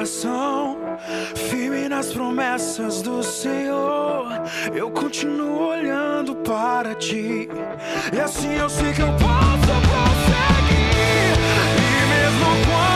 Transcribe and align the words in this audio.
coração, 0.00 0.78
firme 1.50 1.86
nas 1.86 2.10
promessas 2.10 3.02
do 3.02 3.22
Senhor. 3.22 4.26
Eu 4.74 4.90
continuo 4.90 5.68
olhando 5.68 6.36
para 6.36 6.94
ti, 6.94 7.46
e 8.10 8.18
assim 8.18 8.54
eu 8.54 8.70
sei 8.70 8.94
que 8.94 9.02
eu 9.02 9.12
posso 9.12 9.72
conseguir. 9.90 11.34
E 11.76 12.06
mesmo 12.08 12.46
quando 12.66 12.89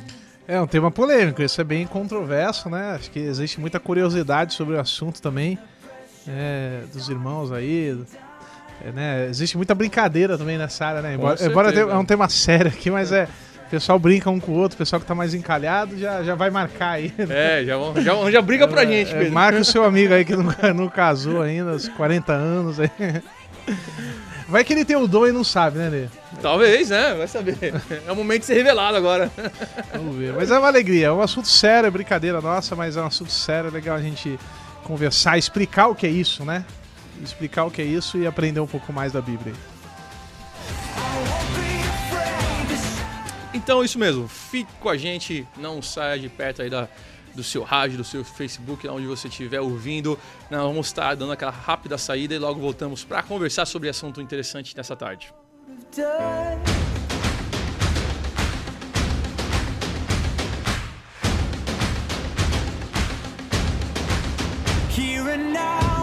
É 0.50 0.60
um 0.60 0.66
tema 0.66 0.90
polêmico, 0.90 1.44
isso 1.44 1.62
é 1.62 1.64
bem 1.64 1.86
controverso, 1.86 2.70
né? 2.72 2.96
Acho 2.96 3.12
que 3.12 3.20
existe 3.20 3.60
muita 3.60 3.80
curiosidade 3.80 4.56
sobre 4.56 4.76
o 4.76 4.80
assunto 4.80 5.22
também, 5.22 5.60
é, 6.28 6.80
dos 6.92 7.08
irmãos 7.08 7.52
aí. 7.52 7.96
é, 8.84 8.92
né? 8.92 9.28
Existe 9.30 9.56
muita 9.56 9.76
brincadeira 9.76 10.40
também 10.40 10.58
nessa 10.58 10.88
área, 10.88 11.02
né? 11.04 11.14
Embora, 11.14 11.46
embora 11.46 11.72
é 11.80 11.96
um 11.96 12.04
tema 12.04 12.28
sério 12.28 12.68
aqui, 12.72 12.90
mas 12.90 13.12
é. 13.12 13.28
O 13.68 13.70
pessoal 13.70 14.00
brinca 14.00 14.28
um 14.32 14.40
com 14.40 14.52
o 14.54 14.56
outro, 14.56 14.74
o 14.74 14.78
pessoal 14.80 15.00
que 15.00 15.06
tá 15.06 15.14
mais 15.14 15.36
encalhado 15.36 15.96
já, 15.96 16.24
já 16.24 16.34
vai 16.34 16.50
marcar 16.50 16.94
aí. 16.94 17.14
né? 17.16 17.62
É, 17.62 17.64
já, 17.64 17.76
já, 18.02 18.32
já 18.32 18.42
briga 18.42 18.68
pra 18.68 18.84
gente, 18.84 19.14
É, 19.14 19.20
Pedro. 19.20 19.32
marca 19.34 19.60
o 19.60 19.64
seu 19.64 19.84
amigo 19.84 20.12
aí 20.12 20.26
que 20.26 20.36
não, 20.36 20.46
não 20.76 20.90
casou 20.90 21.44
ainda, 21.44 21.74
aos 21.74 21.88
40 21.90 22.34
anos. 22.34 22.80
Aí. 22.80 22.90
Vai 24.50 24.64
que 24.64 24.74
ele 24.74 24.84
tem 24.84 24.96
o 24.96 25.08
dom 25.08 25.28
e 25.28 25.32
não 25.32 25.44
sabe, 25.44 25.78
né, 25.78 25.90
Nê? 25.92 26.08
Talvez, 26.42 26.90
né? 26.90 27.14
Vai 27.14 27.28
saber. 27.28 27.56
É 28.08 28.12
o 28.12 28.16
momento 28.16 28.40
de 28.40 28.48
ser 28.48 28.56
revelado 28.56 28.98
agora. 28.98 29.32
Vamos 29.94 30.16
ver. 30.16 30.34
Mas 30.34 30.50
é 30.50 30.58
uma 30.58 30.68
alegria, 30.68 31.08
é 31.08 31.12
um 31.12 31.22
assunto 31.22 31.48
sério, 31.48 31.86
é 31.86 31.92
brincadeira 31.92 32.42
nossa, 32.42 32.76
mas 32.76 32.98
é 32.98 33.02
um 33.02 33.06
assunto 33.06 33.32
sério, 33.32 33.68
é 33.68 33.72
legal 33.72 33.96
a 33.96 34.02
gente 34.02 34.40
conversar, 34.84 35.38
explicar 35.38 35.88
o 35.88 35.96
que 35.96 36.08
é 36.08 36.10
isso, 36.10 36.44
né? 36.44 36.66
Explicar 37.24 37.66
o 37.66 37.72
que 37.72 37.80
é 37.80 37.86
isso 37.86 38.18
e 38.18 38.26
aprender 38.26 38.60
um 38.60 38.66
pouco 38.66 38.92
mais 38.92 39.14
da 39.14 39.22
Bíblia. 39.22 39.54
Então, 43.54 43.84
isso 43.84 44.00
mesmo. 44.00 44.28
Fique 44.28 44.72
com 44.80 44.90
a 44.90 44.98
gente. 44.98 45.48
Não 45.58 45.80
saia 45.80 46.18
de 46.18 46.28
perto 46.28 46.64
aí 46.64 46.72
da, 46.72 46.88
do 47.36 47.44
seu 47.44 47.64
rádio, 47.64 47.98
do 47.98 48.04
seu 48.04 48.24
Facebook, 48.24 48.88
onde 48.88 49.06
você 49.06 49.28
estiver 49.28 49.62
ouvindo. 49.62 50.18
Nós 50.50 50.62
vamos 50.62 50.88
estar 50.88 51.16
dando 51.16 51.32
aquela 51.32 51.52
rápida 51.52 51.98
saída 51.98 52.34
e 52.34 52.40
logo 52.40 52.60
voltamos 52.60 53.04
para 53.04 53.24
conversar 53.24 53.66
sobre 53.66 53.90
assunto 53.90 54.22
interessante 54.22 54.76
nessa 54.76 54.96
tarde. 54.96 55.34
Here 64.92 65.30
and 65.30 65.54
now, 65.54 65.99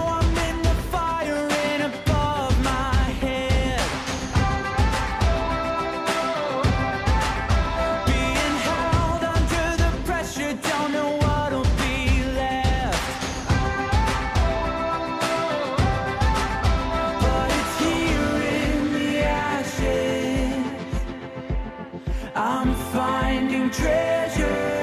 I'm 22.38 22.75
finding 22.93 23.71
treasure. 23.71 24.75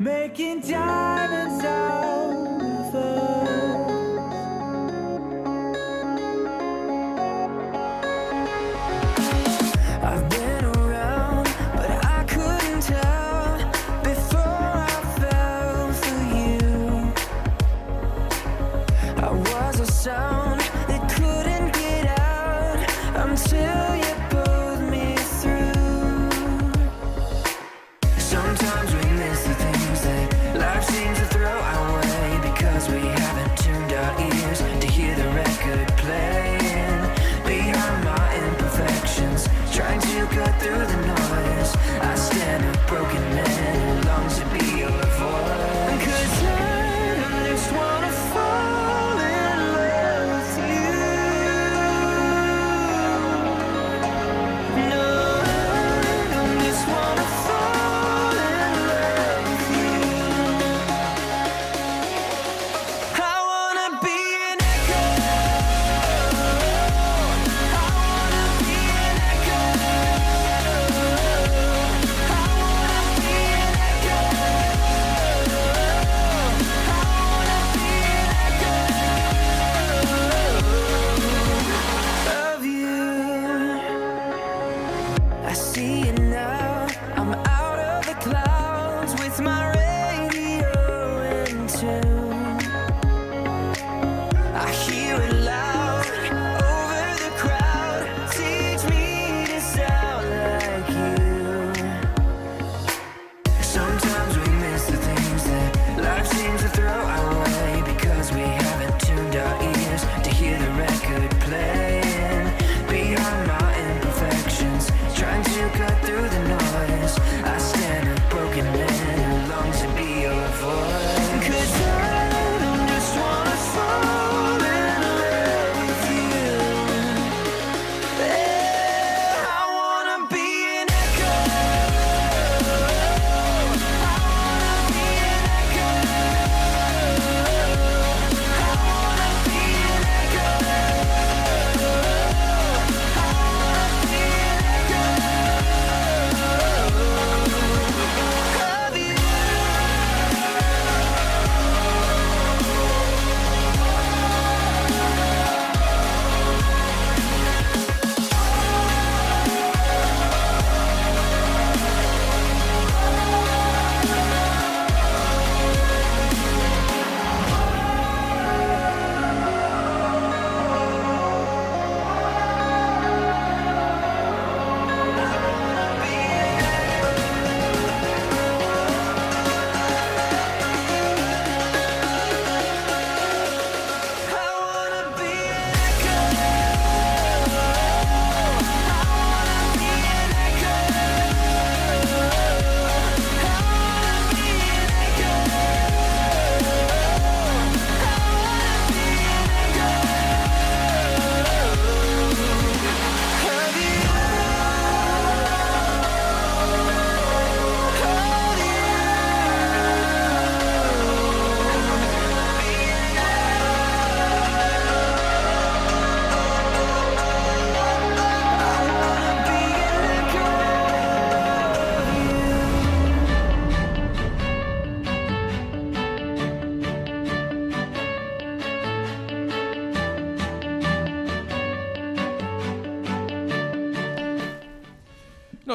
Making 0.00 0.60
diamonds 0.62 1.62
out 1.62 2.19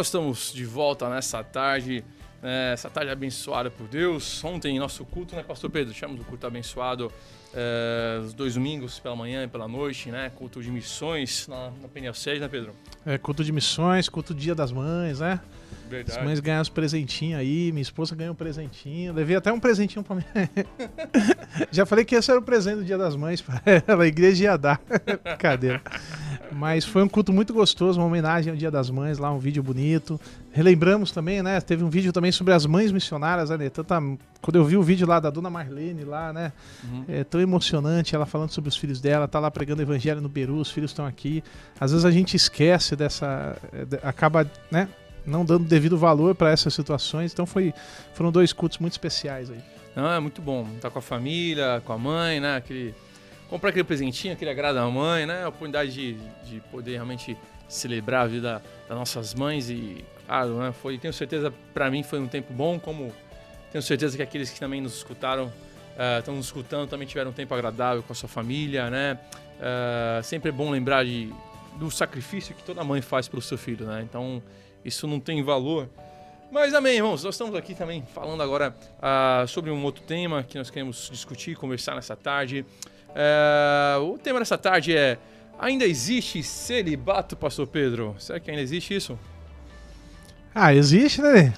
Nós 0.05 0.09
estamos 0.09 0.53
de 0.53 0.65
volta 0.65 1.09
nessa 1.09 1.43
tarde, 1.43 2.03
né, 2.39 2.73
essa 2.73 2.91
tarde 2.91 3.09
abençoada 3.09 3.71
por 3.71 3.87
Deus. 3.87 4.43
Ontem, 4.43 4.77
nosso 4.77 5.03
culto, 5.03 5.35
né, 5.35 5.41
Pastor 5.41 5.67
Pedro? 5.71 5.95
Chamamos 5.95 6.21
o 6.21 6.25
culto 6.25 6.45
abençoado 6.45 7.11
é, 7.51 8.19
os 8.23 8.31
dois 8.31 8.53
domingos, 8.53 8.99
pela 8.99 9.15
manhã 9.15 9.45
e 9.45 9.47
pela 9.47 9.67
noite, 9.67 10.11
né? 10.11 10.31
Culto 10.35 10.61
de 10.61 10.69
missões 10.69 11.47
na, 11.47 11.71
na 11.81 11.87
PNL 11.87 12.13
6, 12.13 12.39
né, 12.39 12.47
Pedro? 12.47 12.75
É, 13.03 13.17
culto 13.17 13.43
de 13.43 13.51
missões, 13.51 14.07
culto 14.07 14.31
Dia 14.35 14.53
das 14.53 14.71
Mães, 14.71 15.21
né? 15.21 15.39
Verdade. 15.89 16.19
As 16.19 16.23
mães 16.23 16.39
ganharam 16.39 16.61
os 16.61 16.69
presentinhos 16.69 17.39
aí, 17.39 17.71
minha 17.71 17.81
esposa 17.81 18.15
ganhou 18.15 18.33
um 18.33 18.35
presentinho. 18.35 19.11
Levei 19.11 19.35
até 19.35 19.51
um 19.51 19.59
presentinho 19.59 20.03
pra 20.03 20.17
mim. 20.17 20.23
Já 21.71 21.83
falei 21.83 22.05
que 22.05 22.13
esse 22.13 22.29
era 22.29 22.39
o 22.39 22.43
presente 22.43 22.77
do 22.77 22.85
Dia 22.85 22.97
das 22.97 23.15
Mães 23.15 23.41
pra 23.41 23.59
ela, 23.87 24.03
a 24.03 24.07
igreja 24.07 24.43
ia 24.43 24.57
dar. 24.57 24.79
Brincadeira. 25.23 25.81
Mas 26.51 26.85
foi 26.85 27.03
um 27.03 27.07
culto 27.07 27.33
muito 27.33 27.53
gostoso, 27.53 27.99
uma 27.99 28.07
homenagem 28.07 28.51
ao 28.51 28.57
Dia 28.57 28.71
das 28.71 28.89
Mães, 28.89 29.17
lá 29.17 29.31
um 29.31 29.39
vídeo 29.39 29.61
bonito. 29.61 30.19
Relembramos 30.51 31.11
também, 31.11 31.41
né? 31.41 31.59
Teve 31.61 31.83
um 31.83 31.89
vídeo 31.89 32.11
também 32.13 32.31
sobre 32.31 32.53
as 32.53 32.65
mães 32.65 32.91
missionárias, 32.91 33.49
né? 33.49 33.69
Tanta, 33.69 33.99
quando 34.41 34.55
eu 34.55 34.63
vi 34.63 34.77
o 34.77 34.83
vídeo 34.83 35.07
lá 35.07 35.19
da 35.19 35.29
dona 35.29 35.49
Marlene 35.49 36.03
lá, 36.03 36.31
né? 36.31 36.53
Uhum. 36.83 37.05
É 37.07 37.23
tão 37.23 37.41
emocionante, 37.41 38.15
ela 38.15 38.25
falando 38.25 38.51
sobre 38.51 38.69
os 38.69 38.77
filhos 38.77 39.01
dela, 39.01 39.27
tá 39.27 39.39
lá 39.39 39.51
pregando 39.51 39.81
o 39.81 39.83
evangelho 39.83 40.21
no 40.21 40.29
Peru, 40.29 40.55
os 40.55 40.71
filhos 40.71 40.91
estão 40.91 41.05
aqui. 41.05 41.43
Às 41.79 41.91
vezes 41.91 42.05
a 42.05 42.11
gente 42.11 42.35
esquece 42.35 42.95
dessa. 42.95 43.57
é, 43.73 44.07
acaba, 44.07 44.49
né? 44.71 44.87
Não 45.25 45.43
dando 45.43 45.65
devido 45.65 45.97
valor 45.97 46.35
para 46.35 46.51
essas 46.51 46.73
situações. 46.73 47.33
Então 47.33 47.45
foi, 47.45 47.73
foram 48.13 48.31
dois 48.31 48.53
cultos 48.53 48.77
muito 48.77 48.93
especiais 48.93 49.49
aí. 49.49 49.59
Não, 49.95 50.11
é 50.11 50.19
muito 50.19 50.41
bom. 50.41 50.67
Tá 50.81 50.89
com 50.89 50.99
a 50.99 51.01
família, 51.01 51.81
com 51.85 51.93
a 51.93 51.97
mãe, 51.97 52.39
né? 52.39 52.57
Aquele... 52.57 52.93
Comprar 53.55 53.69
aquele 53.69 53.85
presentinho, 53.85 54.33
aquele 54.33 54.51
agrada 54.51 54.81
a 54.81 54.91
mãe, 54.91 55.25
né? 55.25 55.45
A 55.45 55.47
oportunidade 55.47 55.89
de, 55.89 56.17
de 56.43 56.59
poder 56.69 56.95
realmente 56.95 57.37
celebrar 57.69 58.25
a 58.25 58.27
vida 58.27 58.61
das 58.85 58.97
nossas 58.97 59.33
mães 59.33 59.69
e, 59.69 60.03
claro, 60.27 60.57
né? 60.59 60.73
Foi, 60.73 60.97
tenho 60.97 61.13
certeza, 61.13 61.53
para 61.73 61.89
mim 61.89 62.03
foi 62.03 62.19
um 62.19 62.27
tempo 62.27 62.51
bom, 62.51 62.77
como 62.77 63.13
tenho 63.71 63.81
certeza 63.81 64.17
que 64.17 64.21
aqueles 64.21 64.49
que 64.49 64.59
também 64.59 64.81
nos 64.81 64.97
escutaram, 64.97 65.53
eh, 65.97 66.19
estão 66.19 66.35
nos 66.35 66.47
escutando, 66.47 66.89
também 66.89 67.07
tiveram 67.07 67.31
um 67.31 67.33
tempo 67.33 67.53
agradável 67.53 68.03
com 68.03 68.11
a 68.11 68.15
sua 68.15 68.27
família, 68.27 68.89
né? 68.89 69.17
Eh, 69.61 70.19
sempre 70.21 70.49
é 70.49 70.51
bom 70.51 70.69
lembrar 70.69 71.05
de, 71.05 71.33
do 71.77 71.89
sacrifício 71.89 72.53
que 72.53 72.61
toda 72.61 72.83
mãe 72.83 73.01
faz 73.01 73.29
pelo 73.29 73.41
seu 73.41 73.57
filho, 73.57 73.85
né? 73.85 74.01
Então, 74.01 74.43
isso 74.83 75.07
não 75.07 75.17
tem 75.17 75.41
valor. 75.41 75.87
Mas 76.51 76.73
amém, 76.73 76.97
irmãos. 76.97 77.23
Nós 77.23 77.35
estamos 77.35 77.55
aqui 77.55 77.73
também 77.73 78.03
falando 78.13 78.43
agora 78.43 78.75
ah, 79.01 79.45
sobre 79.47 79.71
um 79.71 79.81
outro 79.85 80.03
tema 80.03 80.43
que 80.43 80.57
nós 80.57 80.69
queremos 80.69 81.09
discutir, 81.09 81.55
conversar 81.55 81.95
nessa 81.95 82.17
tarde. 82.17 82.65
Eh, 83.15 83.97
o 84.01 84.17
tema 84.17 84.39
dessa 84.39 84.57
tarde 84.57 84.95
é: 84.95 85.17
ainda 85.57 85.85
existe 85.85 86.43
celibato, 86.43 87.37
Pastor 87.37 87.65
Pedro? 87.65 88.13
Será 88.19 88.39
que 88.39 88.51
ainda 88.51 88.61
existe 88.61 88.93
isso? 88.93 89.17
Ah, 90.53 90.73
existe, 90.73 91.21
né? 91.21 91.53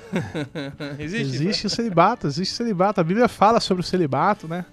existe? 1.00 1.36
Existe 1.36 1.68
o 1.68 1.70
celibato, 1.70 2.28
existe 2.28 2.54
o 2.54 2.58
celibato. 2.58 3.02
A 3.02 3.04
Bíblia 3.04 3.28
fala 3.28 3.60
sobre 3.60 3.82
o 3.82 3.86
celibato, 3.86 4.48
né? 4.48 4.66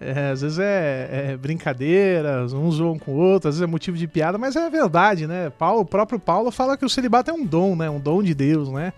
É, 0.00 0.30
às 0.30 0.42
vezes 0.42 0.58
é, 0.58 1.30
é 1.30 1.36
brincadeira, 1.36 2.44
uns 2.44 2.74
zoam 2.74 2.98
com 2.98 3.12
o 3.12 3.14
outro, 3.14 3.48
às 3.48 3.54
vezes 3.54 3.62
é 3.62 3.70
motivo 3.70 3.96
de 3.96 4.08
piada, 4.08 4.36
mas 4.36 4.56
é 4.56 4.68
verdade, 4.68 5.28
né? 5.28 5.50
Paulo, 5.50 5.82
o 5.82 5.86
próprio 5.86 6.18
Paulo 6.18 6.50
fala 6.50 6.76
que 6.76 6.84
o 6.84 6.88
celibato 6.88 7.30
é 7.30 7.34
um 7.34 7.46
dom, 7.46 7.76
né? 7.76 7.88
Um 7.88 8.00
dom 8.00 8.20
de 8.20 8.34
Deus, 8.34 8.68
né? 8.68 8.92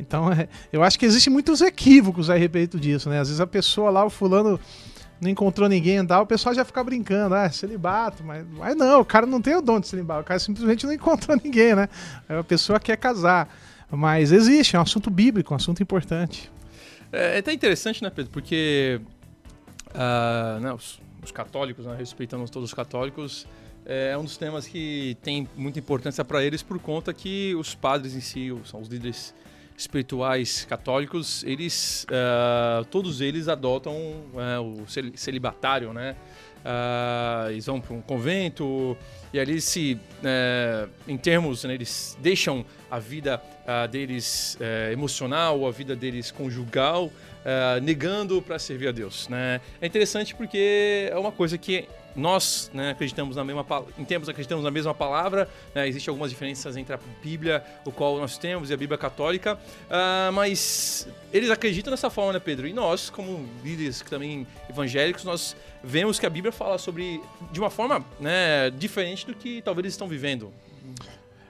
Então, 0.00 0.32
é, 0.32 0.48
eu 0.72 0.82
acho 0.82 0.98
que 0.98 1.04
existem 1.04 1.30
muitos 1.30 1.60
equívocos 1.60 2.30
a 2.30 2.34
respeito 2.34 2.80
disso, 2.80 3.10
né? 3.10 3.20
Às 3.20 3.28
vezes 3.28 3.40
a 3.42 3.46
pessoa 3.46 3.90
lá, 3.90 4.06
o 4.06 4.10
fulano 4.10 4.58
não 5.20 5.28
encontrou 5.28 5.68
ninguém 5.68 6.04
tal, 6.06 6.22
o 6.22 6.26
pessoal 6.26 6.54
já 6.54 6.64
fica 6.64 6.82
brincando, 6.82 7.34
ah, 7.34 7.50
celibato, 7.50 8.22
mas, 8.22 8.46
mas 8.50 8.76
não, 8.76 9.00
o 9.00 9.04
cara 9.04 9.26
não 9.26 9.40
tem 9.40 9.56
o 9.56 9.62
dom 9.62 9.80
de 9.80 9.88
celibato, 9.88 10.20
o 10.20 10.24
cara 10.24 10.38
simplesmente 10.38 10.86
não 10.86 10.92
encontrou 10.94 11.36
ninguém, 11.42 11.74
né? 11.74 11.88
Aí 12.28 12.38
A 12.38 12.44
pessoa 12.44 12.78
quer 12.78 12.96
casar. 12.96 13.48
Mas 13.90 14.32
existe, 14.32 14.76
é 14.76 14.78
um 14.78 14.82
assunto 14.82 15.08
bíblico, 15.08 15.54
um 15.54 15.56
assunto 15.56 15.82
importante. 15.82 16.52
É, 17.10 17.36
é 17.36 17.38
até 17.38 17.52
interessante, 17.52 18.02
né, 18.02 18.10
Pedro? 18.10 18.30
Porque 18.30 19.00
ah, 19.94 20.58
né, 20.60 20.72
os, 20.72 21.00
os 21.24 21.32
católicos, 21.32 21.86
né, 21.86 21.96
respeitando 21.96 22.44
todos 22.50 22.68
os 22.68 22.74
católicos, 22.74 23.46
é 23.86 24.16
um 24.18 24.24
dos 24.24 24.36
temas 24.36 24.66
que 24.66 25.16
tem 25.22 25.48
muita 25.56 25.78
importância 25.78 26.22
para 26.24 26.44
eles 26.44 26.62
por 26.62 26.78
conta 26.78 27.12
que 27.14 27.54
os 27.54 27.74
padres 27.74 28.14
em 28.14 28.20
si, 28.20 28.54
são 28.64 28.80
os 28.80 28.88
líderes 28.88 29.34
espirituais 29.78 30.64
católicos, 30.68 31.44
eles, 31.44 32.04
ah, 32.10 32.84
todos 32.90 33.20
eles 33.20 33.46
adotam 33.46 33.94
é, 34.36 34.58
o 34.58 34.84
cel- 34.88 35.12
celibatário, 35.14 35.92
né? 35.92 36.16
Ah, 36.64 37.46
eles 37.50 37.64
vão 37.66 37.80
para 37.80 37.94
um 37.94 38.02
convento 38.02 38.96
e 39.32 39.38
ali 39.38 39.60
se, 39.60 39.96
é, 40.24 40.88
em 41.06 41.16
termos, 41.16 41.62
né, 41.62 41.74
eles 41.74 42.18
deixam 42.20 42.66
a 42.90 42.98
vida 42.98 43.40
ah, 43.64 43.86
deles 43.86 44.58
emocional, 44.92 45.64
a 45.66 45.70
vida 45.70 45.94
deles 45.94 46.32
conjugal, 46.32 47.10
ah, 47.44 47.78
negando 47.80 48.42
para 48.42 48.58
servir 48.58 48.88
a 48.88 48.92
Deus, 48.92 49.28
né? 49.28 49.60
É 49.80 49.86
interessante 49.86 50.34
porque 50.34 51.08
é 51.10 51.18
uma 51.18 51.32
coisa 51.32 51.56
que 51.56 51.88
nós 52.16 52.70
né, 52.74 52.90
acreditamos 52.90 53.36
na 53.36 53.44
mesma 53.44 53.64
em 53.96 54.04
termos 54.04 54.28
acreditamos 54.28 54.64
na 54.64 54.70
mesma 54.70 54.92
palavra, 54.92 55.48
né? 55.74 55.88
Existem 55.88 56.10
algumas 56.10 56.30
diferenças 56.30 56.76
entre 56.76 56.94
a 56.94 56.98
Bíblia, 57.22 57.64
o 57.84 57.92
qual 57.92 58.18
nós 58.18 58.36
temos, 58.36 58.70
e 58.70 58.74
a 58.74 58.76
Bíblia 58.76 58.98
católica, 58.98 59.58
ah, 59.88 60.30
mas 60.32 61.08
eles 61.32 61.50
acreditam 61.50 61.90
dessa 61.90 62.10
forma, 62.10 62.32
né, 62.32 62.40
Pedro? 62.40 62.66
E 62.66 62.72
nós, 62.72 63.08
como 63.08 63.48
líderes 63.62 64.00
também 64.02 64.46
evangélicos, 64.68 65.24
nós 65.24 65.56
vemos 65.82 66.18
que 66.18 66.26
a 66.26 66.30
Bíblia 66.30 66.52
fala 66.52 66.76
sobre 66.76 67.20
de 67.52 67.60
uma 67.60 67.70
forma 67.70 68.04
né, 68.18 68.70
diferente 68.70 69.24
do 69.24 69.34
que 69.34 69.62
talvez 69.62 69.84
eles 69.84 69.94
estão 69.94 70.08
vivendo. 70.08 70.52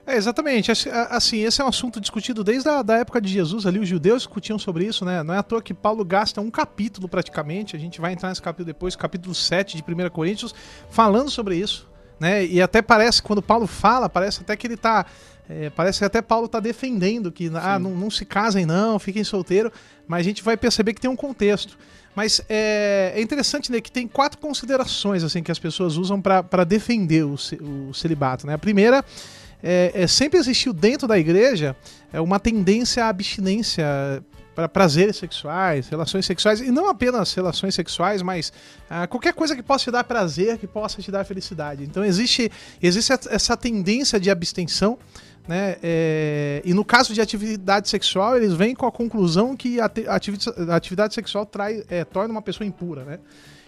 É, 0.09 0.17
exatamente. 0.17 0.73
Assim, 1.11 1.45
esse 1.45 1.61
é 1.61 1.65
um 1.65 1.69
assunto 1.69 2.01
discutido 2.01 2.43
desde 2.43 2.67
a 2.67 2.81
da 2.81 2.97
época 2.97 3.21
de 3.21 3.29
Jesus 3.29 3.67
ali, 3.67 3.79
os 3.79 3.87
judeus 3.87 4.23
discutiam 4.23 4.59
sobre 4.59 4.87
isso, 4.87 5.05
né? 5.05 5.23
Não 5.23 5.35
é 5.35 5.39
à 5.39 5.43
toa 5.43 5.61
que 5.61 5.75
Paulo 5.75 6.03
gasta 6.03 6.41
um 6.41 6.51
capítulo 6.51 7.07
praticamente, 7.07 7.77
a 7.77 7.79
gente 7.79 8.01
vai 8.01 8.15
entrar 8.15 8.31
nesse 8.31 8.41
capítulo 8.41 8.65
depois, 8.65 8.97
capítulo 8.97 9.35
7 9.35 9.77
de 9.77 9.83
1 9.83 10.09
Coríntios, 10.09 10.55
falando 10.89 11.31
sobre 11.31 11.57
isso, 11.57 11.87
né? 12.19 12.43
E 12.47 12.63
até 12.63 12.81
parece, 12.81 13.23
quando 13.23 13.43
Paulo 13.43 13.67
fala, 13.67 14.09
parece 14.09 14.41
até 14.41 14.57
que 14.57 14.67
ele 14.67 14.79
tá... 14.79 15.05
é, 15.47 15.69
parece 15.69 15.99
que 15.99 16.07
até 16.07 16.23
Paulo 16.23 16.49
tá 16.49 16.59
defendendo 16.59 17.31
que 17.31 17.51
ah, 17.55 17.79
não, 17.79 17.91
não 17.91 18.11
se 18.11 18.25
casem 18.25 18.65
não, 18.65 18.99
fiquem 18.99 19.23
solteiros, 19.23 19.71
mas 20.07 20.21
a 20.21 20.25
gente 20.25 20.43
vai 20.43 20.57
perceber 20.57 20.95
que 20.95 21.03
tem 21.03 21.11
um 21.11 21.17
contexto. 21.17 21.77
Mas 22.17 22.41
é, 22.49 23.13
é 23.15 23.21
interessante 23.21 23.71
né, 23.71 23.79
que 23.79 23.93
tem 23.93 24.09
quatro 24.09 24.39
considerações 24.39 25.23
assim 25.23 25.43
que 25.43 25.53
as 25.53 25.59
pessoas 25.59 25.99
usam 25.99 26.19
para 26.19 26.65
defender 26.65 27.27
o, 27.27 27.35
o 27.35 27.93
celibato. 27.93 28.47
Né? 28.47 28.55
A 28.55 28.59
primeira 28.59 29.05
é, 29.63 29.93
é 29.95 30.07
sempre 30.07 30.39
existiu 30.39 30.73
dentro 30.73 31.09
da 31.09 31.19
igreja 31.19 31.77
é 32.13 32.21
uma 32.21 32.39
tendência 32.39 33.05
à 33.05 33.09
abstinência 33.09 33.85
para 34.55 34.69
prazeres 34.69 35.17
sexuais, 35.17 35.89
relações 35.89 36.27
sexuais, 36.27 36.61
e 36.61 36.71
não 36.71 36.89
apenas 36.89 37.33
relações 37.33 37.77
sexuais, 37.77 38.23
mas 38.23 38.53
ah, 38.91 39.07
qualquer 39.07 39.33
coisa 39.33 39.55
que 39.55 39.63
possa 39.63 39.85
te 39.85 39.91
dar 39.93 40.03
prazer, 40.03 40.59
que 40.59 40.67
possa 40.67 41.01
te 41.01 41.13
dar 41.13 41.25
felicidade. 41.25 41.85
Então 41.85 42.05
existe, 42.05 42.51
existe 42.83 43.13
essa 43.31 43.57
tendência 43.57 44.19
de 44.19 44.29
abstenção. 44.31 44.99
Né? 45.47 45.77
É, 45.83 46.61
e 46.65 46.75
no 46.75 46.85
caso 46.85 47.15
de 47.15 47.21
atividade 47.21 47.89
sexual, 47.89 48.37
eles 48.37 48.53
vêm 48.53 48.75
com 48.75 48.85
a 48.85 48.93
conclusão 48.93 49.57
que 49.57 49.81
a, 49.81 49.85
ati- 49.85 50.07
a 50.09 50.15
ativi- 50.17 50.39
a 50.69 50.75
atividade 50.77 51.15
sexual 51.15 51.47
trai, 51.47 51.85
é, 51.89 52.05
torna 52.05 52.33
uma 52.33 52.43
pessoa 52.43 52.67
impura. 52.67 53.05
Né? 53.05 53.19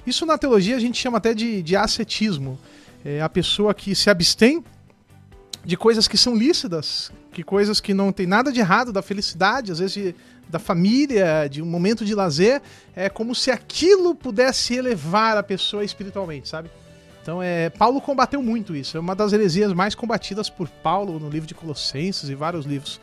Isso 0.04 0.26
na 0.26 0.36
teologia 0.36 0.76
a 0.76 0.80
gente 0.80 1.00
chama 1.00 1.18
até 1.18 1.32
de, 1.32 1.62
de 1.62 1.76
ascetismo. 1.76 2.58
É 3.04 3.22
a 3.22 3.28
pessoa 3.28 3.72
que 3.72 3.94
se 3.94 4.10
abstém 4.10 4.62
de 5.64 5.76
coisas 5.76 6.08
que 6.08 6.16
são 6.16 6.34
lícitas, 6.34 7.12
que 7.32 7.42
coisas 7.42 7.80
que 7.80 7.92
não 7.94 8.12
tem 8.12 8.26
nada 8.26 8.50
de 8.50 8.60
errado, 8.60 8.92
da 8.92 9.02
felicidade, 9.02 9.70
às 9.70 9.78
vezes 9.78 9.92
de- 9.94 10.14
da 10.48 10.58
família, 10.58 11.46
de 11.48 11.62
um 11.62 11.66
momento 11.66 12.04
de 12.04 12.14
lazer, 12.14 12.60
é 12.96 13.08
como 13.08 13.34
se 13.34 13.50
aquilo 13.50 14.14
pudesse 14.14 14.74
elevar 14.74 15.36
a 15.36 15.42
pessoa 15.42 15.84
espiritualmente, 15.84 16.48
sabe? 16.48 16.70
Então, 17.22 17.40
é, 17.42 17.70
Paulo 17.70 18.00
combateu 18.00 18.42
muito 18.42 18.74
isso. 18.74 18.96
É 18.96 19.00
uma 19.00 19.14
das 19.14 19.32
heresias 19.32 19.72
mais 19.72 19.94
combatidas 19.94 20.48
por 20.50 20.68
Paulo 20.68 21.20
no 21.20 21.28
livro 21.28 21.46
de 21.46 21.54
Colossenses 21.54 22.28
e 22.30 22.34
vários 22.34 22.64
livros. 22.64 23.00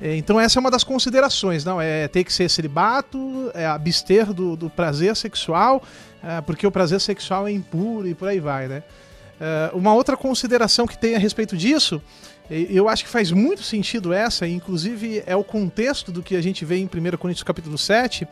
É, 0.00 0.14
então, 0.16 0.40
essa 0.40 0.58
é 0.58 0.60
uma 0.60 0.70
das 0.70 0.84
considerações. 0.84 1.64
Não, 1.64 1.80
é 1.80 2.06
ter 2.08 2.22
que 2.22 2.32
ser 2.32 2.48
celibato, 2.48 3.50
é 3.52 3.66
abster 3.66 4.32
do, 4.32 4.56
do 4.56 4.70
prazer 4.70 5.14
sexual, 5.16 5.82
é, 6.22 6.40
porque 6.40 6.66
o 6.66 6.70
prazer 6.70 7.00
sexual 7.00 7.46
é 7.48 7.52
impuro 7.52 8.06
e 8.06 8.14
por 8.14 8.28
aí 8.28 8.40
vai, 8.40 8.68
né? 8.68 8.82
É, 9.40 9.70
uma 9.74 9.94
outra 9.94 10.16
consideração 10.16 10.86
que 10.86 10.96
tem 10.96 11.14
a 11.14 11.18
respeito 11.18 11.56
disso, 11.56 12.02
eu 12.48 12.88
acho 12.88 13.04
que 13.04 13.10
faz 13.10 13.32
muito 13.32 13.62
sentido 13.62 14.12
essa, 14.12 14.46
inclusive 14.46 15.22
é 15.26 15.34
o 15.34 15.42
contexto 15.42 16.12
do 16.12 16.22
que 16.22 16.36
a 16.36 16.40
gente 16.40 16.64
vê 16.64 16.76
em 16.76 16.84
1 16.84 17.16
Coríntios 17.16 17.42
capítulo 17.42 17.76
7, 17.76 18.26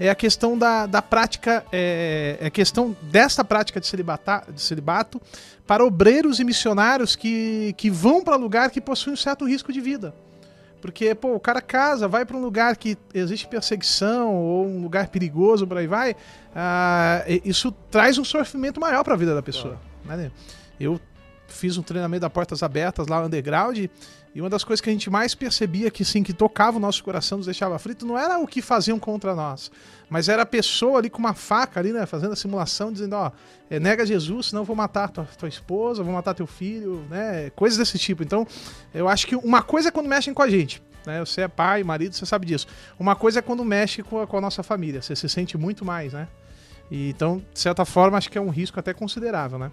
é 0.00 0.08
a 0.08 0.14
questão 0.14 0.56
da, 0.56 0.86
da 0.86 1.02
prática, 1.02 1.64
é, 1.70 2.38
é 2.40 2.46
a 2.46 2.50
questão 2.50 2.96
desta 3.02 3.44
prática 3.44 3.78
de, 3.78 3.88
de 3.90 4.60
celibato 4.60 5.20
para 5.66 5.84
obreiros 5.84 6.40
e 6.40 6.44
missionários 6.44 7.14
que, 7.14 7.74
que 7.76 7.90
vão 7.90 8.24
para 8.24 8.36
lugar 8.36 8.70
que 8.70 8.80
possui 8.80 9.12
um 9.12 9.16
certo 9.16 9.44
risco 9.44 9.70
de 9.70 9.82
vida. 9.82 10.14
Porque, 10.80 11.14
pô, 11.14 11.34
o 11.34 11.40
cara 11.40 11.60
casa, 11.60 12.08
vai 12.08 12.24
para 12.24 12.36
um 12.36 12.40
lugar 12.40 12.76
que 12.76 12.96
existe 13.12 13.46
perseguição 13.48 14.34
ou 14.34 14.66
um 14.66 14.80
lugar 14.80 15.08
perigoso, 15.08 15.66
por 15.66 15.76
aí 15.76 15.86
vai, 15.86 16.16
ah, 16.54 17.22
isso 17.44 17.72
traz 17.90 18.16
um 18.16 18.24
sofrimento 18.24 18.80
maior 18.80 19.04
para 19.04 19.14
a 19.14 19.16
vida 19.16 19.34
da 19.34 19.42
pessoa. 19.42 19.78
Né? 20.16 20.30
Eu 20.78 21.00
fiz 21.48 21.78
um 21.78 21.82
treinamento 21.82 22.20
da 22.20 22.30
Portas 22.30 22.62
Abertas 22.62 23.06
lá 23.06 23.24
Underground, 23.24 23.78
e 24.34 24.40
uma 24.40 24.50
das 24.50 24.62
coisas 24.62 24.80
que 24.80 24.90
a 24.90 24.92
gente 24.92 25.08
mais 25.10 25.34
percebia 25.34 25.90
que 25.90 26.04
sim, 26.04 26.22
que 26.22 26.32
tocava 26.32 26.76
o 26.76 26.80
nosso 26.80 27.02
coração, 27.02 27.38
nos 27.38 27.46
deixava 27.46 27.78
frito, 27.78 28.06
não 28.06 28.18
era 28.18 28.38
o 28.38 28.46
que 28.46 28.60
faziam 28.60 28.98
contra 28.98 29.34
nós, 29.34 29.70
mas 30.08 30.28
era 30.28 30.42
a 30.42 30.46
pessoa 30.46 30.98
ali 30.98 31.08
com 31.10 31.18
uma 31.18 31.34
faca 31.34 31.80
ali, 31.80 31.92
né, 31.92 32.06
fazendo 32.06 32.32
a 32.32 32.36
simulação, 32.36 32.92
dizendo, 32.92 33.16
ó, 33.16 33.32
é, 33.70 33.80
nega 33.80 34.06
Jesus, 34.06 34.46
senão 34.46 34.62
eu 34.62 34.66
vou 34.66 34.76
matar 34.76 35.08
tua, 35.08 35.24
tua 35.24 35.48
esposa, 35.48 36.02
vou 36.02 36.12
matar 36.12 36.34
teu 36.34 36.46
filho, 36.46 37.04
né, 37.10 37.50
coisas 37.50 37.78
desse 37.78 37.98
tipo. 37.98 38.22
Então, 38.22 38.46
eu 38.94 39.08
acho 39.08 39.26
que 39.26 39.34
uma 39.34 39.62
coisa 39.62 39.88
é 39.88 39.90
quando 39.90 40.06
mexem 40.08 40.34
com 40.34 40.42
a 40.42 40.48
gente, 40.48 40.82
né, 41.06 41.20
você 41.20 41.42
é 41.42 41.48
pai, 41.48 41.82
marido, 41.82 42.14
você 42.14 42.26
sabe 42.26 42.46
disso. 42.46 42.66
Uma 42.98 43.16
coisa 43.16 43.38
é 43.38 43.42
quando 43.42 43.64
mexe 43.64 44.02
com 44.02 44.20
a, 44.20 44.26
com 44.26 44.36
a 44.36 44.40
nossa 44.40 44.62
família, 44.62 45.00
você 45.00 45.16
se 45.16 45.28
sente 45.28 45.56
muito 45.56 45.84
mais, 45.84 46.12
né. 46.12 46.28
E, 46.90 47.10
então, 47.10 47.42
de 47.52 47.58
certa 47.58 47.84
forma, 47.84 48.16
acho 48.18 48.30
que 48.30 48.38
é 48.38 48.40
um 48.40 48.50
risco 48.50 48.78
até 48.78 48.92
considerável, 48.92 49.58
né. 49.58 49.72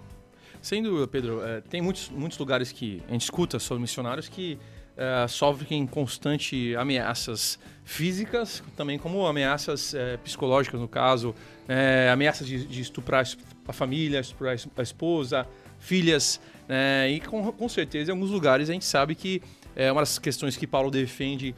Sem 0.66 0.82
dúvida, 0.82 1.06
Pedro. 1.06 1.46
É, 1.46 1.62
tem 1.62 1.80
muitos, 1.80 2.10
muitos 2.10 2.40
lugares 2.40 2.72
que 2.72 3.00
a 3.08 3.12
gente 3.12 3.22
escuta 3.22 3.60
sobre 3.60 3.82
missionários 3.82 4.28
que 4.28 4.58
é, 4.98 5.28
sofrem 5.28 5.86
constante 5.86 6.76
ameaças 6.76 7.60
físicas, 7.84 8.64
também 8.76 8.98
como 8.98 9.28
ameaças 9.28 9.94
é, 9.94 10.18
psicológicas, 10.18 10.82
no 10.82 10.88
caso, 10.88 11.36
é, 11.68 12.10
ameaças 12.12 12.48
de, 12.48 12.66
de, 12.66 12.82
estuprar 12.82 13.24
a 13.68 13.74
família, 13.74 14.20
estuprar 14.20 14.58
a 14.76 14.82
esposa, 14.82 15.48
filhas, 15.78 16.42
né? 16.68 17.12
e 17.12 17.20
com, 17.20 17.52
com 17.52 17.70
certeza 17.70 18.10
em 18.10 18.14
alguns 18.16 18.32
lugares 18.32 18.68
a 18.68 18.74
gente 18.74 18.86
sabe 18.86 19.14
que 19.14 19.44
é 19.76 19.92
uma 19.92 20.02
das 20.02 20.18
questões 20.18 20.58
que 20.58 20.66
Paulo 20.66 20.90
defende 20.90 21.54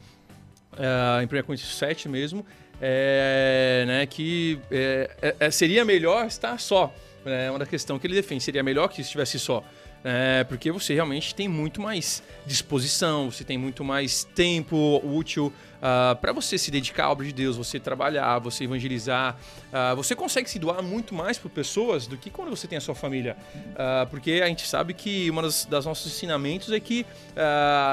é, 0.78 1.24
em 1.24 1.26
1 1.28 1.44
Coríntios 1.44 1.78
7 1.78 2.10
mesmo, 2.10 2.46
é, 2.82 3.86
né, 3.88 4.06
que 4.06 4.60
é, 4.70 5.34
é, 5.40 5.50
seria 5.50 5.86
melhor 5.86 6.26
estar 6.26 6.60
só. 6.60 6.94
É 7.27 7.50
uma 7.50 7.60
da 7.60 7.65
questão 7.65 8.00
que 8.00 8.07
ele 8.07 8.15
defende. 8.15 8.43
Seria 8.43 8.63
melhor 8.63 8.88
que 8.88 9.01
estivesse 9.01 9.39
só. 9.39 9.63
É, 10.03 10.43
porque 10.43 10.72
você 10.72 10.93
realmente 10.93 11.34
tem 11.34 11.48
muito 11.48 11.81
mais 11.81 12.24
disposição, 12.46 13.31
você 13.31 13.43
tem 13.43 13.57
muito 13.57 13.84
mais 13.84 14.24
tempo 14.24 15.01
útil 15.03 15.48
uh, 15.48 15.53
ah, 15.81 16.17
para 16.19 16.31
você 16.31 16.57
se 16.57 16.72
dedicar 16.72 17.05
à 17.05 17.12
obra 17.12 17.25
de 17.25 17.34
Deus, 17.34 17.57
você 17.57 17.79
trabalhar, 17.79 18.39
você 18.39 18.63
evangelizar. 18.63 19.36
Uh, 19.67 19.96
você 19.96 20.15
consegue 20.15 20.50
se 20.50 20.60
doar 20.60 20.81
muito 20.81 21.13
mais 21.13 21.38
por 21.38 21.50
pessoas 21.50 22.07
do 22.07 22.15
que 22.15 22.29
quando 22.29 22.50
você 22.50 22.67
tem 22.67 22.77
a 22.77 22.81
sua 22.81 22.96
família. 22.96 23.36
Uh, 23.55 24.07
porque 24.10 24.39
a 24.43 24.48
gente 24.48 24.67
sabe 24.67 24.93
que 24.93 25.31
das, 25.31 25.65
das 25.65 25.86
nossos 25.86 26.13
ensinamentos 26.13 26.72
é 26.72 26.79
que 26.79 27.05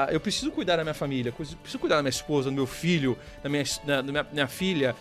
eu 0.09 0.19
preciso 0.19 0.51
cuidar 0.51 0.77
da 0.77 0.83
minha 0.83 0.93
família, 0.93 1.31
preciso 1.31 1.79
cuidar 1.79 1.97
da 1.97 2.01
minha 2.01 2.09
esposa, 2.09 2.49
do 2.49 2.55
meu 2.55 2.67
filho, 2.67 3.17
da 3.43 3.49
minha, 3.49 3.63
da 3.83 4.03
minha, 4.03 4.27
minha 4.31 4.47
filha. 4.47 4.95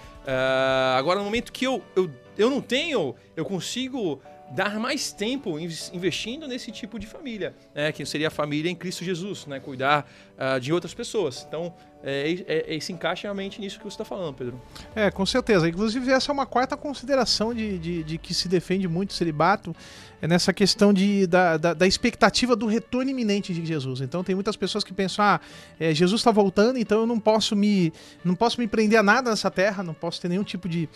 agora, 0.97 1.19
no 1.19 1.25
momento 1.25 1.53
que 1.53 1.65
eu, 1.65 1.83
eu, 1.95 2.11
eu 2.37 2.51
não 2.51 2.61
tenho, 2.61 3.15
eu 3.37 3.45
consigo 3.45 4.21
dar 4.51 4.79
mais 4.79 5.13
tempo 5.13 5.59
investindo 5.59 6.47
nesse 6.47 6.71
tipo 6.71 6.99
de 6.99 7.07
família, 7.07 7.55
né, 7.75 7.91
que 7.93 8.05
seria 8.05 8.29
a 8.29 8.31
família 8.31 8.71
em 8.71 8.75
Cristo 8.75 9.05
Jesus, 9.05 9.47
né, 9.47 9.59
cuidar 9.59 10.09
uh, 10.39 10.61
de 10.61 10.73
outras 10.73 10.95
pessoas. 10.95 11.45
Então, 11.49 11.73
é, 12.07 12.45
é, 12.47 12.77
é, 12.77 12.81
se 12.81 12.93
encaixa 12.93 13.23
realmente 13.23 13.59
nisso 13.59 13.79
que 13.79 13.85
você 13.85 13.95
está 13.95 14.05
falando, 14.05 14.35
Pedro. 14.35 14.61
É, 14.95 15.11
com 15.11 15.25
certeza. 15.25 15.67
Inclusive, 15.67 16.13
essa 16.13 16.31
é 16.31 16.33
uma 16.35 16.45
quarta 16.45 16.77
consideração 16.77 17.55
de, 17.55 17.79
de, 17.79 18.05
de 18.05 18.19
que 18.19 18.35
se 18.35 18.47
defende 18.47 18.87
muito 18.87 19.11
o 19.11 19.15
celibato, 19.15 19.75
é 20.21 20.29
nessa 20.29 20.53
questão 20.53 20.93
de, 20.93 21.27
da, 21.27 21.57
da, 21.57 21.73
da, 21.73 21.87
expectativa 21.87 22.55
do 22.55 22.67
retorno 22.67 23.11
iminente 23.11 23.55
de 23.55 23.65
Jesus. 23.65 24.03
Então, 24.03 24.23
tem 24.23 24.35
muitas 24.35 24.55
pessoas 24.55 24.85
que 24.85 24.93
pensam, 24.93 25.25
ah, 25.25 25.41
é, 25.81 25.95
Jesus 25.95 26.21
está 26.21 26.31
voltando, 26.31 26.79
então 26.79 27.01
eu 27.01 27.07
não 27.07 27.19
posso 27.19 27.57
me 27.57 27.91
não 28.23 28.35
posso 28.35 28.61
me 28.61 28.67
prender 28.67 28.99
a 28.99 29.03
nada 29.03 29.31
nessa 29.31 29.51
terra, 29.51 29.83
não 29.83 29.95
posso 29.95 30.21
ter 30.21 30.29
nenhum 30.29 30.45
tipo 30.45 30.69
de, 30.69 30.89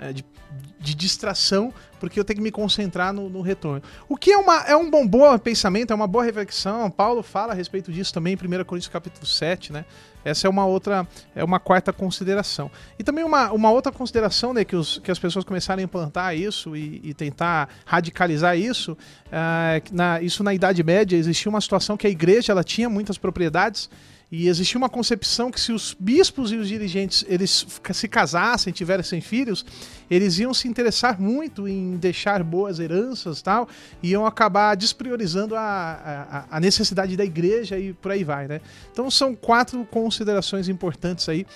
é, 0.00 0.12
de, 0.12 0.24
de 0.80 0.94
distração, 0.94 1.72
porque 1.98 2.18
eu 2.18 2.24
tenho 2.24 2.38
que 2.38 2.42
me 2.42 2.50
concentrar 2.50 3.12
no, 3.12 3.28
no, 3.28 3.40
retorno. 3.40 3.82
O 4.08 4.16
que 4.16 4.32
é, 4.32 4.36
uma, 4.36 4.62
é 4.62 4.76
um 4.76 4.90
bom, 4.90 5.06
bom 5.06 5.36
pensamento, 5.38 5.92
é 5.92 5.96
uma 5.96 6.06
boa 6.06 6.24
reflexão. 6.24 6.90
Paulo 6.90 7.22
fala 7.22 7.52
a 7.52 7.56
respeito 7.56 7.92
disso 7.92 8.12
também 8.12 8.34
em 8.34 8.36
1 8.36 8.64
Coríntios 8.64 8.85
capítulo 8.90 9.26
7, 9.26 9.72
né? 9.72 9.84
Essa 10.26 10.48
é 10.48 10.50
uma 10.50 10.66
outra, 10.66 11.06
é 11.36 11.44
uma 11.44 11.60
quarta 11.60 11.92
consideração. 11.92 12.68
E 12.98 13.04
também 13.04 13.22
uma, 13.24 13.52
uma 13.52 13.70
outra 13.70 13.92
consideração, 13.92 14.52
né, 14.52 14.64
que, 14.64 14.74
os, 14.74 14.98
que 14.98 15.08
as 15.08 15.20
pessoas 15.20 15.44
começarem 15.44 15.84
a 15.84 15.84
implantar 15.84 16.36
isso 16.36 16.76
e, 16.76 17.00
e 17.04 17.14
tentar 17.14 17.68
radicalizar 17.84 18.58
isso, 18.58 18.92
uh, 18.92 19.94
na, 19.94 20.20
isso 20.20 20.42
na 20.42 20.52
Idade 20.52 20.82
Média 20.82 21.16
existia 21.16 21.48
uma 21.48 21.60
situação 21.60 21.96
que 21.96 22.08
a 22.08 22.10
igreja 22.10 22.50
ela 22.50 22.64
tinha 22.64 22.88
muitas 22.88 23.16
propriedades 23.16 23.88
e 24.30 24.48
existia 24.48 24.76
uma 24.76 24.88
concepção 24.88 25.52
que 25.52 25.60
se 25.60 25.70
os 25.70 25.96
bispos 25.98 26.50
e 26.50 26.56
os 26.56 26.66
dirigentes 26.66 27.24
eles 27.28 27.64
se 27.92 28.08
casassem, 28.08 28.72
tivessem 28.72 29.20
filhos, 29.20 29.64
eles 30.10 30.38
iam 30.38 30.52
se 30.52 30.66
interessar 30.66 31.20
muito 31.20 31.68
em 31.68 31.96
deixar 31.96 32.42
boas 32.42 32.80
heranças 32.80 33.40
tal, 33.40 33.68
e 34.02 34.10
iam 34.10 34.26
acabar 34.26 34.74
despriorizando 34.74 35.54
a, 35.54 36.46
a, 36.50 36.56
a 36.56 36.60
necessidade 36.60 37.16
da 37.16 37.24
igreja 37.24 37.78
e 37.78 37.92
por 37.92 38.10
aí 38.10 38.24
vai, 38.24 38.48
né? 38.48 38.60
Então 38.90 39.08
são 39.10 39.34
quatro 39.34 39.84
considerações 39.84 40.68
importantes 40.68 41.28
aí 41.28 41.46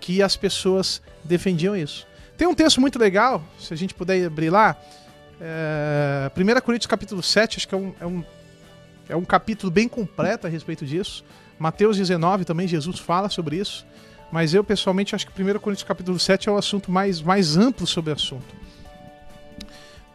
que 0.00 0.22
as 0.22 0.36
pessoas 0.36 1.02
defendiam 1.24 1.76
isso. 1.76 2.06
Tem 2.36 2.46
um 2.46 2.54
texto 2.54 2.80
muito 2.80 2.98
legal, 2.98 3.44
se 3.58 3.74
a 3.74 3.76
gente 3.76 3.92
puder 3.92 4.24
abrir 4.24 4.50
lá, 4.50 4.76
é, 5.40 6.30
1 6.36 6.60
Coríntios 6.60 6.86
capítulo 6.86 7.22
7, 7.22 7.58
acho 7.58 7.68
que 7.68 7.74
é 7.74 7.78
um, 7.78 7.94
é 8.00 8.06
um, 8.06 8.24
é 9.08 9.16
um 9.16 9.24
capítulo 9.24 9.70
bem 9.70 9.88
completo 9.88 10.46
a 10.46 10.50
respeito 10.50 10.86
disso. 10.86 11.24
Mateus 11.60 11.98
19 11.98 12.46
também, 12.46 12.66
Jesus 12.66 12.98
fala 12.98 13.28
sobre 13.28 13.56
isso. 13.56 13.86
Mas 14.32 14.54
eu, 14.54 14.64
pessoalmente, 14.64 15.14
acho 15.14 15.26
que 15.26 15.42
1 15.42 15.58
Coríntios 15.58 15.86
capítulo 15.86 16.18
7 16.18 16.48
é 16.48 16.52
o 16.52 16.56
assunto 16.56 16.90
mais, 16.90 17.20
mais 17.20 17.58
amplo 17.58 17.86
sobre 17.86 18.10
o 18.10 18.14
assunto. 18.14 18.56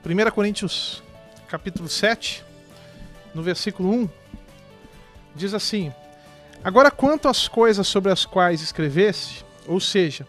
1 0.04 0.32
Coríntios 0.32 1.04
capítulo 1.48 1.88
7, 1.88 2.44
no 3.36 3.44
versículo 3.44 3.92
1, 3.94 4.10
diz 5.36 5.54
assim: 5.54 5.94
Agora, 6.64 6.90
quanto 6.90 7.28
às 7.28 7.48
coisas 7.48 7.86
sobre 7.88 8.12
as 8.12 8.26
quais 8.26 8.64
escreveste, 8.64 9.46
ou 9.68 9.80
seja, 9.80 10.26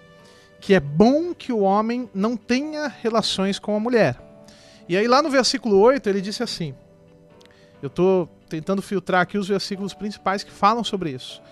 que 0.60 0.74
é 0.74 0.80
bom 0.80 1.32
que 1.32 1.50
o 1.50 1.60
homem 1.60 2.10
não 2.12 2.36
tenha 2.36 2.88
relações 2.88 3.58
com 3.58 3.74
a 3.74 3.80
mulher. 3.80 4.20
E 4.86 4.94
aí, 4.94 5.08
lá 5.08 5.22
no 5.22 5.30
versículo 5.30 5.78
8, 5.78 6.10
ele 6.10 6.20
disse 6.20 6.42
assim: 6.42 6.74
Eu 7.82 7.88
estou 7.88 8.28
tentando 8.48 8.80
filtrar 8.80 9.22
aqui 9.22 9.36
os 9.38 9.48
versículos 9.48 9.94
principais 9.94 10.42
que 10.42 10.50
falam 10.50 10.82
sobre 10.82 11.10
isso. 11.10 11.42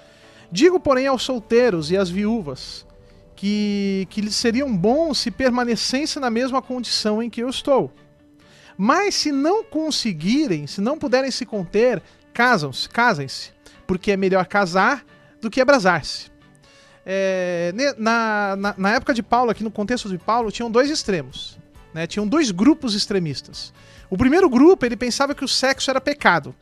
Digo, 0.50 0.78
porém, 0.78 1.06
aos 1.06 1.22
solteiros 1.22 1.90
e 1.90 1.96
às 1.96 2.08
viúvas 2.08 2.86
que, 3.34 4.06
que 4.10 4.20
lhes 4.20 4.34
seriam 4.34 4.74
bons 4.74 5.18
se 5.18 5.30
permanecessem 5.30 6.20
na 6.20 6.30
mesma 6.30 6.62
condição 6.62 7.22
em 7.22 7.28
que 7.28 7.42
eu 7.42 7.48
estou. 7.48 7.92
Mas 8.76 9.14
se 9.14 9.30
não 9.30 9.64
conseguirem, 9.64 10.66
se 10.66 10.80
não 10.80 10.98
puderem 10.98 11.30
se 11.30 11.44
conter, 11.44 12.02
casam-se, 12.32 12.88
casem-se, 12.88 13.50
porque 13.86 14.12
é 14.12 14.16
melhor 14.16 14.46
casar 14.46 15.04
do 15.40 15.50
que 15.50 15.60
abrasar-se. 15.60 16.32
É, 17.06 17.72
na, 17.98 18.56
na, 18.56 18.74
na, 18.76 18.90
época 18.92 19.12
de 19.12 19.22
Paulo, 19.22 19.50
aqui 19.50 19.62
no 19.62 19.70
contexto 19.70 20.08
de 20.08 20.16
Paulo, 20.16 20.50
tinham 20.50 20.70
dois 20.70 20.90
extremos. 20.90 21.58
Né? 21.92 22.06
Tinham 22.06 22.26
dois 22.26 22.50
grupos 22.50 22.94
extremistas. 22.94 23.72
O 24.14 24.16
primeiro 24.16 24.48
grupo, 24.48 24.86
ele 24.86 24.96
pensava 24.96 25.34
que 25.34 25.44
o 25.44 25.48
sexo 25.48 25.90
era 25.90 26.00
pecado. 26.00 26.54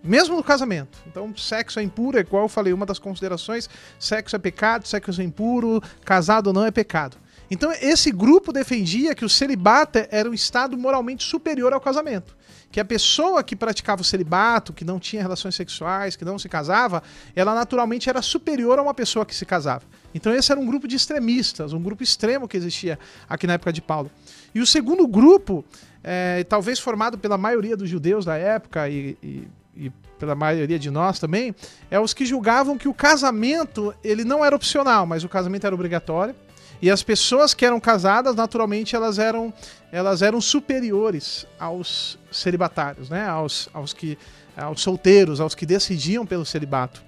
Mesmo 0.00 0.36
no 0.36 0.44
casamento. 0.44 0.96
Então, 1.08 1.36
sexo 1.36 1.80
é 1.80 1.82
impuro, 1.82 2.16
é 2.16 2.20
igual 2.20 2.44
eu 2.44 2.48
falei, 2.48 2.72
uma 2.72 2.86
das 2.86 3.00
considerações: 3.00 3.68
sexo 3.98 4.36
é 4.36 4.38
pecado, 4.38 4.86
sexo 4.86 5.20
é 5.20 5.24
impuro, 5.24 5.82
casado 6.04 6.46
ou 6.46 6.52
não 6.52 6.64
é 6.64 6.70
pecado. 6.70 7.16
Então, 7.50 7.72
esse 7.72 8.12
grupo 8.12 8.52
defendia 8.52 9.12
que 9.12 9.24
o 9.24 9.28
celibato 9.28 9.98
era 10.08 10.30
um 10.30 10.32
estado 10.32 10.78
moralmente 10.78 11.24
superior 11.24 11.72
ao 11.72 11.80
casamento. 11.80 12.36
Que 12.70 12.78
a 12.78 12.84
pessoa 12.84 13.42
que 13.42 13.56
praticava 13.56 14.02
o 14.02 14.04
celibato, 14.04 14.72
que 14.72 14.84
não 14.84 15.00
tinha 15.00 15.20
relações 15.20 15.56
sexuais, 15.56 16.14
que 16.14 16.24
não 16.24 16.38
se 16.38 16.48
casava, 16.48 17.02
ela 17.34 17.52
naturalmente 17.56 18.08
era 18.08 18.22
superior 18.22 18.78
a 18.78 18.82
uma 18.82 18.94
pessoa 18.94 19.26
que 19.26 19.34
se 19.34 19.44
casava. 19.44 19.82
Então, 20.14 20.32
esse 20.32 20.52
era 20.52 20.60
um 20.60 20.66
grupo 20.66 20.86
de 20.86 20.94
extremistas, 20.94 21.72
um 21.72 21.82
grupo 21.82 22.04
extremo 22.04 22.46
que 22.46 22.56
existia 22.56 22.96
aqui 23.28 23.48
na 23.48 23.54
época 23.54 23.72
de 23.72 23.82
Paulo. 23.82 24.08
E 24.54 24.60
o 24.60 24.66
segundo 24.66 25.06
grupo, 25.06 25.64
é, 26.02 26.44
talvez 26.44 26.78
formado 26.78 27.18
pela 27.18 27.38
maioria 27.38 27.76
dos 27.76 27.88
judeus 27.88 28.24
da 28.24 28.36
época 28.36 28.88
e, 28.88 29.16
e 29.22 29.48
e 29.80 29.90
pela 30.18 30.34
maioria 30.34 30.78
de 30.78 30.90
nós 30.90 31.18
também, 31.18 31.54
é 31.90 31.98
os 31.98 32.12
que 32.12 32.26
julgavam 32.26 32.76
que 32.76 32.88
o 32.88 32.94
casamento 32.94 33.94
ele 34.04 34.24
não 34.24 34.44
era 34.44 34.54
opcional, 34.54 35.06
mas 35.06 35.24
o 35.24 35.28
casamento 35.28 35.66
era 35.66 35.74
obrigatório. 35.74 36.34
E 36.82 36.90
as 36.90 37.02
pessoas 37.02 37.52
que 37.52 37.64
eram 37.64 37.78
casadas, 37.78 38.34
naturalmente, 38.34 38.96
elas 38.96 39.18
eram, 39.18 39.52
elas 39.92 40.22
eram 40.22 40.40
superiores 40.40 41.46
aos 41.58 42.18
celibatários, 42.32 43.10
né? 43.10 43.26
aos, 43.26 43.68
aos, 43.72 43.92
que, 43.92 44.16
aos 44.56 44.80
solteiros, 44.80 45.40
aos 45.40 45.54
que 45.54 45.66
decidiam 45.66 46.24
pelo 46.24 46.44
celibato. 46.44 47.02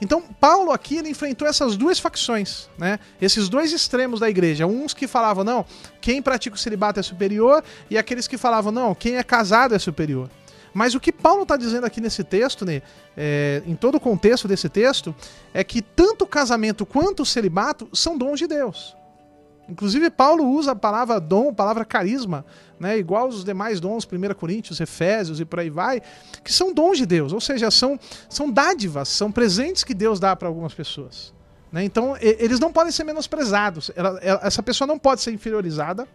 Então, 0.00 0.22
Paulo 0.22 0.70
aqui 0.70 0.96
ele 0.96 1.08
enfrentou 1.08 1.46
essas 1.46 1.76
duas 1.76 1.98
facções, 1.98 2.68
né? 2.78 2.98
Esses 3.20 3.48
dois 3.48 3.72
extremos 3.72 4.20
da 4.20 4.30
igreja. 4.30 4.66
Uns 4.66 4.94
que 4.94 5.06
falavam, 5.06 5.42
não, 5.42 5.66
quem 6.00 6.22
pratica 6.22 6.54
o 6.54 6.58
celibato 6.58 7.00
é 7.00 7.02
superior, 7.02 7.64
e 7.90 7.98
aqueles 7.98 8.28
que 8.28 8.38
falavam, 8.38 8.70
não, 8.70 8.94
quem 8.94 9.16
é 9.16 9.22
casado 9.22 9.74
é 9.74 9.78
superior. 9.78 10.30
Mas 10.72 10.94
o 10.94 11.00
que 11.00 11.10
Paulo 11.10 11.42
está 11.42 11.56
dizendo 11.56 11.84
aqui 11.84 12.00
nesse 12.00 12.22
texto, 12.22 12.64
né, 12.64 12.82
é, 13.16 13.62
em 13.66 13.74
todo 13.74 13.96
o 13.96 14.00
contexto 14.00 14.46
desse 14.46 14.68
texto, 14.68 15.14
é 15.52 15.64
que 15.64 15.82
tanto 15.82 16.22
o 16.22 16.26
casamento 16.26 16.86
quanto 16.86 17.22
o 17.22 17.26
celibato 17.26 17.88
são 17.92 18.16
dons 18.16 18.38
de 18.38 18.46
Deus. 18.46 18.96
Inclusive, 19.68 20.08
Paulo 20.08 20.44
usa 20.46 20.72
a 20.72 20.74
palavra 20.74 21.20
dom, 21.20 21.50
a 21.50 21.52
palavra 21.52 21.84
carisma, 21.84 22.44
né, 22.80 22.98
igual 22.98 23.28
os 23.28 23.44
demais 23.44 23.80
dons, 23.80 24.06
1 24.10 24.34
Coríntios, 24.34 24.80
Efésios 24.80 25.40
e 25.40 25.44
por 25.44 25.60
aí 25.60 25.68
vai, 25.68 26.00
que 26.42 26.52
são 26.52 26.72
dons 26.72 26.96
de 26.96 27.04
Deus, 27.04 27.32
ou 27.32 27.40
seja, 27.40 27.70
são, 27.70 28.00
são 28.28 28.50
dádivas, 28.50 29.08
são 29.08 29.30
presentes 29.30 29.84
que 29.84 29.92
Deus 29.92 30.18
dá 30.18 30.34
para 30.34 30.48
algumas 30.48 30.72
pessoas. 30.72 31.34
Né? 31.70 31.84
Então, 31.84 32.16
e, 32.16 32.36
eles 32.40 32.58
não 32.58 32.72
podem 32.72 32.90
ser 32.90 33.04
menosprezados. 33.04 33.90
Ela, 33.94 34.18
ela, 34.22 34.40
essa 34.42 34.62
pessoa 34.62 34.88
não 34.88 34.98
pode 34.98 35.20
ser 35.20 35.32
inferiorizada, 35.32 36.08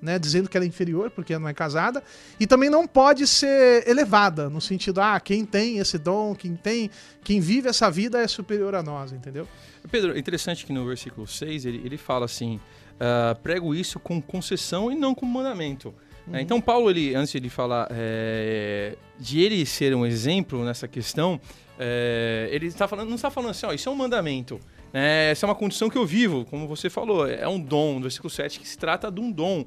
né, 0.00 0.18
dizendo 0.18 0.48
que 0.48 0.56
ela 0.56 0.64
é 0.64 0.68
inferior 0.68 1.10
porque 1.10 1.32
ela 1.32 1.42
não 1.42 1.48
é 1.48 1.54
casada, 1.54 2.02
e 2.38 2.46
também 2.46 2.68
não 2.68 2.86
pode 2.86 3.26
ser 3.26 3.88
elevada, 3.88 4.48
no 4.50 4.60
sentido, 4.60 5.00
ah, 5.00 5.18
quem 5.18 5.44
tem 5.44 5.78
esse 5.78 5.98
dom, 5.98 6.34
quem 6.34 6.54
tem, 6.54 6.90
quem 7.24 7.40
vive 7.40 7.68
essa 7.68 7.90
vida 7.90 8.20
é 8.20 8.28
superior 8.28 8.74
a 8.74 8.82
nós, 8.82 9.12
entendeu? 9.12 9.48
Pedro, 9.88 10.14
é 10.14 10.18
interessante 10.18 10.64
que 10.66 10.72
no 10.72 10.84
versículo 10.86 11.26
6 11.26 11.66
ele, 11.66 11.82
ele 11.84 11.96
fala 11.96 12.24
assim: 12.24 12.60
uh, 12.94 13.38
prego 13.42 13.74
isso 13.74 13.98
com 13.98 14.20
concessão 14.20 14.90
e 14.90 14.94
não 14.94 15.14
com 15.14 15.26
mandamento. 15.26 15.94
Uhum. 16.26 16.38
Então, 16.38 16.60
Paulo, 16.60 16.90
ele, 16.90 17.14
antes 17.14 17.40
de 17.40 17.50
falar 17.50 17.88
é, 17.90 18.96
de 19.18 19.40
ele 19.40 19.64
ser 19.64 19.94
um 19.94 20.04
exemplo 20.04 20.64
nessa 20.64 20.88
questão, 20.88 21.40
é, 21.78 22.48
ele 22.50 22.66
está 22.66 22.88
falando, 22.88 23.08
não 23.08 23.16
está 23.16 23.30
falando 23.30 23.50
assim, 23.50 23.66
ó, 23.66 23.72
isso 23.72 23.88
é 23.88 23.92
um 23.92 23.96
mandamento. 23.96 24.58
Né? 24.92 25.30
Essa 25.30 25.46
é 25.46 25.48
uma 25.48 25.54
condição 25.54 25.88
que 25.88 25.96
eu 25.96 26.04
vivo, 26.04 26.44
como 26.46 26.66
você 26.66 26.90
falou, 26.90 27.28
é 27.28 27.46
um 27.46 27.60
dom, 27.60 27.94
no 27.94 28.02
versículo 28.02 28.30
7, 28.30 28.58
que 28.58 28.68
se 28.68 28.76
trata 28.76 29.10
de 29.10 29.20
um 29.20 29.30
dom. 29.30 29.64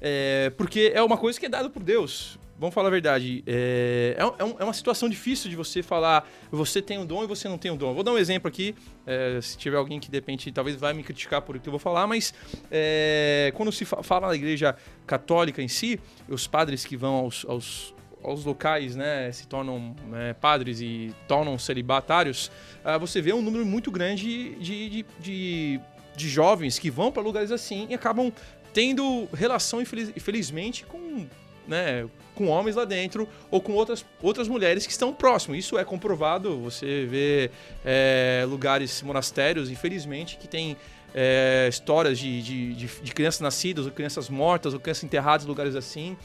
É, 0.00 0.50
porque 0.56 0.92
é 0.94 1.02
uma 1.02 1.16
coisa 1.16 1.38
que 1.38 1.46
é 1.46 1.48
dada 1.48 1.70
por 1.70 1.82
Deus. 1.82 2.38
Vamos 2.62 2.76
falar 2.76 2.86
a 2.86 2.90
verdade. 2.92 3.42
É, 3.44 4.16
é, 4.16 4.22
é, 4.22 4.56
é, 4.60 4.64
uma 4.64 4.72
situação 4.72 5.08
difícil 5.08 5.50
de 5.50 5.56
você 5.56 5.82
falar 5.82 6.30
você 6.48 6.80
tem 6.80 6.96
um 6.96 7.04
dom 7.04 7.24
e 7.24 7.26
você 7.26 7.48
não 7.48 7.58
tem 7.58 7.72
um 7.72 7.76
dom. 7.76 7.92
vou 7.92 8.04
dar 8.04 8.12
um 8.12 8.18
exemplo 8.18 8.46
aqui. 8.46 8.72
É, 9.04 9.40
se 9.42 9.58
tiver 9.58 9.76
alguém 9.76 9.98
que 9.98 10.08
de 10.08 10.16
repente 10.16 10.52
talvez 10.52 10.76
vai 10.76 10.94
me 10.94 11.02
criticar 11.02 11.42
por 11.42 11.56
o 11.56 11.60
que 11.60 11.68
eu 11.68 11.72
vou 11.72 11.80
falar, 11.80 12.06
mas 12.06 12.32
é, 12.70 13.52
quando 13.56 13.72
se 13.72 13.84
fala 13.84 14.28
na 14.28 14.36
igreja 14.36 14.76
católica 15.04 15.60
em 15.60 15.66
si, 15.66 15.98
os 16.28 16.46
padres 16.46 16.84
que 16.84 16.96
vão 16.96 17.14
aos, 17.14 17.44
aos 17.48 17.94
aos 18.22 18.44
locais, 18.44 18.94
né, 18.94 19.32
se 19.32 19.48
tornam 19.48 19.96
né, 20.06 20.32
padres 20.34 20.80
e 20.80 21.12
tornam 21.26 21.58
celibatários, 21.58 22.52
uh, 22.84 22.96
você 23.00 23.20
vê 23.20 23.32
um 23.32 23.42
número 23.42 23.66
muito 23.66 23.90
grande 23.90 24.54
de, 24.60 24.88
de, 24.88 25.06
de, 25.18 25.80
de 26.14 26.28
jovens 26.28 26.78
que 26.78 26.88
vão 26.88 27.10
para 27.10 27.20
lugares 27.20 27.50
assim 27.50 27.88
e 27.90 27.94
acabam 27.94 28.32
tendo 28.72 29.28
relação, 29.34 29.82
infeliz, 29.82 30.12
infelizmente, 30.16 30.84
com, 30.84 31.26
né, 31.66 32.08
com 32.34 32.48
homens 32.48 32.76
lá 32.76 32.84
dentro 32.84 33.28
ou 33.50 33.60
com 33.60 33.72
outras, 33.72 34.04
outras 34.22 34.48
mulheres 34.48 34.86
que 34.86 34.92
estão 34.92 35.12
próximos. 35.12 35.58
Isso 35.58 35.78
é 35.78 35.84
comprovado. 35.84 36.58
Você 36.60 37.06
vê 37.06 37.50
é, 37.84 38.44
lugares, 38.48 39.02
monastérios, 39.02 39.70
infelizmente, 39.70 40.36
que 40.36 40.48
tem 40.48 40.76
é, 41.14 41.66
histórias 41.68 42.18
de, 42.18 42.42
de, 42.42 42.74
de, 42.74 42.86
de, 42.86 43.12
crianças 43.12 43.40
nascidas, 43.40 43.86
ou 43.86 43.92
crianças 43.92 44.28
mortas, 44.28 44.72
ou 44.74 44.80
crianças 44.80 45.04
enterradas 45.04 45.44
em 45.44 45.48
lugares 45.48 45.76
assim. 45.76 46.16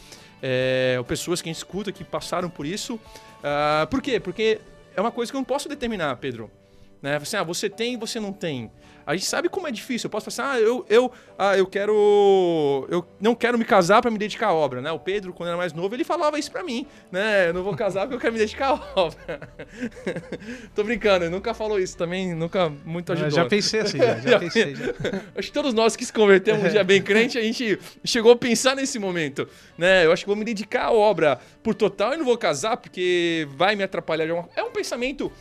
É, 0.42 0.96
ou 0.98 1.04
pessoas 1.04 1.42
que 1.42 1.50
a 1.50 1.52
gente 1.52 1.58
escuta 1.58 1.92
que 1.92 2.04
passaram 2.04 2.50
por 2.50 2.66
isso. 2.66 2.96
Uh, 2.96 3.88
por 3.90 4.02
quê? 4.02 4.20
Porque 4.20 4.60
é 4.96 5.02
uma 5.02 5.12
coisa 5.12 5.32
que 5.32 5.36
eu 5.36 5.40
não 5.40 5.46
posso 5.46 5.68
determinar, 5.68 6.16
Pedro. 6.18 6.50
Né? 7.02 7.16
Assim, 7.16 7.38
ah, 7.38 7.44
você 7.44 7.70
tem, 7.70 7.98
você 7.98 8.20
não 8.20 8.34
tem. 8.34 8.72
A 9.08 9.16
gente 9.16 9.26
sabe 9.26 9.48
como 9.48 9.66
é 9.66 9.72
difícil. 9.72 10.08
Eu 10.08 10.12
posso 10.12 10.30
falar 10.30 10.50
assim, 10.52 10.58
ah, 10.58 10.62
eu, 10.62 10.86
eu, 10.90 11.12
ah, 11.40 11.58
eu 11.58 11.66
quero. 11.66 12.86
Eu 12.90 13.08
não 13.22 13.34
quero 13.34 13.58
me 13.58 13.64
casar 13.64 14.02
para 14.02 14.12
me 14.12 14.18
dedicar 14.18 14.48
à 14.48 14.54
obra, 14.54 14.82
né? 14.82 14.92
O 14.92 15.00
Pedro, 15.00 15.32
quando 15.32 15.48
era 15.48 15.56
mais 15.58 15.72
novo, 15.72 15.96
ele 15.96 16.04
falava 16.04 16.38
isso 16.38 16.52
para 16.52 16.62
mim, 16.62 16.86
né? 17.10 17.48
Eu 17.48 17.54
não 17.54 17.64
vou 17.64 17.74
casar 17.74 18.02
porque 18.02 18.16
eu 18.16 18.20
quero 18.20 18.34
me 18.34 18.40
dedicar 18.40 18.72
à 18.72 19.00
obra. 19.00 19.40
Tô 20.76 20.84
brincando, 20.84 21.24
ele 21.24 21.32
nunca 21.34 21.54
falou 21.54 21.80
isso 21.80 21.96
também, 21.96 22.36
nunca 22.36 22.70
muito 22.84 23.14
ajudou. 23.14 23.32
já 23.32 23.46
pensei 23.46 23.80
assim, 23.80 23.98
já, 23.98 24.20
já 24.20 24.40
pensei. 24.40 24.76
Já. 24.76 24.88
Acho 25.38 25.48
que 25.48 25.54
todos 25.54 25.74
nós 25.74 25.96
que 25.96 26.06
se 26.06 26.12
convertemos 26.12 26.66
um 26.66 26.70
dia 26.70 26.84
bem 26.84 27.02
crente, 27.02 27.38
a 27.38 27.42
gente 27.42 27.80
chegou 28.04 28.34
a 28.34 28.36
pensar 28.36 28.76
nesse 28.76 29.00
momento, 29.00 29.48
né? 29.78 30.06
Eu 30.06 30.12
acho 30.12 30.24
que 30.24 30.28
vou 30.28 30.36
me 30.36 30.44
dedicar 30.44 30.88
à 30.88 30.92
obra 30.92 31.40
por 31.64 31.74
total 31.74 32.14
e 32.14 32.18
não 32.18 32.26
vou 32.26 32.38
casar 32.38 32.76
porque 32.76 33.48
vai 33.56 33.74
me 33.74 33.84
atrapalhar. 33.84 34.28
É 34.54 34.64
um 34.64 34.72
pensamento 34.72 35.32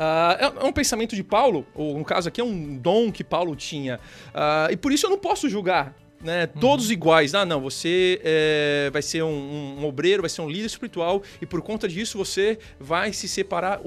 Uh, 0.00 0.62
é, 0.62 0.64
um 0.64 0.72
pensamento 0.72 1.14
de 1.14 1.22
Paulo, 1.22 1.66
ou 1.74 1.98
no 1.98 2.04
caso 2.06 2.26
aqui 2.26 2.40
é 2.40 2.44
um 2.44 2.74
dom 2.78 3.12
que 3.12 3.22
Paulo 3.22 3.54
tinha. 3.54 4.00
Uh, 4.28 4.72
e 4.72 4.76
por 4.76 4.92
isso 4.92 5.04
eu 5.04 5.10
não 5.10 5.18
posso 5.18 5.46
julgar 5.46 5.94
né, 6.22 6.46
todos 6.46 6.86
uhum. 6.86 6.92
iguais. 6.92 7.34
Ah, 7.34 7.44
não, 7.44 7.60
você 7.60 8.18
é, 8.24 8.90
vai 8.90 9.02
ser 9.02 9.22
um, 9.22 9.78
um, 9.78 9.84
obreiro, 9.84 10.22
vai 10.22 10.30
ser 10.30 10.40
um 10.40 10.48
líder 10.48 10.64
espiritual 10.64 11.22
e 11.40 11.44
por 11.44 11.60
conta 11.60 11.86
disso 11.86 12.16
você 12.16 12.58
vai 12.78 13.12
se 13.12 13.28
separar 13.28 13.82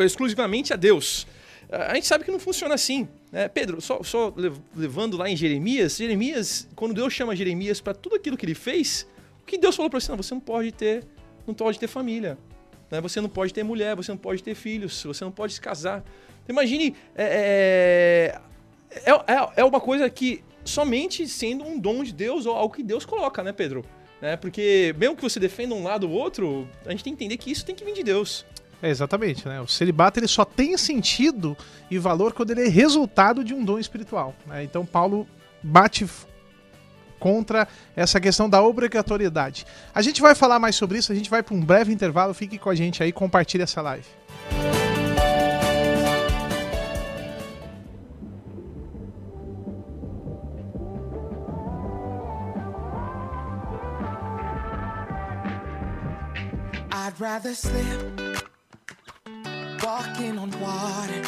exclusivamente 0.00 0.70
a 0.74 0.76
Deus. 0.76 1.22
Uh, 1.70 1.76
a 1.88 1.94
gente 1.94 2.06
sabe 2.06 2.24
que 2.24 2.30
não 2.30 2.38
funciona 2.38 2.74
assim. 2.74 3.08
Né? 3.32 3.48
Pedro, 3.48 3.80
só, 3.80 4.02
só, 4.02 4.34
levando 4.76 5.16
lá 5.16 5.30
em 5.30 5.36
Jeremias, 5.36 5.96
Jeremias, 5.96 6.68
quando 6.76 6.92
Deus 6.92 7.10
chama 7.10 7.34
Jeremias 7.34 7.80
para 7.80 7.94
tudo 7.94 8.16
aquilo 8.16 8.36
que 8.36 8.44
ele 8.44 8.54
fez, 8.54 9.06
o 9.40 9.46
que 9.46 9.56
Deus 9.56 9.74
falou 9.74 9.88
para 9.88 9.98
você? 9.98 10.10
Não, 10.10 10.18
você 10.18 10.34
não 10.34 10.42
pode 10.42 10.72
ter, 10.72 11.04
não 11.46 11.54
pode 11.54 11.78
ter 11.78 11.86
família. 11.86 12.36
Né? 12.94 13.00
Você 13.00 13.20
não 13.20 13.28
pode 13.28 13.52
ter 13.52 13.64
mulher, 13.64 13.96
você 13.96 14.12
não 14.12 14.18
pode 14.18 14.42
ter 14.42 14.54
filhos, 14.54 15.02
você 15.02 15.24
não 15.24 15.32
pode 15.32 15.52
se 15.52 15.60
casar. 15.60 16.04
Imagine, 16.48 16.94
é, 17.16 18.38
é, 19.04 19.10
é, 19.10 19.52
é 19.56 19.64
uma 19.64 19.80
coisa 19.80 20.08
que 20.08 20.44
somente 20.64 21.26
sendo 21.26 21.64
um 21.64 21.78
dom 21.78 22.04
de 22.04 22.12
Deus 22.12 22.46
ou 22.46 22.54
algo 22.54 22.74
que 22.74 22.82
Deus 22.82 23.04
coloca, 23.04 23.42
né, 23.42 23.52
Pedro? 23.52 23.84
Né? 24.22 24.36
Porque 24.36 24.94
mesmo 24.96 25.16
que 25.16 25.22
você 25.22 25.40
defenda 25.40 25.74
um 25.74 25.82
lado 25.82 26.08
ou 26.08 26.14
outro, 26.16 26.68
a 26.86 26.90
gente 26.90 27.02
tem 27.02 27.16
que 27.16 27.24
entender 27.24 27.36
que 27.36 27.50
isso 27.50 27.66
tem 27.66 27.74
que 27.74 27.84
vir 27.84 27.94
de 27.94 28.04
Deus. 28.04 28.46
É, 28.80 28.88
exatamente, 28.88 29.48
né? 29.48 29.60
O 29.60 29.66
celibato 29.66 30.20
ele 30.20 30.28
só 30.28 30.44
tem 30.44 30.76
sentido 30.76 31.56
e 31.90 31.98
valor 31.98 32.32
quando 32.32 32.50
ele 32.50 32.66
é 32.66 32.68
resultado 32.68 33.42
de 33.42 33.54
um 33.54 33.64
dom 33.64 33.78
espiritual. 33.78 34.34
Né? 34.46 34.62
Então 34.62 34.86
Paulo 34.86 35.26
bate 35.62 36.06
contra 37.18 37.66
essa 37.96 38.20
questão 38.20 38.48
da 38.48 38.62
obrigatoriedade. 38.62 39.66
A 39.94 40.02
gente 40.02 40.20
vai 40.20 40.34
falar 40.34 40.58
mais 40.58 40.76
sobre 40.76 40.98
isso, 40.98 41.12
a 41.12 41.14
gente 41.14 41.30
vai 41.30 41.42
para 41.42 41.54
um 41.54 41.60
breve 41.60 41.92
intervalo, 41.92 42.34
fique 42.34 42.58
com 42.58 42.70
a 42.70 42.74
gente 42.74 43.02
aí, 43.02 43.12
compartilhe 43.12 43.62
essa 43.62 43.80
live. 43.80 44.06
I'd 56.90 57.20
rather 57.20 57.54
slip 57.54 58.44
walking 59.84 60.38
on 60.38 60.50
water 60.58 61.22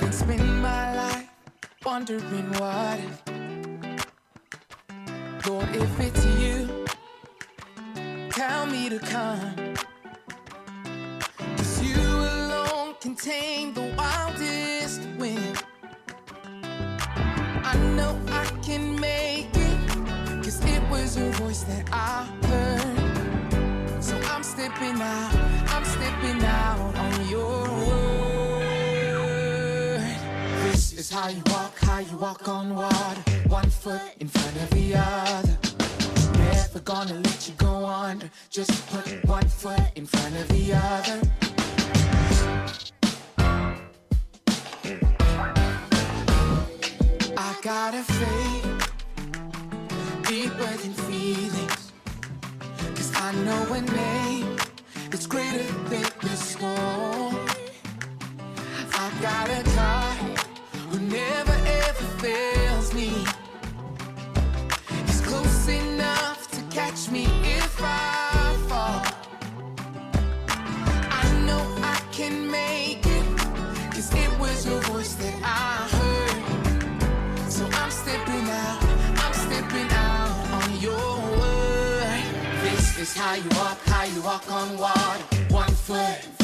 than 0.00 0.12
spend 0.12 0.62
my 0.62 0.96
life 0.96 1.28
wondering 1.84 2.50
what 2.58 2.98
if 2.98 3.49
Lord, 5.46 5.68
if 5.74 6.00
it's 6.00 6.24
you, 6.38 6.84
tell 8.30 8.66
me 8.66 8.88
to 8.90 8.98
come. 8.98 9.74
Cause 11.56 11.82
you 11.82 11.96
alone 11.96 12.94
can 13.00 13.14
tame 13.16 13.72
the 13.72 13.94
wildest 13.96 15.00
wind. 15.18 15.64
I 17.64 17.76
know 17.96 18.20
I 18.28 18.44
can 18.62 19.00
make 19.00 19.48
it, 19.54 19.78
cause 20.44 20.62
it 20.64 20.82
was 20.90 21.16
your 21.16 21.30
voice 21.32 21.62
that 21.62 21.88
I 21.90 22.26
heard. 22.46 24.02
So 24.02 24.16
I'm 24.32 24.42
stepping 24.42 25.00
out, 25.00 25.34
I'm 25.68 25.84
stepping 25.84 26.44
out 26.44 26.94
on 26.96 27.28
your 27.28 27.62
word. 27.86 28.60
This 30.64 30.92
is 30.92 31.10
how 31.10 31.28
you 31.28 31.42
walk, 31.46 31.79
you 32.02 32.16
walk 32.16 32.48
on 32.48 32.74
water 32.74 33.20
one 33.48 33.68
foot 33.68 34.00
in 34.20 34.28
front 34.28 34.56
of 34.62 34.70
the 34.70 34.94
other. 34.94 35.58
Never 36.38 36.80
gonna 36.80 37.14
let 37.14 37.48
you 37.48 37.54
go 37.58 37.84
under. 37.84 38.30
Just 38.48 38.86
put 38.88 39.06
one 39.26 39.46
foot 39.48 39.80
in 39.96 40.06
front 40.06 40.34
of 40.36 40.48
the 40.48 40.72
other. 40.72 41.20
I 47.36 47.54
got 47.62 47.94
a 47.94 48.02
faith 48.02 48.92
deeper 50.26 50.76
than 50.82 50.94
feelings. 51.08 51.92
Cause 52.94 53.12
I 53.16 53.32
know 53.44 53.72
a 53.74 53.80
name 53.80 54.56
that's 55.10 55.26
greater 55.26 55.64
than 55.90 56.06
the 56.22 56.36
storm. 56.36 57.36
I 58.94 59.10
got 59.20 59.48
a 59.50 59.62
God 59.76 60.09
fails 62.20 62.92
me. 62.92 63.24
He's 65.06 65.20
close 65.22 65.68
enough 65.68 66.50
to 66.50 66.60
catch 66.74 67.10
me 67.10 67.24
if 67.42 67.80
I 67.80 68.56
fall. 68.68 69.02
I 71.22 71.24
know 71.46 71.62
I 71.82 71.98
can 72.12 72.50
make 72.50 73.06
it, 73.06 73.26
cause 73.92 74.12
it 74.14 74.30
was 74.38 74.66
your 74.66 74.80
voice 74.82 75.14
that 75.14 75.34
I 75.42 75.88
heard. 75.96 77.50
So 77.50 77.64
I'm 77.72 77.90
stepping 77.90 78.46
out, 78.64 78.82
I'm 79.24 79.34
stepping 79.46 79.90
out 79.90 80.30
on 80.58 80.78
your 80.78 81.16
word. 81.40 82.22
This 82.64 82.98
is 82.98 83.16
how 83.16 83.34
you 83.34 83.48
walk, 83.56 83.78
how 83.86 84.04
you 84.04 84.20
walk 84.20 84.50
on 84.52 84.76
water. 84.76 85.24
One 85.48 85.72
foot. 85.72 86.39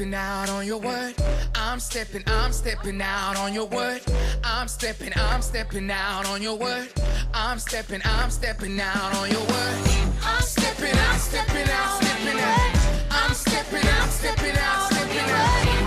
Stepping 0.00 0.14
out 0.14 0.48
on 0.48 0.66
your 0.66 0.78
word. 0.78 1.14
I'm 1.54 1.78
stepping, 1.78 2.22
I'm 2.26 2.52
stepping 2.52 3.02
out 3.02 3.36
on 3.36 3.52
your 3.52 3.66
word. 3.66 4.00
I'm 4.42 4.66
stepping, 4.66 5.12
I'm 5.14 5.42
stepping 5.42 5.90
out 5.90 6.26
on 6.26 6.40
your 6.40 6.56
word. 6.56 6.88
I'm 7.34 7.58
stepping, 7.58 8.00
I'm 8.06 8.30
stepping 8.30 8.80
out 8.80 9.14
on 9.16 9.30
your 9.30 9.40
word. 9.40 9.76
I'm 10.24 10.40
stepping, 10.40 10.96
I'm 10.96 11.18
stepping 11.18 11.68
out, 11.68 12.02
stepping 12.02 12.40
out. 12.40 13.06
I'm 13.10 13.34
stepping, 13.34 13.86
I'm 13.86 14.08
stepping 14.08 14.56
out, 14.56 14.90
stepping 14.90 15.30
out. 15.32 15.79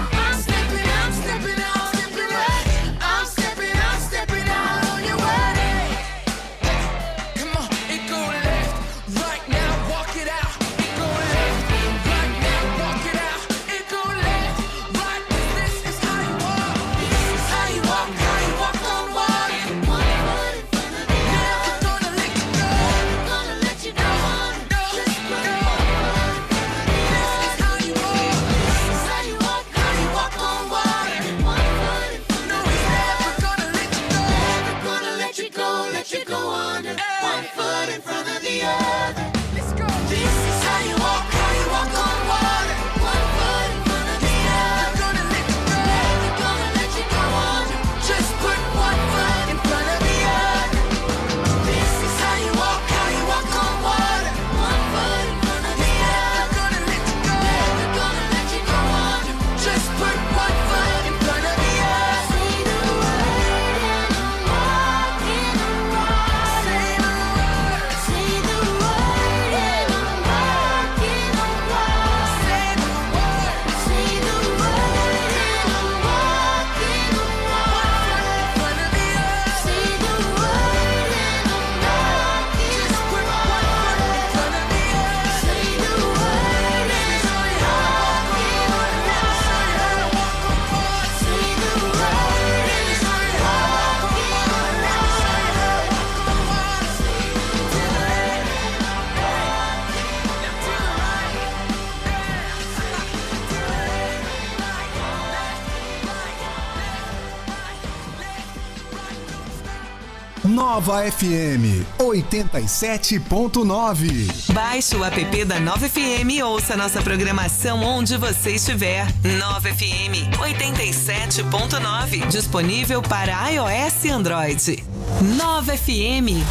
Nova 110.85 111.09
FM 111.09 111.87
87.9. 111.97 114.51
Baixe 114.51 114.97
o 114.97 115.05
app 115.05 115.45
da 115.45 115.57
9FM 115.61 116.29
e 116.29 116.43
ouça 116.43 116.75
nossa 116.75 117.01
programação 117.01 117.81
onde 117.81 118.17
você 118.17 118.55
estiver. 118.55 119.07
9FM 119.23 120.29
87.9. 120.37 122.27
Disponível 122.27 123.01
para 123.01 123.49
iOS 123.49 124.03
e 124.03 124.09
Android. 124.09 124.83
9FM. 125.21 126.43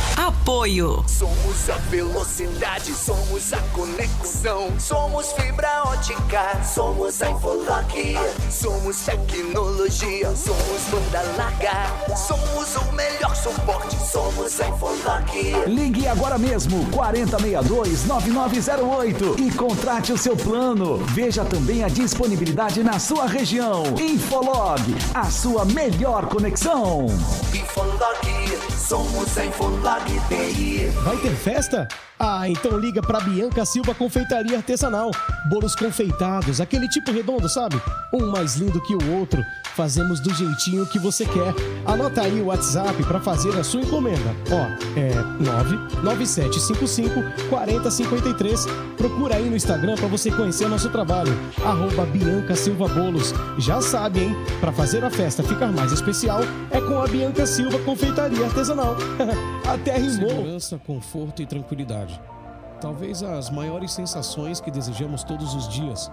Apoio. 0.42 1.05
Somos 1.07 1.70
a 1.70 1.76
velocidade, 1.88 2.92
somos 2.92 3.52
a 3.52 3.59
conexão. 3.72 4.72
Somos 4.76 5.31
fibra 5.35 5.85
ótica, 5.85 6.61
somos 6.64 7.22
a 7.22 7.31
Infolock. 7.31 8.16
Somos 8.50 8.96
tecnologia, 9.02 10.35
somos 10.35 10.83
banda 10.90 11.22
larga. 11.37 11.87
Somos 12.16 12.74
o 12.74 12.92
melhor 12.92 13.37
suporte, 13.37 13.96
somos 14.05 14.61
a 14.61 14.66
Infolock. 14.66 15.52
Ligue 15.68 16.09
agora 16.09 16.37
mesmo 16.37 16.90
4062-9908 16.90 19.38
e 19.38 19.48
contrate 19.52 20.12
o 20.12 20.18
seu 20.18 20.37
plano. 20.37 20.96
Veja 21.07 21.44
também 21.44 21.85
a 21.85 21.88
disponibilidade 21.88 22.83
na 22.83 22.98
sua 22.98 23.28
região. 23.28 23.85
Infolog, 23.96 24.83
a 25.14 25.31
sua 25.31 25.64
melhor 25.64 26.26
conexão. 26.26 27.07
Infolock, 27.55 28.71
somos 28.92 29.38
Infolock 29.38 30.05
TI. 30.28 30.87
Vai 31.02 31.16
ter 31.16 31.35
festa? 31.35 31.88
Ah, 32.20 32.46
então 32.46 32.78
liga 32.78 33.00
pra 33.00 33.20
Bianca 33.20 33.64
Silva 33.64 33.94
Confeitaria 33.94 34.59
Artesanal. 34.59 35.11
Bolos 35.48 35.74
confeitados, 35.74 36.61
aquele 36.61 36.87
tipo 36.87 37.11
redondo, 37.11 37.48
sabe? 37.48 37.81
Um 38.12 38.26
mais 38.26 38.57
lindo 38.57 38.83
que 38.83 38.94
o 38.94 39.18
outro. 39.18 39.42
Fazemos 39.74 40.20
do 40.20 40.32
jeitinho 40.35 40.87
que 40.87 40.98
você 40.98 41.24
quer. 41.24 41.54
Anota 41.87 42.22
aí 42.22 42.40
o 42.40 42.46
WhatsApp 42.46 43.02
pra 43.04 43.20
fazer 43.20 43.58
a 43.58 43.64
sua 43.64 43.80
encomenda. 43.80 44.35
Ó, 44.50 44.98
é 44.98 45.14
99755 45.42 47.48
4053. 47.48 48.66
Procura 48.98 49.37
aí 49.37 49.48
no 49.48 49.56
Instagram 49.56 49.94
pra 49.94 50.08
você 50.08 50.30
conhecer 50.30 50.68
nosso 50.68 50.90
trabalho. 50.90 51.32
Arroba 51.64 52.04
Bianca 52.04 52.54
Silva 52.54 52.87
Bolos. 52.88 53.32
Já 53.58 53.80
sabe, 53.80 54.20
hein? 54.20 54.37
Pra 54.61 54.72
fazer 54.72 55.02
a 55.04 55.11
festa 55.11 55.42
ficar 55.42 55.72
mais 55.72 55.90
especial, 55.90 56.40
é 56.70 56.80
com 56.80 57.00
a 57.00 57.06
Bianca 57.06 57.46
Silva 57.46 57.78
Confeitaria 57.78 58.44
Artesanal. 58.44 58.96
Até 59.66 59.96
rimou. 59.96 60.28
Segurança, 60.28 60.80
conforto 60.87 61.40
e 61.40 61.46
tranquilidade. 61.46 62.20
Talvez 62.80 63.22
as 63.22 63.48
maiores 63.48 63.92
sensações 63.92 64.61
que 64.61 64.70
desejamos 64.70 65.22
todos 65.22 65.54
os 65.54 65.68
dias. 65.68 66.11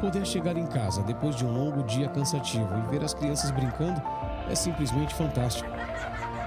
Poder 0.00 0.24
chegar 0.26 0.56
em 0.56 0.66
casa 0.66 1.02
depois 1.02 1.34
de 1.34 1.44
um 1.44 1.52
longo 1.52 1.82
dia 1.82 2.08
cansativo 2.08 2.68
e 2.78 2.90
ver 2.90 3.04
as 3.04 3.14
crianças 3.14 3.50
brincando 3.50 4.00
é 4.48 4.54
simplesmente 4.54 5.14
fantástico. 5.14 5.68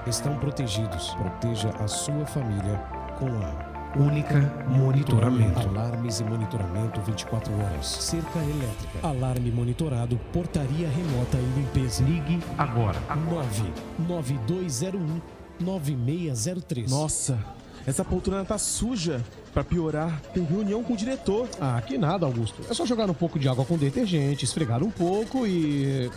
Estão 0.08 0.38
protegidos. 0.38 1.14
Proteja 1.16 1.70
a 1.80 1.88
sua 1.88 2.26
família 2.26 2.78
com 3.20 3.28
a 3.28 3.72
Única 3.96 4.40
monitoramento. 4.70 5.68
Alarmes 5.68 6.22
e 6.22 6.24
monitoramento 6.24 7.02
24 7.02 7.52
horas. 7.54 7.86
Cerca 7.86 8.40
elétrica. 8.40 9.06
Alarme 9.06 9.52
monitorado. 9.52 10.18
Portaria 10.32 10.88
remota 10.88 11.38
e 11.38 11.60
limpeza. 11.60 12.02
Ligue 12.02 12.40
agora. 12.58 12.98
99201 13.30 15.22
9603. 15.60 16.90
Nossa, 16.90 17.38
essa 17.86 18.04
poltrona 18.04 18.46
tá 18.46 18.58
suja. 18.58 19.22
Pra 19.54 19.66
piorar, 19.66 20.22
tem 20.34 20.46
reunião 20.46 20.82
com 20.82 20.94
o 20.94 20.96
diretor. 20.96 21.46
Ah, 21.60 21.82
que 21.86 21.98
nada, 21.98 22.26
Augusto. 22.26 22.62
É 22.70 22.74
só 22.74 22.86
jogar 22.86 23.10
um 23.10 23.14
pouco 23.14 23.38
de 23.38 23.50
água 23.50 23.66
com 23.66 23.78
detergente, 23.78 24.46
esfregar 24.46 24.82
um 24.82 24.90
pouco 24.90 25.46
e. 25.46 26.10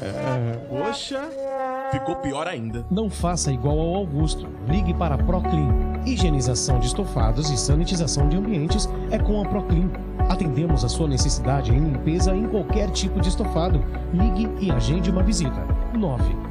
É. 0.00 0.56
Poxa, 0.68 1.20
ficou 1.90 2.14
pior 2.16 2.46
ainda. 2.46 2.86
Não 2.88 3.10
faça 3.10 3.52
igual 3.52 3.76
ao 3.76 3.96
Augusto. 3.96 4.46
Ligue 4.68 4.94
para 4.94 5.16
a 5.16 5.18
Proclean. 5.18 6.00
Higienização 6.06 6.78
de 6.78 6.86
estofados 6.86 7.50
e 7.50 7.56
sanitização 7.56 8.28
de 8.28 8.36
ambientes 8.36 8.88
é 9.10 9.18
com 9.18 9.42
a 9.42 9.48
Proclean. 9.48 9.90
Atendemos 10.28 10.84
a 10.84 10.88
sua 10.88 11.08
necessidade 11.08 11.72
em 11.72 11.78
limpeza 11.80 12.36
em 12.36 12.46
qualquer 12.46 12.88
tipo 12.90 13.20
de 13.20 13.30
estofado. 13.30 13.84
Ligue 14.14 14.48
e 14.64 14.70
agende 14.70 15.10
uma 15.10 15.24
visita. 15.24 15.66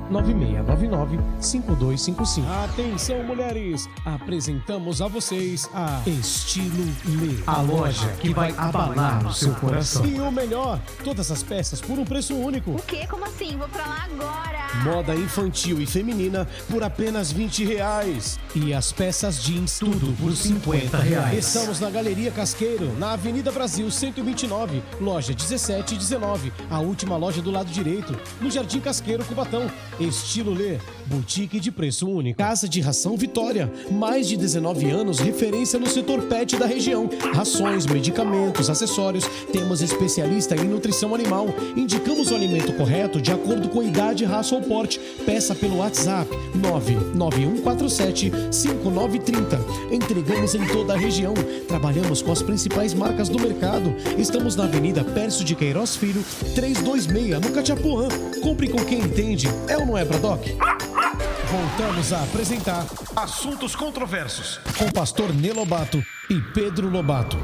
99699-5255. 0.10 2.43
Atenção, 2.65 3.24
mulheres! 3.24 3.88
Apresentamos 4.04 5.02
a 5.02 5.08
vocês 5.08 5.69
a 5.74 6.02
Estilo 6.06 6.86
Lê. 7.06 7.41
A 7.45 7.62
loja 7.62 8.08
que 8.19 8.34
vai 8.34 8.54
abalar 8.58 9.26
o 9.28 9.34
seu 9.34 9.54
coração. 9.56 10.06
E 10.06 10.19
o 10.19 10.32
melhor, 10.32 10.82
todas 11.04 11.30
as 11.32 11.43
peças 11.43 11.80
por 11.80 12.00
um 12.00 12.06
preço 12.06 12.36
único. 12.36 12.72
O 12.72 12.82
quê? 12.82 13.06
Como 13.08 13.24
assim? 13.26 13.56
Vou 13.58 13.69
pra 13.69 13.86
lá 13.86 14.08
agora! 14.12 14.60
Moda 14.84 15.15
infantil 15.15 15.82
e 15.82 15.86
feminina 15.86 16.48
por 16.69 16.84
apenas 16.84 17.32
20 17.32 17.65
reais. 17.65 18.39
E 18.56 18.74
as 18.74 18.91
peças 18.91 19.43
jeans 19.43 19.80
tudo 19.80 20.15
por 20.17 20.36
50 20.36 20.98
reais. 20.98 21.45
Estamos 21.45 21.80
na 21.80 21.89
Galeria 21.89 22.32
Casqueiro, 22.32 22.93
na 22.98 23.13
Avenida 23.13 23.52
Brasil 23.52 23.89
129, 23.89 24.82
loja 25.00 25.34
17 25.34 25.95
e 25.95 25.98
19. 25.98 26.54
A 26.69 26.80
última 26.80 27.17
loja 27.17 27.41
do 27.41 27.52
lado 27.52 27.69
direito, 27.69 28.17
no 28.39 28.50
Jardim 28.50 28.80
Casqueiro, 28.80 29.26
Cubatão. 29.26 29.69
Estilo 29.99 30.53
Lê, 30.53 30.79
boutique 31.10 31.60
de 31.60 31.72
preço 31.72 32.08
único. 32.08 32.38
Casa 32.38 32.69
de 32.69 32.80
Ração 32.80 33.17
Vitória, 33.17 33.72
mais 33.91 34.28
de 34.28 34.38
19 34.38 34.89
anos, 34.91 35.19
referência 35.19 35.80
no 35.80 35.89
setor 35.89 36.22
pet 36.24 36.56
da 36.56 36.67
região. 36.67 37.10
Rações, 37.34 37.88
medicamentos, 37.88 38.69
acessórios. 38.69 39.26
Temos 39.52 39.82
especialista 39.82 40.56
em 40.56 40.65
nutrição 40.65 41.15
animal. 41.15 41.48
Indicamos 41.76 42.32
o 42.32 42.36
alimento 42.36 42.72
correto 42.74 43.19
de 43.19 43.32
acordo 43.32 43.69
com 43.69 43.80
a 43.80 43.84
idade, 43.84 44.24
raça 44.24 44.54
ou 44.54 44.62
porte. 44.62 45.00
Peça 45.26 45.56
pelo 45.56 45.78
WhatsApp 45.78 46.30
99147 46.56 48.32
5930. 48.52 49.60
Entregamos 49.91 50.54
em 50.54 50.65
toda 50.67 50.93
a 50.93 50.98
região. 50.98 51.34
Trabalhamos 51.67 52.22
com 52.22 52.32
as 52.32 52.43
principais 52.43 52.93
marcas 52.93 53.30
do 53.30 53.39
mercado. 53.39 53.95
Estamos 54.17 54.56
na 54.56 54.65
Avenida 54.65 55.04
Pércio 55.04 55.43
de 55.43 55.56
Queiroz 55.56 55.95
Filho, 55.95 56.24
326, 56.54 57.39
no 57.41 57.52
Cachapuã. 57.52 58.08
Compre 58.41 58.67
com 58.67 58.86
quem 58.86 59.00
entende. 59.00 59.48
É 59.67 59.76
ou 59.76 59.88
não 59.88 59.98
é, 59.98 60.06
Bradock? 60.06 60.56
Voltamos 60.99 62.12
a 62.12 62.23
apresentar 62.23 62.85
Assuntos 63.15 63.73
controversos. 63.75 64.59
com 64.77 64.85
o 64.85 64.93
pastor 64.93 65.33
Nelobato 65.33 66.03
e 66.29 66.41
Pedro 66.53 66.89
Lobato. 66.89 67.38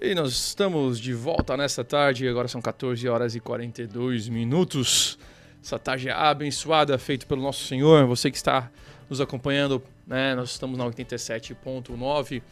E 0.00 0.14
nós 0.14 0.32
estamos 0.32 1.00
de 1.00 1.14
volta 1.14 1.56
nessa 1.56 1.82
tarde, 1.82 2.28
agora 2.28 2.46
são 2.46 2.60
14 2.60 3.08
horas 3.08 3.34
e 3.34 3.40
42 3.40 4.28
minutos. 4.28 5.18
Essa 5.62 5.78
tarde 5.78 6.10
abençoada, 6.10 6.96
feita 6.98 7.26
pelo 7.26 7.42
nosso 7.42 7.64
Senhor. 7.64 8.06
Você 8.06 8.30
que 8.30 8.36
está 8.36 8.70
nos 9.08 9.20
acompanhando, 9.20 9.82
né, 10.12 10.34
nós 10.34 10.50
estamos 10.50 10.76
na 10.76 10.84
87.9, 10.84 12.42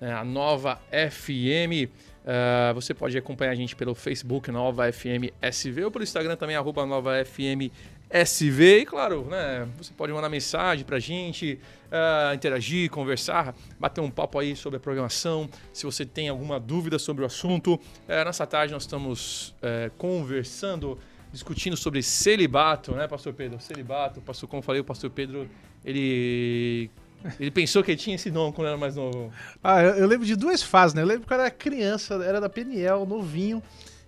né, 0.00 0.12
a 0.14 0.24
Nova 0.24 0.80
FM. 0.90 1.92
Ah, 2.26 2.72
você 2.74 2.94
pode 2.94 3.16
acompanhar 3.18 3.50
a 3.50 3.54
gente 3.54 3.76
pelo 3.76 3.94
Facebook, 3.94 4.50
Nova 4.50 4.90
FM 4.90 5.30
SV, 5.42 5.84
ou 5.84 5.90
pelo 5.90 6.02
Instagram 6.02 6.34
também, 6.36 6.56
arroba 6.56 6.86
Nova 6.86 7.22
FM 7.22 7.70
SV. 8.08 8.78
E 8.78 8.86
claro, 8.86 9.26
né, 9.26 9.68
você 9.76 9.92
pode 9.92 10.12
mandar 10.14 10.30
mensagem 10.30 10.82
pra 10.82 10.98
gente, 10.98 11.60
ah, 11.92 12.32
interagir, 12.34 12.90
conversar, 12.90 13.54
bater 13.78 14.00
um 14.00 14.10
papo 14.10 14.38
aí 14.38 14.56
sobre 14.56 14.78
a 14.78 14.80
programação. 14.80 15.46
Se 15.74 15.84
você 15.84 16.06
tem 16.06 16.30
alguma 16.30 16.58
dúvida 16.58 16.98
sobre 16.98 17.22
o 17.22 17.26
assunto, 17.26 17.78
eh, 18.08 18.24
nessa 18.24 18.46
tarde 18.46 18.72
nós 18.72 18.84
estamos 18.84 19.54
eh, 19.60 19.90
conversando, 19.98 20.98
discutindo 21.30 21.76
sobre 21.76 22.02
celibato, 22.02 22.92
né, 22.92 23.06
Pastor 23.06 23.34
Pedro? 23.34 23.60
Celibato, 23.60 24.22
pastor, 24.22 24.48
como 24.48 24.62
falei, 24.62 24.80
o 24.80 24.84
Pastor 24.84 25.10
Pedro, 25.10 25.46
ele. 25.84 26.90
Ele 27.38 27.50
pensou 27.50 27.82
que 27.82 27.90
ele 27.90 27.98
tinha 28.00 28.16
esse 28.16 28.30
dom 28.30 28.50
quando 28.52 28.68
era 28.68 28.76
mais 28.76 28.96
novo. 28.96 29.30
Ah, 29.62 29.82
eu, 29.82 29.90
eu 29.96 30.06
lembro 30.06 30.26
de 30.26 30.34
duas 30.36 30.62
fases, 30.62 30.94
né? 30.94 31.02
Eu 31.02 31.06
lembro 31.06 31.26
que 31.26 31.32
eu 31.32 31.38
era 31.40 31.50
criança, 31.50 32.14
era 32.24 32.40
da 32.40 32.48
Peniel, 32.48 33.04
novinho. 33.06 33.62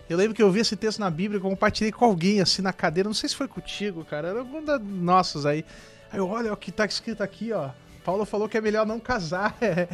Eu 0.09 0.16
lembro 0.16 0.35
que 0.35 0.42
eu 0.42 0.51
vi 0.51 0.61
esse 0.61 0.77
texto 0.77 0.98
na 0.98 1.11
Bíblia, 1.11 1.40
compartilhei 1.40 1.92
com 1.92 2.05
alguém 2.05 2.40
assim 2.40 2.61
na 2.62 2.72
cadeira, 2.72 3.09
não 3.09 3.14
sei 3.14 3.29
se 3.29 3.37
foi 3.37 3.48
contigo, 3.48 4.05
cara, 4.05 4.29
era 4.29 4.38
algum 4.40 4.62
da 4.64 4.79
nossos 4.79 5.46
aí. 5.46 5.64
Aí 6.12 6.18
eu, 6.18 6.29
olha 6.29 6.53
o 6.53 6.57
que 6.57 6.70
tá 6.72 6.85
escrito 6.85 7.22
aqui, 7.22 7.53
ó. 7.53 7.70
Paulo 8.05 8.25
falou 8.25 8.48
que 8.48 8.59
é 8.59 8.61
melhor 8.61 8.85
não 8.85 8.98
casar, 8.98 9.57
é, 9.62 9.87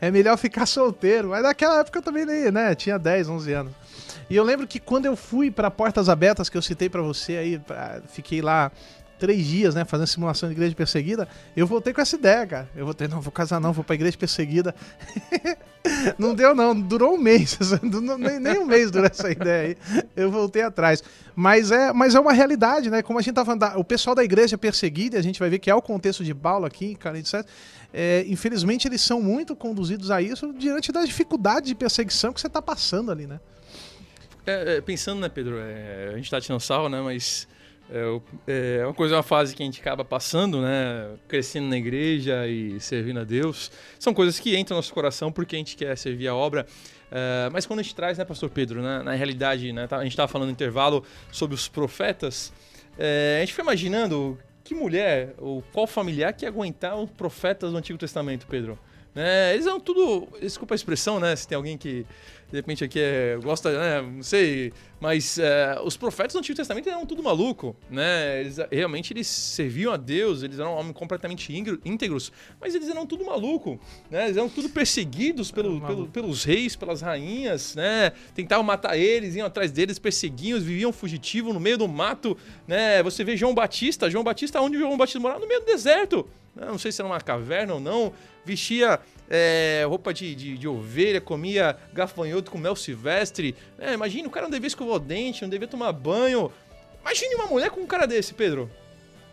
é 0.00 0.10
melhor 0.10 0.36
ficar 0.36 0.66
solteiro. 0.66 1.28
Mas 1.28 1.42
naquela 1.42 1.80
época 1.80 1.98
eu 1.98 2.02
também 2.02 2.26
nem, 2.26 2.50
né? 2.50 2.74
Tinha 2.74 2.98
10, 2.98 3.28
11 3.28 3.52
anos. 3.52 3.72
E 4.28 4.34
eu 4.34 4.42
lembro 4.42 4.66
que 4.66 4.80
quando 4.80 5.06
eu 5.06 5.14
fui 5.16 5.50
para 5.50 5.70
Portas 5.70 6.08
Abertas, 6.08 6.48
que 6.48 6.56
eu 6.58 6.62
citei 6.62 6.88
para 6.88 7.00
você 7.00 7.36
aí, 7.36 7.58
pra- 7.60 8.00
fiquei 8.08 8.42
lá 8.42 8.72
três 9.18 9.44
dias, 9.46 9.74
né, 9.74 9.84
fazendo 9.84 10.06
simulação 10.06 10.48
de 10.48 10.54
igreja 10.54 10.74
perseguida, 10.74 11.28
eu 11.56 11.66
voltei 11.66 11.92
com 11.92 12.00
essa 12.00 12.16
ideia, 12.16 12.46
cara. 12.46 12.68
Eu 12.76 12.84
voltei, 12.84 13.08
não, 13.08 13.20
vou 13.20 13.32
casar 13.32 13.60
não, 13.60 13.72
vou 13.72 13.84
pra 13.84 13.94
igreja 13.94 14.16
perseguida. 14.16 14.74
não 16.18 16.34
deu 16.34 16.54
não, 16.54 16.78
durou 16.78 17.14
um 17.14 17.18
mês, 17.18 17.58
nem, 17.82 18.40
nem 18.40 18.58
um 18.58 18.66
mês 18.66 18.90
durou 18.90 19.06
essa 19.06 19.30
ideia 19.30 19.68
aí. 19.68 20.04
Eu 20.14 20.30
voltei 20.30 20.62
atrás. 20.62 21.02
Mas 21.34 21.70
é, 21.70 21.92
mas 21.92 22.14
é 22.14 22.20
uma 22.20 22.32
realidade, 22.32 22.90
né, 22.90 23.02
como 23.02 23.18
a 23.18 23.22
gente 23.22 23.34
falando, 23.34 23.60
da- 23.60 23.78
o 23.78 23.84
pessoal 23.84 24.14
da 24.14 24.24
igreja 24.24 24.56
perseguida, 24.58 25.18
a 25.18 25.22
gente 25.22 25.38
vai 25.38 25.48
ver 25.48 25.58
que 25.58 25.70
é 25.70 25.74
o 25.74 25.82
contexto 25.82 26.24
de 26.24 26.34
Paulo 26.34 26.66
aqui, 26.66 26.94
cara, 26.94 27.18
etc. 27.18 27.46
É, 27.92 28.24
infelizmente 28.28 28.86
eles 28.86 29.00
são 29.00 29.22
muito 29.22 29.54
conduzidos 29.56 30.10
a 30.10 30.20
isso 30.20 30.52
diante 30.52 30.92
das 30.92 31.06
dificuldades 31.06 31.68
de 31.68 31.74
perseguição 31.74 32.32
que 32.32 32.40
você 32.40 32.48
tá 32.48 32.60
passando 32.60 33.10
ali, 33.10 33.26
né? 33.26 33.40
É, 34.46 34.76
é, 34.76 34.80
pensando, 34.80 35.20
né, 35.20 35.28
Pedro? 35.28 35.56
é, 35.58 36.12
a 36.12 36.16
gente 36.16 36.30
tá 36.30 36.40
tirando 36.40 36.60
sarro, 36.60 36.88
né? 36.88 37.00
Mas 37.00 37.48
é, 37.90 38.04
o- 38.06 38.22
é 38.46 38.84
uma 38.84 38.94
coisa, 38.94 39.16
uma 39.16 39.22
fase 39.22 39.54
que 39.54 39.62
a 39.62 39.66
gente 39.66 39.80
acaba 39.80 40.04
passando, 40.04 40.60
né? 40.60 41.10
Crescendo 41.28 41.68
na 41.68 41.76
igreja 41.76 42.46
e 42.46 42.78
servindo 42.80 43.20
a 43.20 43.24
Deus. 43.24 43.70
São 43.98 44.12
coisas 44.12 44.38
que 44.40 44.56
entram 44.56 44.74
no 44.74 44.78
nosso 44.78 44.92
coração 44.92 45.30
porque 45.32 45.54
a 45.56 45.58
gente 45.58 45.76
quer 45.76 45.96
servir 45.96 46.28
a 46.28 46.34
obra. 46.34 46.66
É, 47.10 47.48
mas 47.52 47.64
quando 47.66 47.78
a 47.80 47.82
gente 47.82 47.94
traz, 47.94 48.18
né, 48.18 48.24
Pastor 48.24 48.50
Pedro, 48.50 48.82
né, 48.82 49.02
na 49.02 49.12
realidade, 49.12 49.72
né, 49.72 49.86
tá- 49.86 49.98
a 49.98 50.02
gente 50.02 50.12
estava 50.12 50.26
falando 50.26 50.46
no 50.48 50.52
intervalo 50.52 51.04
sobre 51.30 51.54
os 51.54 51.68
profetas, 51.68 52.52
é, 52.98 53.36
a 53.38 53.40
gente 53.40 53.54
foi 53.54 53.62
imaginando 53.62 54.36
que 54.64 54.74
mulher 54.74 55.32
ou 55.38 55.62
qual 55.72 55.86
familiar 55.86 56.32
que 56.32 56.44
ia 56.44 56.48
aguentar 56.48 56.96
os 56.96 57.08
profetas 57.10 57.70
do 57.70 57.78
Antigo 57.78 57.96
Testamento, 57.98 58.46
Pedro. 58.48 58.76
Né, 59.14 59.54
eles 59.54 59.66
eram 59.66 59.80
tudo. 59.80 60.28
Desculpa 60.42 60.74
a 60.74 60.76
expressão, 60.76 61.18
né? 61.18 61.34
Se 61.36 61.48
tem 61.48 61.56
alguém 61.56 61.78
que 61.78 62.04
de 62.50 62.56
repente 62.56 62.84
aqui 62.84 62.98
é, 63.00 63.36
gosta, 63.42 63.70
né? 63.76 64.02
Não 64.02 64.22
sei. 64.22 64.72
Mas 65.00 65.38
é, 65.38 65.78
os 65.84 65.94
profetas 65.96 66.32
do 66.32 66.38
Antigo 66.38 66.56
Testamento 66.56 66.88
eram 66.88 67.04
tudo 67.04 67.22
maluco, 67.22 67.76
né? 67.90 68.40
Eles, 68.40 68.56
realmente 68.70 69.12
eles 69.12 69.26
serviam 69.26 69.92
a 69.92 69.96
Deus, 69.96 70.42
eles 70.42 70.58
eram 70.58 70.72
homens 70.74 70.94
completamente 70.96 71.52
íntegros, 71.84 72.32
mas 72.60 72.74
eles 72.74 72.88
eram 72.88 73.04
tudo 73.04 73.24
maluco, 73.24 73.78
né? 74.10 74.24
Eles 74.26 74.36
eram 74.36 74.48
tudo 74.48 74.70
perseguidos 74.70 75.50
pelo, 75.50 75.80
pelo- 75.82 76.06
pelos 76.08 76.44
reis, 76.44 76.74
pelas 76.76 77.02
rainhas, 77.02 77.74
né? 77.74 78.12
Tentavam 78.34 78.64
matar 78.64 78.96
eles, 78.96 79.34
iam 79.34 79.46
atrás 79.46 79.70
deles, 79.70 79.98
perseguiam, 79.98 80.58
viviam 80.58 80.92
fugitivo 80.92 81.52
no 81.52 81.60
meio 81.60 81.76
do 81.76 81.86
mato, 81.88 82.36
né? 82.66 83.02
Você 83.02 83.22
vê 83.22 83.36
João 83.36 83.54
Batista, 83.54 84.08
João 84.08 84.24
Batista, 84.24 84.60
onde 84.62 84.78
João 84.78 84.96
Batista 84.96 85.20
morava? 85.20 85.40
No 85.40 85.46
meio 85.48 85.60
do 85.60 85.66
deserto. 85.66 86.26
Não 86.54 86.78
sei 86.78 86.90
se 86.90 87.02
era 87.02 87.08
uma 87.08 87.20
caverna 87.20 87.74
ou 87.74 87.80
não. 87.80 88.14
Vestia 88.42 88.98
é, 89.28 89.84
roupa 89.88 90.12
de, 90.12 90.34
de, 90.34 90.58
de 90.58 90.68
ovelha, 90.68 91.20
comia 91.20 91.76
gafanhoto 91.92 92.50
com 92.50 92.58
mel 92.58 92.76
silvestre. 92.76 93.54
É, 93.78 93.94
imagina, 93.94 94.28
o 94.28 94.30
cara 94.30 94.46
não 94.46 94.50
devia 94.50 94.68
escovar 94.68 94.96
o 94.96 95.00
dente, 95.00 95.42
não 95.42 95.48
devia 95.48 95.68
tomar 95.68 95.92
banho. 95.92 96.50
Imagine 97.00 97.34
uma 97.34 97.46
mulher 97.46 97.70
com 97.70 97.80
um 97.80 97.86
cara 97.86 98.06
desse, 98.06 98.34
Pedro. 98.34 98.70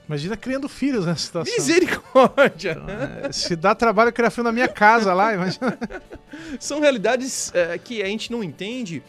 Imagina 0.08 0.36
criando 0.36 0.68
filhos 0.68 1.06
nessa 1.06 1.22
situação. 1.26 1.54
Misericórdia! 1.54 2.78
É, 3.24 3.32
se 3.32 3.56
dá 3.56 3.74
trabalho 3.74 4.12
criar 4.12 4.30
filho 4.30 4.44
na 4.44 4.52
minha 4.52 4.68
casa 4.68 5.14
lá, 5.14 5.34
imagina. 5.34 5.78
São 6.60 6.82
realidades 6.82 7.54
é, 7.56 7.78
que 7.78 8.02
a 8.02 8.06
gente 8.06 8.32
não 8.32 8.44
entende. 8.44 9.02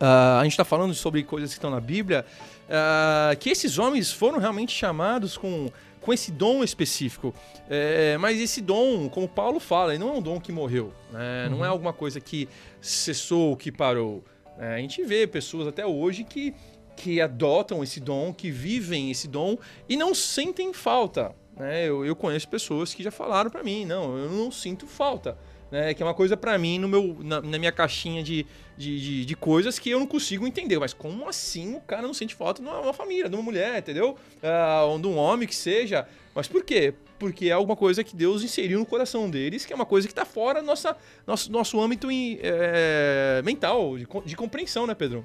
Ah, 0.00 0.38
a 0.40 0.42
gente 0.44 0.52
está 0.52 0.64
falando 0.64 0.94
sobre 0.94 1.22
coisas 1.22 1.50
que 1.50 1.58
estão 1.58 1.70
na 1.70 1.80
Bíblia, 1.80 2.24
ah, 2.70 3.34
que 3.38 3.50
esses 3.50 3.78
homens 3.78 4.12
foram 4.12 4.38
realmente 4.38 4.72
chamados 4.72 5.36
com, 5.36 5.70
com 6.02 6.12
esse 6.12 6.30
dom 6.30 6.62
específico. 6.62 7.32
É, 7.70 8.18
mas 8.18 8.38
esse 8.40 8.60
dom, 8.60 9.08
como 9.08 9.26
Paulo 9.28 9.58
fala, 9.58 9.96
não 9.96 10.08
é 10.10 10.12
um 10.12 10.20
dom 10.20 10.38
que 10.40 10.52
morreu, 10.52 10.92
né? 11.10 11.48
não 11.48 11.64
é 11.64 11.68
Uhum. 11.68 11.72
alguma 11.72 11.92
coisa 11.92 12.20
que 12.20 12.48
cessou, 12.80 13.56
que 13.56 13.72
parou. 13.72 14.22
É, 14.58 14.74
a 14.74 14.78
gente 14.78 15.02
vê 15.04 15.26
pessoas 15.26 15.66
até 15.66 15.86
hoje 15.86 16.24
que, 16.24 16.52
que 16.96 17.20
adotam 17.20 17.82
esse 17.82 18.00
dom, 18.00 18.34
que 18.34 18.50
vivem 18.50 19.10
esse 19.10 19.26
dom 19.28 19.56
e 19.88 19.96
não 19.96 20.14
sentem 20.14 20.72
falta. 20.74 21.34
né? 21.56 21.88
Eu, 21.88 22.04
eu 22.04 22.14
conheço 22.16 22.48
pessoas 22.48 22.92
que 22.92 23.02
já 23.02 23.10
falaram 23.10 23.50
para 23.50 23.62
mim, 23.62 23.84
não, 23.86 24.16
eu 24.18 24.28
não 24.30 24.50
sinto 24.50 24.86
falta 24.86 25.38
né? 25.72 25.94
Que 25.94 26.02
é 26.02 26.06
uma 26.06 26.14
coisa 26.14 26.36
pra 26.36 26.58
mim 26.58 26.78
no 26.78 26.86
meu, 26.86 27.16
na, 27.24 27.40
na 27.40 27.58
minha 27.58 27.72
caixinha 27.72 28.22
de, 28.22 28.46
de, 28.76 29.00
de, 29.00 29.24
de 29.24 29.36
coisas 29.36 29.78
que 29.78 29.88
eu 29.88 29.98
não 29.98 30.06
consigo 30.06 30.46
entender. 30.46 30.78
Mas 30.78 30.92
como 30.92 31.26
assim 31.26 31.74
o 31.74 31.80
cara 31.80 32.02
não 32.02 32.12
sente 32.12 32.34
falta 32.34 32.62
de 32.62 32.68
uma, 32.68 32.78
uma 32.78 32.92
família, 32.92 33.28
de 33.28 33.34
uma 33.34 33.42
mulher, 33.42 33.78
entendeu? 33.78 34.16
Ah, 34.42 34.84
ou 34.84 34.98
de 34.98 35.08
um 35.08 35.16
homem 35.16 35.48
que 35.48 35.56
seja. 35.56 36.06
Mas 36.34 36.46
por 36.46 36.62
quê? 36.62 36.92
Porque 37.18 37.48
é 37.48 37.52
alguma 37.52 37.74
coisa 37.74 38.04
que 38.04 38.14
Deus 38.14 38.42
inseriu 38.42 38.78
no 38.78 38.86
coração 38.86 39.30
deles, 39.30 39.64
que 39.64 39.72
é 39.72 39.76
uma 39.76 39.86
coisa 39.86 40.06
que 40.06 40.14
tá 40.14 40.24
fora 40.24 40.60
nossa, 40.60 40.94
nosso, 41.26 41.50
nosso 41.50 41.80
âmbito 41.80 42.10
em, 42.10 42.38
é, 42.42 43.40
mental, 43.42 43.96
de, 43.96 44.06
de 44.26 44.36
compreensão, 44.36 44.86
né, 44.86 44.94
Pedro? 44.94 45.24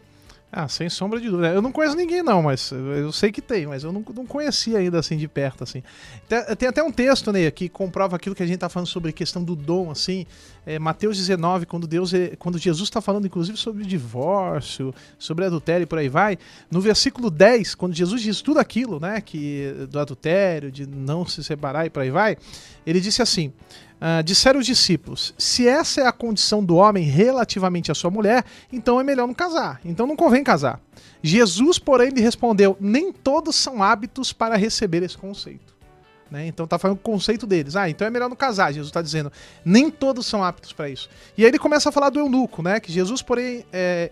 Ah, 0.49 0.67
sem 0.69 0.89
sombra 0.89 1.19
de 1.19 1.29
dúvida. 1.29 1.49
Eu 1.49 1.61
não 1.61 1.73
conheço 1.73 1.95
ninguém, 1.95 2.23
não, 2.23 2.41
mas 2.41 2.71
eu 2.71 3.11
sei 3.11 3.33
que 3.33 3.41
tem, 3.41 3.67
mas 3.67 3.83
eu 3.83 3.91
não, 3.91 4.03
não 4.15 4.25
conhecia 4.25 4.77
ainda 4.77 4.97
assim 4.97 5.17
de 5.17 5.27
perto, 5.27 5.65
assim. 5.65 5.83
Tem, 6.27 6.41
tem 6.55 6.69
até 6.69 6.81
um 6.81 6.91
texto, 6.91 7.33
Ney, 7.33 7.51
que 7.51 7.67
comprova 7.67 8.15
aquilo 8.15 8.33
que 8.33 8.41
a 8.41 8.45
gente 8.45 8.57
tá 8.59 8.69
falando 8.69 8.87
sobre 8.87 9.09
a 9.09 9.13
questão 9.13 9.43
do 9.43 9.57
dom, 9.57 9.91
assim. 9.91 10.25
É, 10.65 10.79
Mateus 10.79 11.17
19, 11.17 11.65
quando 11.65 11.85
Deus, 11.85 12.13
é- 12.13 12.35
quando 12.37 12.57
Jesus 12.57 12.87
está 12.87 13.01
falando, 13.01 13.27
inclusive, 13.27 13.57
sobre 13.57 13.83
divórcio, 13.85 14.95
sobre 15.19 15.43
adultério 15.43 15.83
e 15.83 15.85
por 15.85 15.99
aí 15.99 16.07
vai. 16.07 16.37
No 16.71 16.79
versículo 16.79 17.29
10, 17.29 17.75
quando 17.75 17.93
Jesus 17.93 18.21
diz 18.21 18.41
tudo 18.41 18.59
aquilo, 18.59 19.01
né? 19.01 19.19
Que, 19.19 19.85
do 19.89 19.99
adultério, 19.99 20.71
de 20.71 20.87
não 20.87 21.25
se 21.25 21.43
separar 21.43 21.85
e 21.85 21.89
por 21.89 22.01
aí 22.01 22.09
vai, 22.09 22.37
ele 22.85 23.01
disse 23.01 23.21
assim. 23.21 23.51
Ah, 23.99 24.21
disseram 24.21 24.59
os 24.59 24.65
discípulos: 24.65 25.33
se 25.37 25.67
essa 25.67 26.01
é 26.01 26.07
a 26.07 26.11
condição 26.11 26.63
do 26.63 26.75
homem 26.75 27.03
relativamente 27.03 27.91
à 27.91 27.95
sua 27.95 28.11
mulher, 28.11 28.43
então 28.71 28.99
é 28.99 29.03
melhor 29.03 29.27
não 29.27 29.33
casar. 29.33 29.81
Então 29.83 30.05
não 30.05 30.15
convém 30.15 30.43
casar. 30.43 30.79
Jesus, 31.21 31.79
porém, 31.79 32.09
lhe 32.09 32.21
respondeu: 32.21 32.77
nem 32.79 33.11
todos 33.11 33.55
são 33.55 33.81
hábitos 33.81 34.31
para 34.31 34.55
receber 34.55 35.03
esse 35.03 35.17
conceito. 35.17 35.75
Né? 36.29 36.45
Então 36.45 36.67
tá 36.67 36.77
falando 36.77 36.97
o 36.97 37.01
conceito 37.01 37.47
deles. 37.47 37.75
Ah, 37.75 37.89
então 37.89 38.05
é 38.05 38.11
melhor 38.11 38.29
não 38.29 38.35
casar. 38.35 38.71
Jesus 38.71 38.89
está 38.89 39.01
dizendo, 39.01 39.31
nem 39.63 39.89
todos 39.89 40.25
são 40.25 40.43
aptos 40.43 40.73
para 40.73 40.89
isso. 40.89 41.09
E 41.37 41.43
aí 41.43 41.49
ele 41.49 41.57
começa 41.57 41.89
a 41.89 41.91
falar 41.91 42.09
do 42.09 42.19
eunuco, 42.19 42.61
né? 42.61 42.79
Que 42.79 42.91
Jesus, 42.91 43.21
porém, 43.21 43.65
é, 43.71 44.11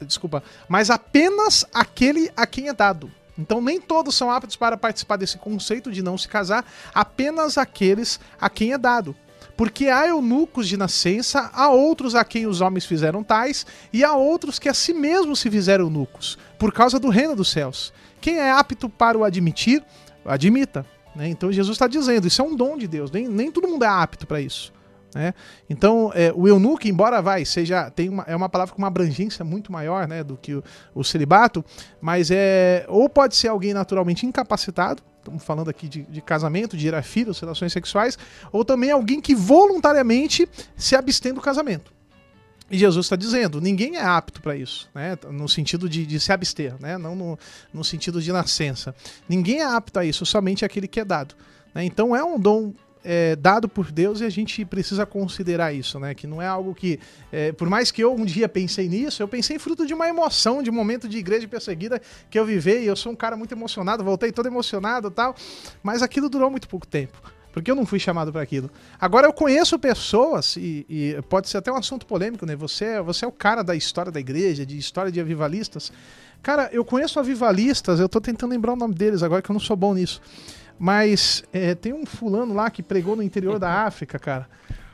desculpa, 0.00 0.42
mas 0.68 0.88
apenas 0.88 1.64
aquele 1.72 2.30
a 2.34 2.46
quem 2.46 2.68
é 2.68 2.72
dado. 2.72 3.10
Então 3.38 3.60
nem 3.60 3.80
todos 3.80 4.14
são 4.14 4.30
aptos 4.30 4.56
para 4.56 4.76
participar 4.76 5.16
desse 5.16 5.38
conceito 5.38 5.90
de 5.90 6.02
não 6.02 6.18
se 6.18 6.28
casar, 6.28 6.64
apenas 6.94 7.56
aqueles 7.56 8.20
a 8.40 8.50
quem 8.50 8.72
é 8.72 8.78
dado. 8.78 9.16
Porque 9.56 9.88
há 9.88 10.06
eunucos 10.06 10.68
de 10.68 10.76
nascença, 10.76 11.50
há 11.52 11.70
outros 11.70 12.14
a 12.14 12.24
quem 12.24 12.46
os 12.46 12.60
homens 12.60 12.84
fizeram 12.84 13.22
tais, 13.22 13.66
e 13.92 14.02
há 14.04 14.14
outros 14.14 14.58
que 14.58 14.68
a 14.68 14.74
si 14.74 14.92
mesmos 14.92 15.40
se 15.40 15.50
fizeram 15.50 15.84
eunucos, 15.84 16.38
por 16.58 16.72
causa 16.72 16.98
do 16.98 17.08
reino 17.08 17.36
dos 17.36 17.50
céus. 17.50 17.92
Quem 18.20 18.38
é 18.38 18.50
apto 18.50 18.88
para 18.88 19.18
o 19.18 19.24
admitir, 19.24 19.82
admita. 20.24 20.86
né? 21.14 21.28
Então 21.28 21.52
Jesus 21.52 21.74
está 21.74 21.86
dizendo, 21.86 22.26
isso 22.26 22.40
é 22.40 22.44
um 22.44 22.54
dom 22.56 22.76
de 22.76 22.86
Deus, 22.86 23.10
nem, 23.10 23.28
nem 23.28 23.50
todo 23.50 23.68
mundo 23.68 23.84
é 23.84 23.88
apto 23.88 24.26
para 24.26 24.40
isso. 24.40 24.72
Né? 25.14 25.34
Então, 25.68 26.10
é, 26.14 26.32
o 26.34 26.48
eunuco, 26.48 26.86
embora 26.86 27.20
vai, 27.20 27.44
seja, 27.44 27.90
tem 27.90 28.08
uma, 28.08 28.24
é 28.26 28.34
uma 28.34 28.48
palavra 28.48 28.74
com 28.74 28.78
uma 28.78 28.88
abrangência 28.88 29.44
muito 29.44 29.70
maior 29.70 30.08
né, 30.08 30.24
do 30.24 30.36
que 30.36 30.54
o, 30.54 30.64
o 30.94 31.04
celibato, 31.04 31.64
mas 32.00 32.30
é 32.30 32.84
ou 32.88 33.08
pode 33.08 33.36
ser 33.36 33.48
alguém 33.48 33.74
naturalmente 33.74 34.24
incapacitado, 34.26 35.02
estamos 35.18 35.44
falando 35.44 35.68
aqui 35.68 35.88
de, 35.88 36.02
de 36.02 36.20
casamento, 36.20 36.76
de 36.76 36.82
gerar 36.82 37.02
filhos, 37.02 37.38
relações 37.38 37.72
sexuais, 37.72 38.18
ou 38.50 38.64
também 38.64 38.90
alguém 38.90 39.20
que 39.20 39.34
voluntariamente 39.34 40.48
se 40.76 40.96
abstém 40.96 41.32
do 41.32 41.40
casamento. 41.40 41.92
E 42.70 42.78
Jesus 42.78 43.04
está 43.04 43.16
dizendo, 43.16 43.60
ninguém 43.60 43.96
é 43.96 44.02
apto 44.02 44.40
para 44.40 44.56
isso, 44.56 44.88
né? 44.94 45.16
No 45.30 45.46
sentido 45.46 45.90
de, 45.90 46.06
de 46.06 46.18
se 46.18 46.32
abster, 46.32 46.74
né? 46.80 46.96
Não 46.96 47.14
no, 47.14 47.38
no 47.70 47.84
sentido 47.84 48.20
de 48.20 48.32
nascença. 48.32 48.94
Ninguém 49.28 49.60
é 49.60 49.64
apto 49.64 49.98
a 49.98 50.04
isso, 50.06 50.24
somente 50.24 50.64
aquele 50.64 50.88
que 50.88 50.98
é 50.98 51.04
dado. 51.04 51.34
né? 51.74 51.84
Então 51.84 52.16
é 52.16 52.24
um 52.24 52.40
dom 52.40 52.72
é, 53.04 53.36
dado 53.36 53.68
por 53.68 53.90
Deus 53.90 54.20
e 54.20 54.24
a 54.24 54.30
gente 54.30 54.64
precisa 54.64 55.04
considerar 55.04 55.72
isso, 55.72 55.98
né? 55.98 56.14
Que 56.14 56.26
não 56.26 56.40
é 56.40 56.46
algo 56.46 56.74
que, 56.74 56.98
é, 57.30 57.52
por 57.52 57.68
mais 57.68 57.90
que 57.90 58.02
eu 58.02 58.14
um 58.14 58.24
dia 58.24 58.48
pensei 58.48 58.88
nisso, 58.88 59.22
eu 59.22 59.28
pensei 59.28 59.58
fruto 59.58 59.86
de 59.86 59.94
uma 59.94 60.08
emoção, 60.08 60.62
de 60.62 60.70
um 60.70 60.74
momento 60.74 61.08
de 61.08 61.18
igreja 61.18 61.46
perseguida 61.48 62.00
que 62.30 62.38
eu 62.38 62.44
vivei. 62.44 62.88
Eu 62.88 62.96
sou 62.96 63.12
um 63.12 63.16
cara 63.16 63.36
muito 63.36 63.52
emocionado, 63.52 64.04
voltei 64.04 64.32
todo 64.32 64.46
emocionado, 64.46 65.10
tal. 65.10 65.34
Mas 65.82 66.02
aquilo 66.02 66.28
durou 66.28 66.50
muito 66.50 66.68
pouco 66.68 66.86
tempo. 66.86 67.18
Porque 67.52 67.70
eu 67.70 67.74
não 67.74 67.84
fui 67.84 67.98
chamado 67.98 68.32
para 68.32 68.40
aquilo. 68.40 68.70
Agora 68.98 69.26
eu 69.26 69.32
conheço 69.32 69.78
pessoas, 69.78 70.56
e, 70.56 70.86
e 70.88 71.22
pode 71.28 71.50
ser 71.50 71.58
até 71.58 71.70
um 71.70 71.76
assunto 71.76 72.06
polêmico, 72.06 72.46
né? 72.46 72.56
Você, 72.56 73.00
você 73.02 73.26
é 73.26 73.28
o 73.28 73.32
cara 73.32 73.62
da 73.62 73.76
história 73.76 74.10
da 74.10 74.18
igreja, 74.18 74.64
de 74.64 74.78
história 74.78 75.12
de 75.12 75.20
avivalistas. 75.20 75.92
Cara, 76.42 76.70
eu 76.72 76.84
conheço 76.84 77.20
avivalistas, 77.20 78.00
eu 78.00 78.08
tô 78.08 78.20
tentando 78.20 78.50
lembrar 78.50 78.72
o 78.72 78.76
nome 78.76 78.94
deles 78.94 79.22
agora 79.22 79.42
que 79.42 79.50
eu 79.50 79.54
não 79.54 79.60
sou 79.60 79.76
bom 79.76 79.92
nisso. 79.92 80.20
Mas 80.84 81.44
é, 81.52 81.76
tem 81.76 81.92
um 81.92 82.04
fulano 82.04 82.52
lá 82.52 82.68
que 82.68 82.82
pregou 82.82 83.14
no 83.14 83.22
interior 83.22 83.56
da 83.56 83.70
África, 83.86 84.18
cara. 84.18 84.48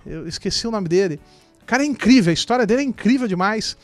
Eu 0.05 0.29
esqueci 0.29 0.67
o 0.67 0.71
nome 0.71 0.87
dele. 0.87 1.19
O 1.63 1.65
cara 1.65 1.83
é 1.83 1.87
incrível, 1.87 2.31
a 2.31 2.35
história 2.35 2.67
dele 2.67 2.83
é 2.83 2.85
incrível 2.85 3.27
demais. 3.27 3.75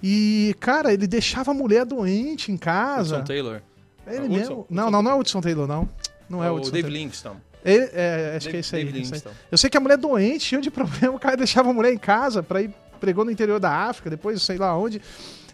E, 0.00 0.54
cara, 0.60 0.92
ele 0.92 1.08
deixava 1.08 1.50
a 1.50 1.54
mulher 1.54 1.84
doente 1.84 2.52
em 2.52 2.56
casa. 2.56 3.16
Hudson 3.16 3.24
Taylor. 3.24 3.60
Ele 4.06 4.18
Ah, 4.18 4.28
mesmo. 4.28 4.36
Hudson- 4.60 4.66
não, 4.70 4.88
não, 4.88 5.02
não 5.02 5.10
é 5.10 5.14
o 5.14 5.18
Hudson 5.18 5.40
Taylor, 5.40 5.66
não. 5.66 5.88
Não 6.30 6.44
é, 6.44 6.46
É 6.46 6.50
o 6.50 6.54
o 6.54 6.56
Hudson 6.58 6.70
Dave 6.70 6.82
Taylor. 6.84 6.96
Livingston. 7.00 7.36
Ele, 7.64 7.88
é, 7.92 8.34
acho 8.36 8.48
que 8.50 8.56
é 8.56 8.60
esse 8.60 8.76
aí. 8.76 8.84
Livingstone. 8.84 9.34
Eu 9.50 9.58
sei 9.58 9.68
que 9.68 9.76
a 9.76 9.80
mulher 9.80 9.94
é 9.94 9.96
doente, 9.96 10.44
cheio 10.46 10.62
de 10.62 10.70
problema, 10.70 11.16
o 11.16 11.18
cara 11.18 11.36
deixava 11.36 11.70
a 11.70 11.72
mulher 11.72 11.92
em 11.92 11.98
casa 11.98 12.40
pra 12.40 12.62
ir 12.62 12.70
pregou 13.00 13.24
no 13.24 13.30
interior 13.32 13.58
da 13.58 13.70
África, 13.88 14.08
depois 14.10 14.40
sei 14.42 14.58
lá 14.58 14.76
onde. 14.78 15.02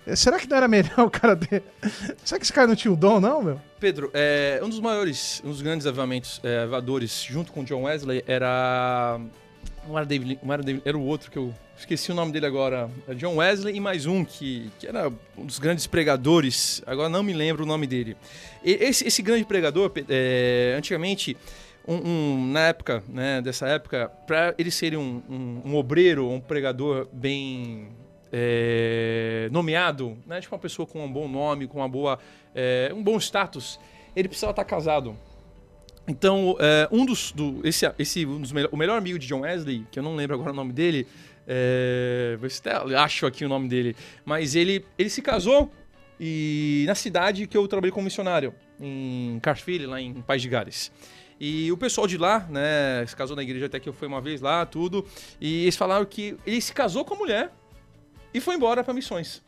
É, 0.07 0.15
Será 0.17 0.39
que 0.39 0.49
não 0.49 0.57
era 0.57 0.69
melhor 0.69 0.99
o 1.01 1.11
cara 1.11 1.35
ter. 1.37 1.63
Será 2.25 2.39
que 2.39 2.45
esse 2.45 2.53
cara 2.53 2.67
não 2.67 2.77
tinha 2.77 2.93
o 2.93 2.97
dom, 2.97 3.21
não, 3.21 3.43
meu? 3.43 3.61
Pedro, 3.81 4.11
é, 4.15 4.61
um 4.63 4.69
dos 4.69 4.81
maiores, 4.81 5.41
um 5.45 5.49
dos 5.51 5.63
grandes 5.63 5.87
avivamentos, 5.87 6.41
é, 6.43 6.59
avivadores, 6.61 7.23
junto 7.29 7.53
com 7.53 7.65
John 7.65 7.83
Wesley, 7.85 8.23
era. 8.27 9.19
Não 9.87 9.97
era 9.99 10.07
David, 10.07 10.39
não 10.43 10.53
era 10.55 10.63
David, 10.63 10.83
era 10.87 10.97
o 10.97 11.05
outro 11.05 11.31
que 11.31 11.37
eu 11.37 11.53
esqueci 11.77 12.11
o 12.11 12.15
nome 12.15 12.33
dele 12.33 12.47
agora. 12.47 12.91
Era 13.07 13.15
John 13.17 13.37
Wesley 13.37 13.77
e 13.77 13.81
mais 13.81 14.07
um 14.07 14.25
que, 14.25 14.71
que 14.79 14.87
era 14.87 15.13
um 15.37 15.45
dos 15.45 15.59
grandes 15.59 15.87
pregadores. 15.87 16.83
Agora 16.87 17.09
não 17.11 17.23
me 17.23 17.33
lembro 17.35 17.65
o 17.65 17.67
nome 17.67 17.87
dele. 17.87 18.17
Esse, 18.65 19.07
esse 19.07 19.21
grande 19.21 19.45
pregador, 19.45 19.93
é, 20.09 20.75
antigamente, 20.79 21.37
um, 21.87 21.97
um- 21.97 22.47
na 22.51 22.61
época, 22.69 23.03
né, 23.09 23.43
dessa 23.43 23.67
época, 23.69 24.11
para 24.27 24.55
ele 24.57 24.71
ser 24.71 24.97
um, 24.97 25.23
um, 25.29 25.61
um 25.67 25.77
obreiro, 25.77 26.31
um 26.31 26.41
pregador 26.41 27.07
bem 27.13 27.89
é, 28.37 29.49
nomeado, 29.53 30.19
né, 30.27 30.41
tipo 30.41 30.53
uma 30.53 30.61
pessoa 30.61 30.85
com 30.85 31.05
um 31.05 31.13
bom 31.13 31.29
nome, 31.29 31.69
com 31.69 31.79
uma 31.79 31.89
boa, 31.89 32.19
é, 32.53 32.91
um 32.93 33.01
bom 33.01 33.17
status, 33.17 33.79
ele 34.17 34.27
precisava 34.27 34.51
estar 34.51 34.65
casado. 34.65 35.17
Então, 36.09 36.57
é, 36.59 36.89
um 36.91 37.07
dos. 37.07 37.31
Do, 37.31 37.61
esse, 37.63 37.91
esse, 37.97 38.27
um 38.27 38.41
dos 38.41 38.51
melhor, 38.51 38.71
o 38.73 38.77
melhor 38.77 38.99
amigo 38.99 39.19
de 39.21 39.27
John 39.29 39.41
Wesley, 39.41 39.87
que 39.89 40.01
eu 40.01 40.03
não 40.03 40.17
lembro 40.17 40.35
agora 40.35 40.51
o 40.51 40.55
nome 40.55 40.73
dele, 40.73 41.07
é, 41.47 42.37
vou 42.41 42.49
até 42.49 42.97
acho 42.97 43.25
aqui 43.25 43.45
o 43.45 43.49
nome 43.49 43.69
dele, 43.69 43.95
mas 44.25 44.57
ele, 44.57 44.85
ele 44.99 45.09
se 45.09 45.23
casou 45.23 45.71
e 46.19 46.85
na 46.89 46.95
cidade 46.97 47.47
que 47.47 47.57
eu 47.57 47.67
trabalhei 47.69 47.93
como 47.93 48.05
missionário, 48.05 48.53
em 48.81 49.39
Carfield, 49.41 49.87
lá 49.87 50.01
em 50.01 50.13
País 50.15 50.43
de 50.43 50.49
Gales. 50.49 50.93
E 51.39 51.71
o 51.71 51.77
pessoal 51.77 52.07
de 52.07 52.19
lá, 52.19 52.47
né, 52.51 53.05
se 53.07 53.15
casou 53.15 53.37
na 53.37 53.43
igreja 53.43 53.67
até 53.67 53.79
que 53.79 53.89
eu 53.89 53.93
fui 53.93 54.09
uma 54.09 54.21
vez 54.21 54.41
lá, 54.41 54.67
tudo, 54.67 55.07
e 55.41 55.63
eles 55.63 55.77
falaram 55.77 56.05
que 56.05 56.37
ele 56.45 56.61
se 56.61 56.73
casou 56.73 57.05
com 57.05 57.15
a 57.15 57.17
mulher 57.17 57.53
e 58.35 58.41
foi 58.41 58.57
embora 58.57 58.85
para 58.85 58.93
missões. 58.93 59.43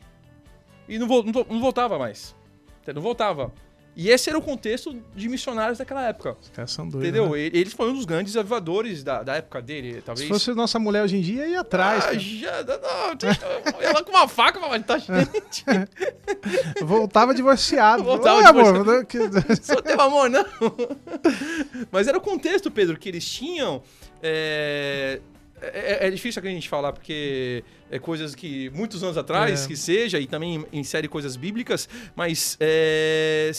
E 0.89 0.99
não, 0.99 1.07
não 1.07 1.47
não 1.51 1.61
voltava 1.61 1.99
mais. 1.99 2.35
Não 2.95 3.03
voltava. 3.03 3.53
E 3.97 4.11
esse 4.11 4.29
era 4.29 4.39
o 4.39 4.43
contexto 4.43 4.95
de 5.15 5.27
missionários 5.27 5.79
daquela 5.79 6.07
época. 6.07 6.37
Os 6.43 6.51
caras 6.51 6.71
são 6.71 6.87
doidos. 6.87 7.09
Entendeu? 7.09 7.31
né? 7.31 7.41
Ele, 7.41 7.71
foi 7.71 7.89
um 7.91 7.95
dos 7.95 8.05
grandes 8.05 8.37
avivadores 8.37 9.03
da, 9.03 9.23
da 9.23 9.37
época 9.37 9.63
dele, 9.63 10.03
talvez. 10.03 10.29
Se 10.29 10.33
fosse 10.33 10.53
nossa 10.53 10.79
mulher 10.79 11.03
hoje 11.03 11.17
em 11.17 11.23
dia, 11.23 11.49
ia 11.49 11.61
atrás. 11.61 12.05
Ah, 12.05 12.13
já, 12.13 12.63
não, 12.63 13.81
ela 13.81 14.05
com 14.05 14.11
uma 14.11 14.29
faca 14.29 14.61
pra 14.61 14.69
matar 14.69 15.01
gente. 15.01 15.65
Voltava 16.85 17.35
divorciado. 17.35 18.05
Voltava 18.05 18.37
Oi, 18.37 18.45
divorciado. 18.45 18.91
amor. 18.91 19.57
Só 19.65 19.81
teve 19.81 20.03
amor, 20.03 20.29
não. 20.29 20.45
Mas 21.91 22.07
era 22.07 22.19
o 22.19 22.21
contexto, 22.21 22.71
Pedro, 22.71 22.99
que 22.99 23.09
eles 23.09 23.27
tinham. 23.27 23.83
É, 24.23 25.21
é, 25.63 26.07
é 26.07 26.11
difícil 26.11 26.43
a 26.45 26.47
gente 26.47 26.69
falar, 26.69 26.93
porque 26.93 27.65
é 27.91 27.99
coisas 27.99 28.35
que 28.35 28.71
muitos 28.71 29.03
anos 29.03 29.17
atrás, 29.17 29.65
É. 29.65 29.69
que 29.69 29.77
seja, 29.77 30.19
e 30.19 30.27
também 30.27 30.65
insere 30.73 31.09
coisas 31.09 31.37
bíblicas, 31.37 31.89
mas 32.15 32.57
é, 32.61 33.51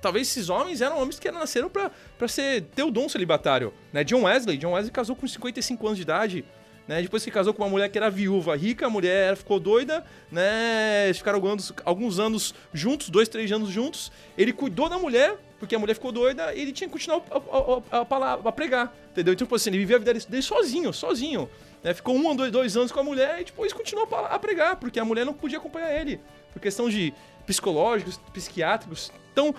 talvez 0.00 0.28
esses 0.28 0.48
homens 0.48 0.80
eram 0.80 0.98
homens 0.98 1.18
que 1.18 1.30
nasceram 1.30 1.68
pra, 1.68 1.90
pra 2.16 2.28
ser, 2.28 2.62
ter 2.74 2.82
o 2.82 2.90
dom 2.90 3.08
celibatário. 3.08 3.72
Né? 3.92 4.04
John 4.04 4.22
Wesley, 4.22 4.56
John 4.56 4.72
Wesley 4.72 4.92
casou 4.92 5.14
com 5.16 5.26
55 5.26 5.86
anos 5.86 5.96
de 5.98 6.02
idade. 6.02 6.44
Né, 6.86 7.02
depois 7.02 7.22
que 7.22 7.30
casou 7.30 7.52
com 7.52 7.62
uma 7.62 7.68
mulher 7.68 7.90
que 7.90 7.98
era 7.98 8.08
viúva, 8.08 8.56
rica, 8.56 8.86
a 8.86 8.88
mulher 8.88 9.36
ficou 9.36 9.60
doida, 9.60 10.02
né? 10.32 11.04
Eles 11.04 11.18
ficaram 11.18 11.36
alguns, 11.36 11.70
alguns 11.84 12.18
anos 12.18 12.54
juntos, 12.72 13.10
dois, 13.10 13.28
três 13.28 13.52
anos 13.52 13.68
juntos. 13.68 14.10
Ele 14.38 14.54
cuidou 14.54 14.88
da 14.88 14.96
mulher, 14.96 15.36
porque 15.58 15.74
a 15.74 15.78
mulher 15.78 15.92
ficou 15.92 16.10
doida, 16.10 16.54
e 16.54 16.62
ele 16.62 16.72
tinha 16.72 16.88
que 16.88 16.92
continuar 16.94 17.22
a, 17.30 17.98
a, 17.98 18.00
a, 18.00 18.04
palavra, 18.06 18.48
a 18.48 18.52
pregar, 18.52 18.96
entendeu? 19.10 19.34
Então, 19.34 19.46
tipo 19.46 19.54
assim, 19.54 19.68
ele 19.68 19.76
vivia 19.80 19.96
a 19.96 19.98
vida 19.98 20.14
dele 20.14 20.42
sozinho, 20.42 20.90
sozinho. 20.90 21.50
Né? 21.82 21.94
Ficou 21.94 22.14
um, 22.14 22.34
dois, 22.34 22.50
dois 22.50 22.76
anos 22.76 22.92
com 22.92 23.00
a 23.00 23.04
mulher 23.04 23.40
e 23.40 23.44
depois 23.44 23.72
continuou 23.72 24.08
a, 24.14 24.38
pregar, 24.38 24.76
porque 24.76 24.98
a 24.98 25.04
mulher 25.04 25.24
não 25.24 25.34
podia 25.34 25.58
acompanhar 25.58 25.94
ele, 25.94 26.20
por 26.52 26.60
questão 26.60 26.88
de 26.88 27.14
psicológicos, 27.46 28.18
psiquiátricos. 28.32 29.12
Então, 29.32 29.54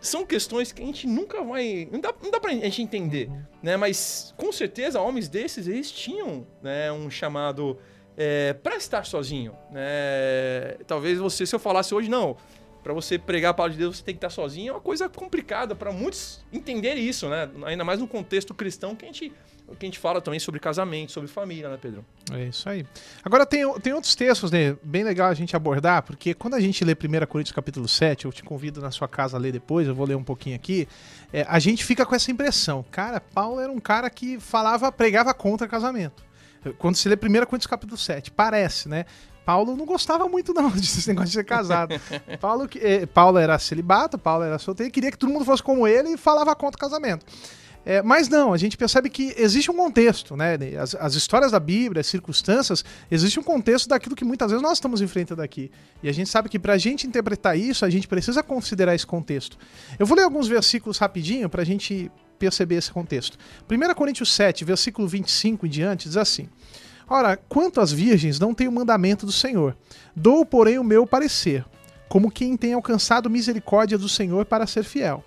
são 0.00 0.24
questões 0.24 0.72
que 0.72 0.82
a 0.82 0.84
gente 0.84 1.06
nunca 1.06 1.42
vai. 1.42 1.88
Não 1.90 2.00
dá, 2.00 2.12
não 2.22 2.30
dá 2.30 2.40
pra 2.40 2.50
gente 2.50 2.82
entender, 2.82 3.30
né? 3.62 3.76
Mas 3.76 4.34
com 4.36 4.50
certeza, 4.50 5.00
homens 5.00 5.28
desses, 5.28 5.68
eles 5.68 5.90
tinham 5.90 6.46
né, 6.62 6.90
um 6.90 7.10
chamado 7.10 7.78
é, 8.16 8.54
para 8.54 8.76
estar 8.76 9.04
sozinho, 9.04 9.54
né? 9.70 10.76
Talvez 10.86 11.18
você, 11.18 11.44
se 11.44 11.54
eu 11.54 11.58
falasse 11.58 11.94
hoje, 11.94 12.08
não. 12.08 12.36
Pra 12.82 12.94
você 12.94 13.18
pregar 13.18 13.50
a 13.50 13.54
palavra 13.54 13.74
de 13.74 13.78
Deus, 13.78 13.98
você 13.98 14.04
tem 14.04 14.14
que 14.14 14.18
estar 14.18 14.30
sozinho. 14.30 14.70
É 14.70 14.72
uma 14.72 14.80
coisa 14.80 15.06
complicada 15.06 15.74
pra 15.74 15.92
muitos 15.92 16.40
entenderem 16.50 17.06
isso, 17.06 17.28
né? 17.28 17.50
Ainda 17.66 17.84
mais 17.84 18.00
no 18.00 18.08
contexto 18.08 18.54
cristão 18.54 18.96
que 18.96 19.04
a 19.04 19.08
gente, 19.08 19.30
que 19.78 19.86
a 19.86 19.88
gente 19.88 19.98
fala 19.98 20.20
também 20.20 20.40
sobre 20.40 20.60
casamento, 20.60 21.12
sobre 21.12 21.28
família, 21.28 21.68
né, 21.68 21.78
Pedro? 21.80 22.04
É 22.32 22.44
isso 22.44 22.68
aí. 22.68 22.84
Agora 23.24 23.46
tem, 23.46 23.70
tem 23.80 23.92
outros 23.92 24.14
textos, 24.14 24.50
né? 24.50 24.76
Bem 24.82 25.04
legal 25.04 25.28
a 25.28 25.34
gente 25.34 25.54
abordar, 25.54 26.02
porque 26.02 26.34
quando 26.34 26.54
a 26.54 26.60
gente 26.60 26.84
lê 26.84 26.92
1 26.92 27.26
Coríntios 27.26 27.54
capítulo 27.54 27.88
7, 27.88 28.24
eu 28.24 28.32
te 28.32 28.42
convido 28.42 28.80
na 28.80 28.90
sua 28.90 29.08
casa 29.08 29.36
a 29.36 29.40
ler 29.40 29.52
depois, 29.52 29.86
eu 29.86 29.94
vou 29.94 30.06
ler 30.06 30.16
um 30.16 30.24
pouquinho 30.24 30.56
aqui. 30.56 30.88
é, 31.32 31.46
a 31.48 31.58
gente 31.58 31.84
fica 31.84 32.04
com 32.04 32.14
essa 32.14 32.30
impressão. 32.30 32.84
Cara, 32.90 33.20
Paulo 33.20 33.60
era 33.60 33.70
um 33.70 33.80
cara 33.80 34.10
que 34.10 34.38
falava, 34.38 34.90
pregava 34.90 35.32
contra 35.34 35.66
casamento. 35.68 36.22
Quando 36.78 36.96
se 36.96 37.08
lê 37.08 37.14
1 37.14 37.18
Coríntios 37.46 37.66
capítulo 37.66 37.96
7, 37.96 38.30
parece, 38.30 38.88
né? 38.88 39.06
Paulo 39.44 39.74
não 39.74 39.86
gostava 39.86 40.28
muito 40.28 40.52
não 40.52 40.70
desse 40.70 41.08
negócio 41.08 41.30
de 41.30 41.34
ser 41.34 41.44
casado. 41.44 41.94
Paulo, 42.40 42.68
eh, 42.76 43.06
Paulo 43.06 43.38
era 43.38 43.58
celibato, 43.58 44.18
Paulo 44.18 44.44
era 44.44 44.58
solteiro, 44.58 44.92
queria 44.92 45.10
que 45.10 45.18
todo 45.18 45.32
mundo 45.32 45.44
fosse 45.44 45.62
como 45.62 45.86
ele 45.86 46.10
e 46.10 46.16
falava 46.16 46.54
contra 46.54 46.76
o 46.76 46.80
casamento. 46.80 47.24
É, 47.84 48.02
mas 48.02 48.28
não, 48.28 48.52
a 48.52 48.58
gente 48.58 48.76
percebe 48.76 49.08
que 49.08 49.34
existe 49.38 49.70
um 49.70 49.76
contexto, 49.76 50.36
né? 50.36 50.58
As, 50.78 50.94
as 50.94 51.14
histórias 51.14 51.50
da 51.50 51.58
Bíblia, 51.58 52.00
as 52.00 52.06
circunstâncias, 52.06 52.84
existe 53.10 53.40
um 53.40 53.42
contexto 53.42 53.88
daquilo 53.88 54.14
que 54.14 54.24
muitas 54.24 54.50
vezes 54.50 54.62
nós 54.62 54.74
estamos 54.74 55.00
enfrentando 55.00 55.40
aqui. 55.40 55.70
E 56.02 56.08
a 56.08 56.12
gente 56.12 56.28
sabe 56.28 56.48
que 56.48 56.58
para 56.58 56.74
a 56.74 56.78
gente 56.78 57.06
interpretar 57.06 57.56
isso, 57.58 57.84
a 57.84 57.90
gente 57.90 58.06
precisa 58.06 58.42
considerar 58.42 58.94
esse 58.94 59.06
contexto. 59.06 59.56
Eu 59.98 60.06
vou 60.06 60.16
ler 60.16 60.24
alguns 60.24 60.46
versículos 60.46 60.98
rapidinho 60.98 61.48
para 61.48 61.62
a 61.62 61.64
gente 61.64 62.10
perceber 62.38 62.76
esse 62.76 62.92
contexto. 62.92 63.38
1 63.70 63.94
Coríntios 63.94 64.32
7, 64.32 64.64
versículo 64.64 65.08
25 65.08 65.66
em 65.66 65.70
diante, 65.70 66.06
diz 66.06 66.16
assim: 66.18 66.48
Ora, 67.08 67.36
quanto 67.36 67.80
às 67.80 67.90
virgens, 67.90 68.38
não 68.38 68.54
tenho 68.54 68.70
mandamento 68.70 69.24
do 69.24 69.32
Senhor. 69.32 69.76
Dou, 70.14 70.44
porém, 70.44 70.78
o 70.78 70.84
meu 70.84 71.06
parecer, 71.06 71.64
como 72.08 72.30
quem 72.30 72.56
tem 72.56 72.74
alcançado 72.74 73.30
misericórdia 73.30 73.96
do 73.96 74.08
Senhor 74.08 74.44
para 74.44 74.66
ser 74.66 74.84
fiel. 74.84 75.24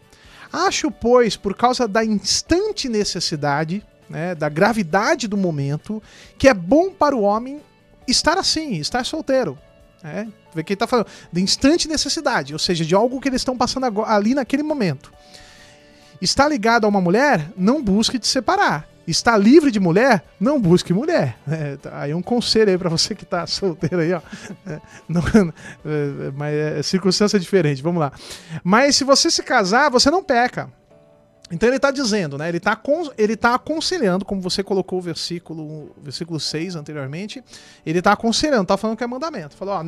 Acho, 0.54 0.92
pois, 0.92 1.36
por 1.36 1.56
causa 1.56 1.88
da 1.88 2.06
instante 2.06 2.88
necessidade, 2.88 3.84
né, 4.08 4.36
da 4.36 4.48
gravidade 4.48 5.28
do 5.28 5.36
momento, 5.36 6.02
que 6.38 6.48
é 6.48 6.54
bom 6.54 6.92
para 6.92 7.16
o 7.16 7.22
homem 7.22 7.60
estar 8.08 8.38
assim, 8.38 8.76
estar 8.76 9.04
solteiro. 9.04 9.58
Né? 10.04 10.28
Vê 10.54 10.64
que 10.64 10.74
ele 10.74 10.76
está 10.76 10.86
falando 10.86 11.08
de 11.32 11.42
instante 11.42 11.88
necessidade, 11.88 12.54
ou 12.54 12.60
seja, 12.60 12.86
de 12.86 12.94
algo 12.94 13.20
que 13.20 13.28
eles 13.28 13.42
estão 13.42 13.58
passando 13.58 14.04
ali 14.04 14.36
naquele 14.36 14.62
momento. 14.62 15.12
Está 16.22 16.48
ligado 16.48 16.86
a 16.86 16.88
uma 16.88 17.02
mulher? 17.02 17.52
Não 17.58 17.82
busque 17.82 18.20
te 18.20 18.28
separar 18.28 18.93
está 19.08 19.38
livre 19.38 19.72
de 19.72 19.80
mulher, 19.80 20.24
não 20.40 20.60
busque 20.60 20.94
mulher. 20.94 21.38
É, 21.48 21.78
tá, 21.78 22.02
aí 22.02 22.14
um 22.14 22.22
conselho 22.22 22.72
aí 22.72 22.78
para 22.78 22.90
você 22.90 23.14
que 23.14 23.24
está 23.24 23.46
solteiro 23.48 24.00
aí, 24.00 24.14
ó. 24.14 24.22
É, 24.66 24.82
não, 25.08 25.22
é, 25.86 26.32
mas 26.36 26.54
é 26.54 26.84
circunstância 26.84 27.40
diferente, 27.40 27.82
vamos 27.82 28.00
lá. 28.00 28.12
Mas 28.64 28.96
se 28.96 29.04
você 29.04 29.30
se 29.30 29.44
casar, 29.44 29.90
você 29.90 30.10
não 30.10 30.24
peca. 30.24 30.70
Então 31.52 31.70
ele 31.70 31.76
está 31.76 31.92
dizendo, 31.92 32.36
né? 32.36 32.48
Ele 32.48 32.58
está 32.58 32.82
ele 33.16 33.36
tá 33.36 33.54
aconselhando, 33.54 34.26
como 34.26 34.42
você 34.42 34.64
colocou 34.64 34.98
o 34.98 35.02
versículo, 35.02 35.94
versículo 36.02 36.40
6 36.40 36.76
anteriormente, 36.76 37.44
ele 37.86 38.00
está 38.00 38.14
aconselhando, 38.14 38.64
está 38.64 38.76
falando 38.76 38.98
que 38.98 39.04
é 39.04 39.08
mandamento. 39.08 39.56
Falou, 39.56 39.76
ó, 39.76 39.84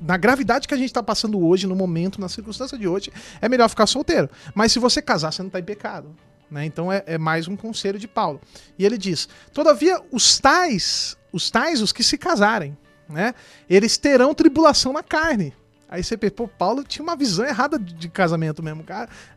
na 0.00 0.16
gravidade 0.16 0.66
que 0.66 0.74
a 0.74 0.76
gente 0.76 0.88
está 0.88 1.02
passando 1.02 1.38
hoje, 1.38 1.66
no 1.66 1.76
momento, 1.76 2.20
na 2.20 2.28
circunstância 2.28 2.76
de 2.76 2.88
hoje, 2.88 3.12
é 3.40 3.48
melhor 3.48 3.68
ficar 3.68 3.86
solteiro. 3.86 4.28
Mas 4.52 4.72
se 4.72 4.80
você 4.80 5.00
casar, 5.00 5.32
você 5.32 5.42
não 5.42 5.48
está 5.48 5.60
em 5.60 5.64
pecado. 5.64 6.08
Né? 6.50 6.64
Então 6.64 6.92
é, 6.92 7.02
é, 7.06 7.18
mais 7.18 7.48
um 7.48 7.56
conselho 7.56 7.98
de 7.98 8.06
Paulo. 8.06 8.40
E 8.78 8.84
ele 8.84 8.96
diz: 8.96 9.28
Todavia, 9.52 10.00
os 10.10 10.38
tais, 10.38 11.16
os 11.32 11.50
tais, 11.50 11.82
os 11.82 11.92
que 11.92 12.04
se 12.04 12.16
casarem, 12.16 12.76
né? 13.08 13.34
eles 13.68 13.96
terão 13.96 14.34
tribulação 14.34 14.92
na 14.92 15.02
carne. 15.02 15.54
Aí 15.88 16.02
você 16.02 16.16
pô, 16.16 16.48
Paulo 16.48 16.82
tinha 16.82 17.02
uma 17.02 17.14
visão 17.14 17.44
errada 17.44 17.78
de 17.78 18.08
casamento 18.08 18.62
mesmo. 18.62 18.84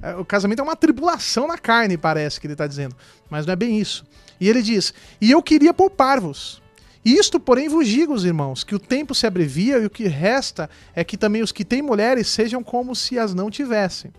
É, 0.02 0.16
o 0.16 0.26
casamento 0.26 0.60
é 0.60 0.64
uma 0.64 0.76
tribulação 0.76 1.48
na 1.48 1.58
carne, 1.58 1.98
parece 1.98 2.40
que 2.40 2.48
ele 2.48 2.54
está 2.54 2.66
dizendo. 2.66 2.96
Mas 3.30 3.46
não 3.46 3.54
é 3.54 3.56
bem 3.56 3.80
isso. 3.80 4.06
E 4.40 4.50
ele 4.50 4.62
diz: 4.62 4.94
E 5.22 5.30
eu 5.30 5.42
queria 5.44 5.74
poupar-vos. 5.74 6.62
Isto, 7.04 7.40
porém, 7.40 7.70
vos 7.70 7.88
digo, 7.88 8.14
os 8.14 8.26
irmãos, 8.26 8.64
que 8.64 8.76
o 8.76 8.80
tempo 8.80 9.16
se 9.16 9.26
abrevia 9.26 9.78
e 9.78 9.86
o 9.86 9.90
que 9.90 10.08
resta 10.08 10.70
é 10.94 11.04
que 11.04 11.18
também 11.18 11.42
os 11.42 11.52
que 11.52 11.64
têm 11.64 11.82
mulheres 11.82 12.28
sejam 12.28 12.62
como 12.62 12.96
se 12.96 13.18
as 13.18 13.34
não 13.34 13.50
tivessem. 13.50 14.12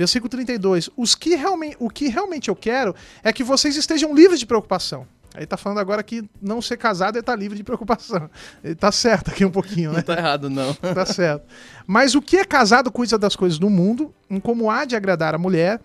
Versículo 0.00 0.30
32. 0.30 0.88
Os 0.96 1.14
que 1.14 1.34
realmente, 1.34 1.76
o 1.78 1.90
que 1.90 2.08
realmente 2.08 2.48
eu 2.48 2.56
quero 2.56 2.94
é 3.22 3.30
que 3.34 3.44
vocês 3.44 3.76
estejam 3.76 4.14
livres 4.14 4.40
de 4.40 4.46
preocupação. 4.46 5.06
Aí 5.34 5.44
tá 5.44 5.58
falando 5.58 5.76
agora 5.76 6.02
que 6.02 6.26
não 6.40 6.62
ser 6.62 6.78
casado 6.78 7.16
é 7.16 7.20
estar 7.20 7.32
tá 7.32 7.38
livre 7.38 7.58
de 7.58 7.62
preocupação. 7.62 8.30
Ele 8.64 8.74
tá 8.74 8.90
certo 8.90 9.30
aqui 9.30 9.44
um 9.44 9.50
pouquinho, 9.50 9.90
né? 9.90 9.98
Não 9.98 10.02
tá 10.02 10.16
errado, 10.16 10.48
não. 10.48 10.72
tá 10.94 11.04
certo. 11.04 11.44
Mas 11.86 12.14
o 12.14 12.22
que 12.22 12.38
é 12.38 12.46
casado 12.46 12.90
cuida 12.90 13.18
das 13.18 13.36
coisas 13.36 13.58
do 13.58 13.68
mundo, 13.68 14.10
em 14.30 14.40
como 14.40 14.70
há 14.70 14.86
de 14.86 14.96
agradar 14.96 15.34
a 15.34 15.38
mulher. 15.38 15.78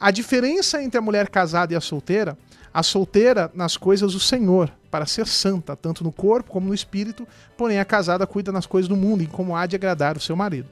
A 0.00 0.10
diferença 0.10 0.82
entre 0.82 0.96
a 0.96 1.02
mulher 1.02 1.28
casada 1.28 1.74
e 1.74 1.76
a 1.76 1.82
solteira, 1.82 2.38
a 2.72 2.82
solteira 2.82 3.50
nas 3.52 3.76
coisas 3.76 4.14
do 4.14 4.20
Senhor, 4.20 4.72
para 4.90 5.04
ser 5.04 5.26
santa, 5.26 5.76
tanto 5.76 6.02
no 6.02 6.10
corpo 6.10 6.50
como 6.50 6.66
no 6.66 6.74
espírito, 6.74 7.28
porém 7.58 7.78
a 7.78 7.84
casada 7.84 8.26
cuida 8.26 8.50
nas 8.50 8.64
coisas 8.64 8.88
do 8.88 8.96
mundo, 8.96 9.22
em 9.22 9.26
como 9.26 9.54
há 9.54 9.66
de 9.66 9.76
agradar 9.76 10.16
o 10.16 10.20
seu 10.20 10.34
marido. 10.34 10.66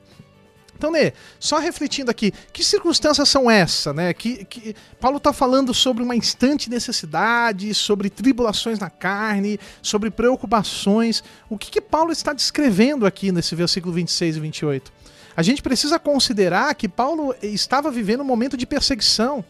Então, 0.78 0.92
Nê, 0.92 1.12
só 1.40 1.58
refletindo 1.58 2.08
aqui, 2.08 2.32
que 2.52 2.62
circunstâncias 2.62 3.28
são 3.28 3.50
essas, 3.50 3.92
né? 3.92 4.14
Que, 4.14 4.44
que 4.44 4.76
Paulo 5.00 5.16
está 5.16 5.32
falando 5.32 5.74
sobre 5.74 6.04
uma 6.04 6.14
instante 6.14 6.70
necessidade, 6.70 7.74
sobre 7.74 8.08
tribulações 8.08 8.78
na 8.78 8.88
carne, 8.88 9.58
sobre 9.82 10.08
preocupações. 10.08 11.24
O 11.50 11.58
que, 11.58 11.68
que 11.68 11.80
Paulo 11.80 12.12
está 12.12 12.32
descrevendo 12.32 13.04
aqui 13.06 13.32
nesse 13.32 13.56
versículo 13.56 13.92
26 13.92 14.36
e 14.36 14.40
28? 14.40 14.92
A 15.36 15.42
gente 15.42 15.62
precisa 15.62 15.98
considerar 15.98 16.72
que 16.76 16.88
Paulo 16.88 17.34
estava 17.42 17.90
vivendo 17.90 18.20
um 18.20 18.24
momento 18.24 18.56
de 18.56 18.64
perseguição 18.64 19.44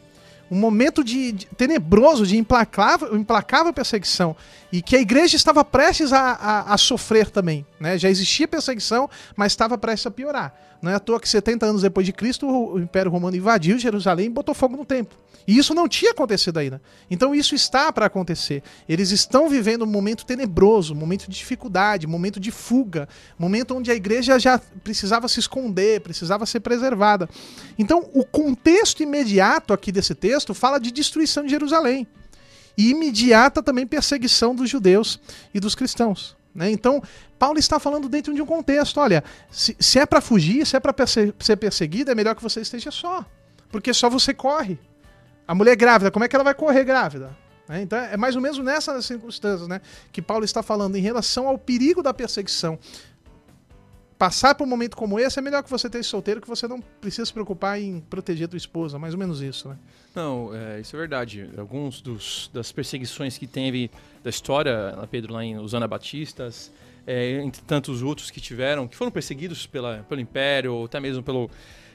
um 0.50 0.56
momento 0.56 1.04
de, 1.04 1.32
de, 1.32 1.46
tenebroso, 1.46 2.26
de 2.26 2.36
implacável, 2.36 3.16
implacável 3.16 3.72
perseguição, 3.72 4.34
e 4.72 4.82
que 4.82 4.96
a 4.96 5.00
igreja 5.00 5.36
estava 5.36 5.64
prestes 5.64 6.12
a, 6.12 6.32
a, 6.32 6.74
a, 6.74 6.78
sofrer 6.78 7.30
também. 7.30 7.66
Né? 7.80 7.98
Já 7.98 8.08
existia 8.08 8.48
perseguição, 8.48 9.08
mas 9.36 9.52
estava 9.52 9.76
prestes 9.76 10.06
a 10.06 10.10
piorar. 10.10 10.54
Não 10.80 10.92
é 10.92 10.94
à 10.94 11.00
toa 11.00 11.20
que 11.20 11.28
70 11.28 11.66
anos 11.66 11.82
depois 11.82 12.06
de 12.06 12.12
Cristo, 12.12 12.46
o 12.46 12.78
Império 12.78 13.10
Romano 13.10 13.36
invadiu 13.36 13.78
Jerusalém 13.78 14.26
e 14.26 14.30
botou 14.30 14.54
fogo 14.54 14.76
no 14.76 14.84
templo. 14.84 15.18
E 15.48 15.56
isso 15.56 15.72
não 15.72 15.88
tinha 15.88 16.10
acontecido 16.10 16.58
ainda. 16.58 16.78
Então 17.10 17.34
isso 17.34 17.54
está 17.54 17.90
para 17.90 18.04
acontecer. 18.04 18.62
Eles 18.86 19.10
estão 19.12 19.48
vivendo 19.48 19.82
um 19.82 19.86
momento 19.86 20.26
tenebroso, 20.26 20.92
um 20.92 20.96
momento 20.96 21.22
de 21.22 21.38
dificuldade, 21.38 22.06
um 22.06 22.10
momento 22.10 22.38
de 22.38 22.50
fuga, 22.50 23.08
um 23.40 23.44
momento 23.44 23.74
onde 23.74 23.90
a 23.90 23.94
igreja 23.94 24.38
já 24.38 24.58
precisava 24.84 25.26
se 25.26 25.40
esconder, 25.40 26.02
precisava 26.02 26.44
ser 26.44 26.60
preservada. 26.60 27.30
Então 27.78 28.10
o 28.12 28.26
contexto 28.26 29.02
imediato 29.02 29.72
aqui 29.72 29.90
desse 29.90 30.14
texto 30.14 30.52
fala 30.52 30.78
de 30.78 30.90
destruição 30.90 31.42
de 31.42 31.48
Jerusalém. 31.48 32.06
E 32.76 32.90
imediata 32.90 33.62
também 33.62 33.86
perseguição 33.86 34.54
dos 34.54 34.68
judeus 34.68 35.18
e 35.54 35.58
dos 35.58 35.74
cristãos. 35.74 36.36
Né? 36.54 36.70
Então, 36.70 37.02
Paulo 37.38 37.58
está 37.58 37.80
falando 37.80 38.08
dentro 38.08 38.34
de 38.34 38.42
um 38.42 38.46
contexto. 38.46 39.00
Olha, 39.00 39.24
se, 39.50 39.74
se 39.80 39.98
é 39.98 40.06
para 40.06 40.20
fugir, 40.20 40.64
se 40.66 40.76
é 40.76 40.80
para 40.80 40.92
perse 40.92 41.34
ser 41.40 41.56
perseguido, 41.56 42.10
é 42.10 42.14
melhor 42.14 42.36
que 42.36 42.42
você 42.42 42.60
esteja 42.60 42.90
só. 42.90 43.24
Porque 43.70 43.92
só 43.92 44.08
você 44.08 44.32
corre. 44.32 44.78
A 45.48 45.54
mulher 45.54 45.76
grávida, 45.76 46.10
como 46.10 46.26
é 46.26 46.28
que 46.28 46.36
ela 46.36 46.44
vai 46.44 46.52
correr 46.52 46.84
grávida? 46.84 47.34
Né? 47.66 47.80
Então 47.80 47.98
é 47.98 48.18
mais 48.18 48.36
ou 48.36 48.42
menos 48.42 48.58
nessas 48.58 49.06
circunstâncias 49.06 49.66
né, 49.66 49.80
que 50.12 50.20
Paulo 50.20 50.44
está 50.44 50.62
falando 50.62 50.94
em 50.96 51.00
relação 51.00 51.48
ao 51.48 51.56
perigo 51.56 52.02
da 52.02 52.12
perseguição. 52.12 52.78
Passar 54.18 54.54
por 54.54 54.66
um 54.66 54.70
momento 54.70 54.94
como 54.94 55.18
esse 55.18 55.38
é 55.38 55.42
melhor 55.42 55.62
que 55.62 55.70
você 55.70 55.86
esteja 55.86 56.06
solteiro, 56.06 56.40
que 56.40 56.48
você 56.48 56.68
não 56.68 56.80
precisa 56.80 57.24
se 57.24 57.32
preocupar 57.32 57.80
em 57.80 58.00
proteger 58.00 58.46
a 58.46 58.48
tua 58.48 58.56
esposa, 58.58 58.98
mais 58.98 59.14
ou 59.14 59.18
menos 59.18 59.40
isso, 59.40 59.68
né? 59.68 59.78
Não, 60.14 60.50
é, 60.54 60.80
isso 60.80 60.94
é 60.94 60.98
verdade. 60.98 61.48
Alguns 61.56 62.02
dos, 62.02 62.50
das 62.52 62.70
perseguições 62.72 63.38
que 63.38 63.46
teve 63.46 63.90
da 64.22 64.28
história, 64.28 64.98
Pedro, 65.10 65.32
lá 65.32 65.44
em 65.44 65.56
os 65.56 65.72
Anabatistas, 65.72 66.70
é, 67.06 67.40
entre 67.40 67.62
tantos 67.62 68.02
outros 68.02 68.30
que 68.30 68.40
tiveram, 68.40 68.88
que 68.88 68.96
foram 68.96 69.12
perseguidos 69.12 69.66
pela, 69.66 70.04
pelo 70.08 70.20
Império, 70.20 70.74
ou 70.74 70.86
até 70.86 70.98
mesmo 70.98 71.22
pelo, 71.22 71.48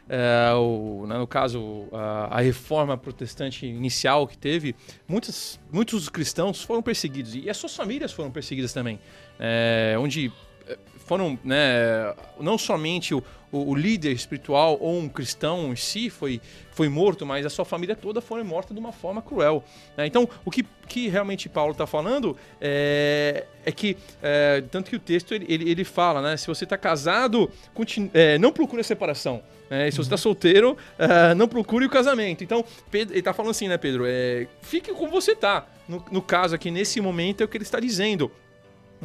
é, 0.10 0.54
o, 0.54 1.06
né, 1.08 1.18
no 1.18 1.26
caso, 1.26 1.88
a, 1.92 2.38
a, 2.38 2.42
reforma 2.42 2.98
protestante 2.98 3.66
inicial 3.66 4.28
que 4.28 4.38
teve, 4.38 4.76
muitos, 5.08 5.60
muitos 5.72 6.10
cristãos 6.10 6.62
foram 6.62 6.82
perseguidos 6.82 7.36
e 7.36 7.50
as 7.50 7.58
suas 7.58 7.76
famílias 7.76 8.12
foram 8.12 8.30
perseguidas 8.30 8.74
também, 8.74 9.00
é, 9.40 9.96
onde 9.98 10.32
é, 10.68 10.78
foram, 11.06 11.40
né, 11.44 12.14
não 12.40 12.58
somente 12.58 13.16
o, 13.16 13.24
o, 13.54 13.70
o, 13.70 13.76
líder 13.76 14.12
espiritual 14.12 14.78
ou 14.82 14.98
um 14.98 15.08
cristão 15.08 15.72
em 15.72 15.76
si 15.76 16.10
foi, 16.10 16.42
foi 16.72 16.90
morto, 16.90 17.26
mas 17.26 17.46
a 17.46 17.50
sua 17.50 17.64
família 17.64 17.96
toda 17.96 18.20
foi 18.20 18.44
morta 18.44 18.74
de 18.74 18.80
uma 18.80 18.92
forma 18.92 19.22
cruel. 19.22 19.64
Né? 19.96 20.08
Então, 20.08 20.28
o 20.44 20.50
que, 20.50 20.66
que 20.88 21.08
realmente 21.08 21.48
Paulo 21.48 21.72
está 21.72 21.86
falando 21.86 22.36
é, 22.60 23.46
é 23.64 23.72
que, 23.72 23.96
é, 24.22 24.64
tanto 24.72 24.90
que 24.90 24.96
o 24.96 25.00
texto 25.00 25.34
ele, 25.34 25.46
ele, 25.48 25.70
ele 25.70 25.84
fala, 25.84 26.22
né, 26.22 26.36
se 26.36 26.48
você 26.48 26.64
está 26.64 26.78
casado, 26.78 27.50
continue, 27.74 28.10
é, 28.14 28.38
não 28.40 28.52
procure 28.52 28.82
a 28.82 28.84
separação. 28.84 29.42
É, 29.70 29.90
se 29.90 29.98
você 29.98 30.04
está 30.04 30.18
solteiro, 30.18 30.78
uh, 31.00 31.34
não 31.36 31.48
procure 31.48 31.86
o 31.86 31.90
casamento. 31.90 32.44
Então, 32.44 32.64
Pedro, 32.92 33.14
ele 33.14 33.20
está 33.20 33.34
falando 33.34 33.52
assim, 33.52 33.68
né, 33.68 33.76
Pedro? 33.76 34.04
É, 34.06 34.46
fique 34.62 34.94
como 34.94 35.10
você 35.10 35.32
está. 35.32 35.66
No, 35.88 36.04
no, 36.12 36.22
caso 36.22 36.54
aqui, 36.54 36.70
nesse 36.70 37.02
momento, 37.02 37.42
é 37.42 37.46
o 37.46 37.48
que 37.48 37.58
ele 37.58 37.64
está 37.64 37.80
dizendo. 37.80 38.32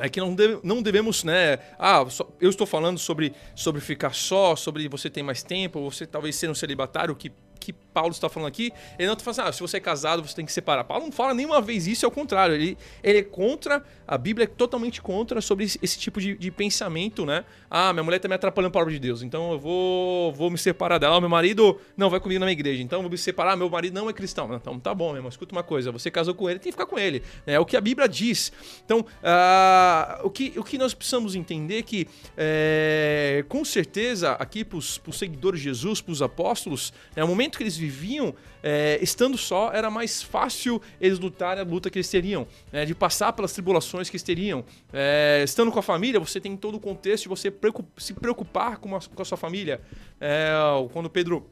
É 0.01 0.09
que 0.09 0.21
não, 0.21 0.35
deve, 0.35 0.61
não 0.63 0.83
devemos, 0.83 1.25
né? 1.25 1.59
Ah, 1.79 2.05
só, 2.09 2.29
eu 2.41 2.51
estou 2.51 2.67
falando 2.67 2.99
sobre, 2.99 3.33
sobre 3.55 3.81
ficar 3.81 4.15
só, 4.15 4.57
sobre 4.57 4.89
você 4.89 5.11
ter 5.11 5.23
mais 5.23 5.43
tempo, 5.43 5.81
você 5.91 6.07
talvez 6.07 6.37
ser 6.37 6.51
um 6.51 6.55
celibatário, 6.55 7.15
que 7.15 7.33
que 7.59 7.75
Paulo 7.99 8.13
está 8.13 8.29
falando 8.29 8.47
aqui, 8.47 8.73
ele 8.97 9.09
não 9.09 9.15
está 9.15 9.25
falando 9.25 9.41
assim, 9.41 9.49
ah, 9.49 9.53
se 9.53 9.61
você 9.61 9.79
é 9.79 9.81
casado, 9.81 10.25
você 10.25 10.37
tem 10.37 10.47
que 10.47 10.53
separar. 10.53 10.85
Paulo 10.85 11.07
não 11.07 11.11
fala 11.11 11.35
nenhuma 11.35 11.61
vez 11.61 11.89
isso, 11.89 12.05
é 12.07 12.09
o 12.09 12.13
contrário. 12.13 12.55
Ele, 12.55 12.79
ele 13.03 13.19
é 13.19 13.23
contra, 13.25 13.83
a 14.07 14.17
Bíblia 14.17 14.45
é 14.45 14.47
totalmente 14.47 15.03
contra 15.03 15.41
sobre 15.41 15.65
esse, 15.65 15.81
esse 15.83 15.99
tipo 15.99 16.21
de, 16.21 16.37
de, 16.37 16.49
pensamento, 16.53 17.27
né? 17.27 17.45
Ah, 17.69 17.93
minha 17.93 18.05
mulher 18.05 18.19
está 18.19 18.29
me 18.29 18.37
atrapalhando 18.37 18.71
para 18.71 18.81
a 18.81 18.83
obra 18.83 18.95
de 18.95 19.01
Deus, 19.01 19.25
então 19.25 19.51
eu 19.51 19.59
vou, 19.59 20.33
vou 20.33 20.49
me 20.49 20.57
separar 20.57 20.99
dela. 20.99 21.17
Ah, 21.17 21.21
meu 21.21 21.29
marido 21.29 21.81
não 21.97 22.09
vai 22.09 22.21
comigo 22.21 22.39
na 22.39 22.47
minha 22.47 22.53
igreja, 22.53 22.81
então 22.81 23.01
eu 23.01 23.03
vou 23.03 23.11
me 23.11 23.19
separar. 23.19 23.57
Meu 23.57 23.69
marido 23.69 23.95
não 23.95 24.09
é 24.09 24.13
cristão. 24.13 24.55
Então 24.55 24.79
tá 24.79 24.95
bom, 24.95 25.09
meu 25.09 25.17
irmão, 25.17 25.29
escuta 25.29 25.53
uma 25.53 25.65
coisa, 25.65 25.91
você 25.91 26.09
casou 26.09 26.35
com 26.37 26.49
ele, 26.49 26.61
tem 26.61 26.71
que 26.71 26.79
ficar 26.79 26.87
com 26.87 26.97
ele. 26.97 27.21
Né? 27.45 27.55
É 27.55 27.61
o 27.61 27.67
que 27.67 27.77
a 27.77 27.81
Bíblia 27.81 28.09
diz. 28.09 28.53
Então, 28.85 29.01
uh, 29.01 30.25
o, 30.25 30.31
que, 30.31 30.55
o 30.57 30.63
que 30.63 30.79
nós 30.79 30.95
precisamos 30.95 31.35
entender 31.35 31.79
é 31.79 31.83
que, 31.83 32.07
é, 32.37 33.45
com 33.49 33.65
certeza, 33.65 34.33
aqui 34.33 34.65
para 34.65 34.79
os 34.79 35.01
seguidores 35.13 35.61
de 35.61 35.65
Jesus, 35.65 36.01
para 36.01 36.13
os 36.13 36.23
apóstolos, 36.23 36.93
é 37.17 37.25
o 37.25 37.29
momento 37.29 37.57
que 37.57 37.65
eles 37.65 37.77
viviam 37.89 38.34
é, 38.62 38.99
estando 39.01 39.39
só, 39.39 39.72
era 39.72 39.91
mais 39.91 40.22
fácil 40.22 40.80
eles 41.01 41.18
lutarem 41.18 41.62
a 41.62 41.66
luta 41.66 41.89
que 41.91 41.99
eles 41.99 42.09
teriam, 42.09 42.47
é, 42.72 42.84
de 42.84 42.95
passar 42.95 43.32
pelas 43.32 43.53
tribulações 43.53 44.11
que 44.11 44.16
eles 44.16 44.22
teriam. 44.22 44.64
É, 44.93 45.43
estando 45.45 45.72
com 45.72 45.78
a 45.78 45.82
família, 45.82 46.20
você 46.20 46.41
tem 46.41 46.57
todo 46.57 46.76
o 46.76 46.80
contexto 46.80 47.24
de 47.24 47.28
você 47.28 47.53
se 47.97 48.14
preocupar 48.14 48.78
com 48.78 48.95
a, 48.95 49.01
com 49.01 49.22
a 49.22 49.24
sua 49.24 49.39
família. 49.39 49.80
É, 50.20 50.51
quando 50.93 51.09
Pedro 51.09 51.49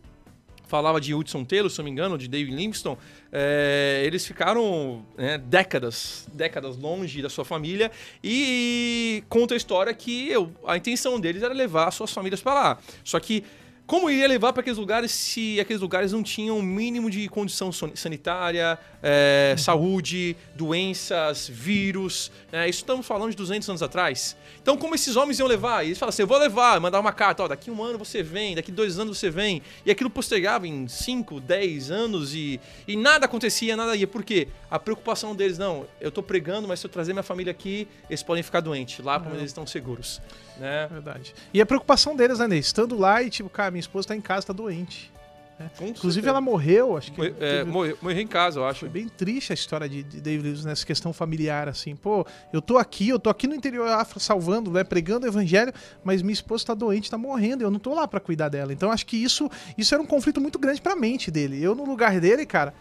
falava 0.67 1.01
de 1.01 1.15
Hudson 1.15 1.45
Taylor, 1.45 1.71
se 1.71 1.79
não 1.79 1.85
me 1.85 1.91
engano, 1.91 2.19
de 2.19 2.29
David 2.29 2.55
Livingstone, 2.55 2.99
é, 3.33 4.03
eles 4.05 4.27
ficaram 4.27 5.07
né, 5.17 5.39
décadas, 5.39 6.29
décadas 6.33 6.77
longe 6.77 7.23
da 7.23 7.29
sua 7.29 7.45
família 7.45 7.91
e 8.23 9.23
conta 9.29 9.55
a 9.55 9.57
história 9.57 9.95
que 9.95 10.29
eu, 10.29 10.53
a 10.67 10.77
intenção 10.77 11.19
deles 11.21 11.43
era 11.43 11.55
levar 11.55 11.91
suas 11.93 12.13
famílias 12.13 12.43
para 12.43 12.55
lá. 12.55 12.79
Só 13.05 13.21
que 13.21 13.45
como 13.87 14.11
iria 14.11 14.27
levar 14.27 14.53
para 14.53 14.61
aqueles 14.63 14.79
lugares 14.79 15.13
se 15.13 15.61
aqueles 15.61 15.81
lugares 15.81 16.13
não 16.13 16.23
tinham 16.23 16.59
o 16.59 16.63
mínimo 16.63 17.09
de 17.09 17.29
condição 17.29 17.71
sanitária, 17.95 18.79
é, 19.03 19.55
saúde, 19.57 20.37
doenças, 20.55 21.49
vírus? 21.49 22.31
né? 22.51 22.69
Isso 22.69 22.81
estamos 22.81 23.07
falando 23.07 23.31
de 23.31 23.37
200 23.37 23.69
anos 23.69 23.83
atrás. 23.83 24.37
Então, 24.61 24.77
como 24.77 24.95
esses 24.95 25.15
homens 25.17 25.39
iam 25.39 25.47
levar? 25.49 25.85
E 25.85 25.89
eles 25.89 25.99
falam 25.99 26.11
assim: 26.11 26.23
eu 26.23 26.27
vou 26.27 26.39
levar, 26.39 26.81
mandar 26.81 26.99
uma 27.01 27.13
carta, 27.13 27.45
ó, 27.45 27.49
daqui 27.49 27.71
um 27.71 27.83
ano 27.83 27.99
você 27.99 28.23
vem, 28.23 28.55
daqui 28.55 28.73
dois 28.73 28.99
anos 28.99 29.19
você 29.19 29.31
vem. 29.31 29.63
E 29.85 29.91
aquilo 29.91 30.11
postergava 30.11 30.67
em 30.67 30.89
5, 30.89 31.41
10 31.41 31.91
anos 31.91 32.35
e, 32.35 32.61
e 32.89 32.97
nada 32.97 33.27
acontecia, 33.27 33.77
nada 33.77 33.95
ia. 33.95 34.07
Por 34.07 34.25
quê? 34.25 34.49
A 34.71 34.79
preocupação 34.79 35.35
deles, 35.35 35.59
não, 35.59 35.87
eu 36.01 36.11
tô 36.11 36.23
pregando, 36.23 36.67
mas 36.67 36.81
se 36.81 36.87
eu 36.87 36.91
trazer 36.91 37.13
minha 37.13 37.23
família 37.23 37.51
aqui, 37.53 37.87
eles 38.11 38.23
podem 38.23 38.43
ficar 38.43 38.61
doentes. 38.61 39.05
Lá, 39.05 39.21
como 39.21 39.35
É. 39.35 39.39
eles 39.39 39.51
estão 39.51 39.67
seguros. 39.67 40.21
Né? 40.59 40.89
Verdade. 40.91 41.35
E 41.53 41.61
a 41.61 41.67
preocupação 41.67 42.17
deles, 42.17 42.39
né, 42.39 42.49
Ney? 42.49 42.59
Estando 42.61 42.99
lá 42.99 43.23
e, 43.23 43.29
tipo, 43.29 43.49
cara, 43.51 43.71
minha 43.77 43.81
esposa 43.81 44.09
tá 44.09 44.17
em 44.17 44.21
casa, 44.21 44.47
tá 44.49 44.53
doente. 44.53 45.13
né? 45.59 45.71
Inclusive, 45.81 46.29
ela 46.29 46.41
morreu, 46.41 46.97
acho 46.97 47.11
que. 47.13 47.19
Morreu- 47.19 47.35
é, 47.41 47.59
teve- 47.59 47.71
morreu, 47.71 47.99
morreu 48.03 48.21
em 48.21 48.27
casa, 48.27 48.59
eu 48.61 48.67
acho. 48.67 48.81
Foi 48.81 48.89
bem 48.89 49.09
triste 49.09 49.53
a 49.53 49.55
história 49.55 49.89
de, 49.89 50.03
de 50.03 50.21
David 50.21 50.45
Lewis 50.49 50.65
nessa 50.65 50.85
questão 50.85 51.13
familiar, 51.13 51.69
assim. 51.69 51.97
Pô, 51.97 52.27
eu 52.53 52.61
tô 52.61 52.77
aqui, 52.79 53.09
eu 53.09 53.19
tô 53.19 53.31
aqui 53.31 53.47
no 53.47 53.55
interior 53.55 53.89
afro 53.89 54.21
salvando, 54.21 54.71
né, 54.71 54.85
pregando 54.85 55.25
o 55.25 55.29
evangelho, 55.29 55.73
mas 56.05 56.21
minha 56.21 56.35
esposa 56.35 56.67
tá 56.67 56.75
doente, 56.75 57.11
tá 57.11 57.17
morrendo, 57.17 57.63
eu 57.63 57.71
não 57.71 57.79
tô 57.79 57.95
lá 57.95 58.07
pra 58.07 58.21
cuidar 58.21 58.49
dela. 58.51 58.73
Então 58.73 58.91
acho 58.91 59.07
que 59.07 59.17
isso, 59.17 59.49
isso 59.79 59.95
era 59.95 60.03
um 60.03 60.07
conflito 60.07 60.41
muito 60.41 60.59
grande 60.59 60.81
pra 60.81 60.95
mente 60.95 61.31
dele. 61.31 61.63
Eu, 61.63 61.75
no 61.75 61.85
lugar 61.87 62.21
dele, 62.21 62.45
cara, 62.45 62.75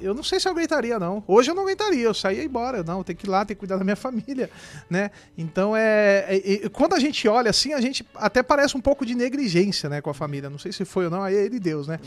eu 0.00 0.14
não 0.14 0.22
sei 0.22 0.38
se 0.40 0.46
eu 0.48 0.52
aguentaria, 0.52 0.98
não. 0.98 1.22
Hoje 1.26 1.50
eu 1.50 1.54
não 1.54 1.62
aguentaria, 1.64 2.04
eu 2.04 2.14
saía 2.14 2.42
embora. 2.44 2.82
Não, 2.82 3.02
tem 3.02 3.14
que 3.16 3.26
ir 3.26 3.30
lá, 3.30 3.44
tem 3.44 3.54
que 3.54 3.58
cuidar 3.58 3.76
da 3.76 3.84
minha 3.84 3.96
família, 3.96 4.50
né? 4.88 5.10
Então 5.36 5.76
é, 5.76 6.24
é- 6.28 6.64
é- 6.64 6.68
Quando 6.68 6.94
a 6.94 6.98
gente 7.00 7.26
olha 7.28 7.50
assim, 7.50 7.72
a 7.72 7.80
gente 7.80 8.06
até 8.14 8.42
parece 8.42 8.76
um 8.76 8.80
pouco 8.80 9.04
de 9.04 9.14
negligência, 9.14 9.88
né, 9.88 10.00
com 10.00 10.10
a 10.10 10.14
família. 10.14 10.48
Não 10.50 10.58
sei 10.58 10.72
se 10.72 10.84
foi 10.84 11.04
ou 11.06 11.10
não, 11.10 11.22
aí 11.22 11.34
é 11.36 11.44
ele 11.44 11.58
Deus, 11.58 11.86
né? 11.88 11.98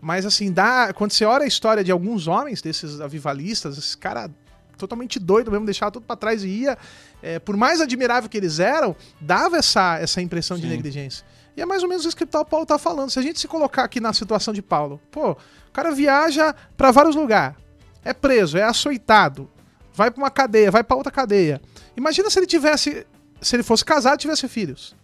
Mas 0.00 0.24
assim, 0.26 0.52
dá, 0.52 0.92
quando 0.92 1.12
você 1.12 1.24
olha 1.24 1.44
a 1.44 1.48
história 1.48 1.82
de 1.84 1.90
alguns 1.92 2.26
homens, 2.28 2.62
desses 2.62 3.00
avivalistas, 3.00 3.76
esses 3.78 3.94
caras 3.94 4.30
totalmente 4.78 5.18
doido 5.18 5.50
mesmo, 5.50 5.66
deixava 5.66 5.90
tudo 5.90 6.06
pra 6.06 6.16
trás 6.16 6.42
e 6.42 6.48
ia. 6.48 6.78
é, 7.22 7.38
por 7.38 7.54
mais 7.56 7.82
admirável 7.82 8.30
que 8.30 8.36
eles 8.38 8.58
eram, 8.60 8.96
dava 9.20 9.58
essa, 9.58 9.98
essa 9.98 10.22
impressão 10.22 10.56
de 10.56 10.62
Sim. 10.62 10.68
negligência. 10.70 11.26
E 11.54 11.60
é 11.60 11.66
mais 11.66 11.82
ou 11.82 11.88
menos 11.88 12.04
isso 12.06 12.16
que 12.16 12.24
o 12.24 12.26
Paulo 12.26 12.64
tá 12.64 12.78
falando. 12.78 13.10
Se 13.10 13.18
a 13.18 13.22
gente 13.22 13.38
se 13.38 13.46
colocar 13.46 13.84
aqui 13.84 14.00
na 14.00 14.12
situação 14.14 14.54
de 14.54 14.62
Paulo, 14.62 14.98
pô, 15.10 15.36
o 15.70 15.72
cara 15.72 15.92
viaja 15.92 16.54
pra 16.76 16.90
vários 16.90 17.14
lugares, 17.14 17.56
é 18.04 18.12
preso, 18.12 18.58
é 18.58 18.62
açoitado, 18.64 19.48
vai 19.94 20.10
pra 20.10 20.20
uma 20.20 20.30
cadeia, 20.30 20.70
vai 20.70 20.82
pra 20.82 20.96
outra 20.96 21.12
cadeia. 21.12 21.60
Imagina 21.96 22.28
se 22.28 22.38
ele 22.38 22.46
tivesse, 22.46 23.06
se 23.40 23.56
ele 23.56 23.62
fosse 23.62 23.84
casado 23.84 24.16
e 24.16 24.18
tivesse 24.18 24.48
filhos. 24.48 24.96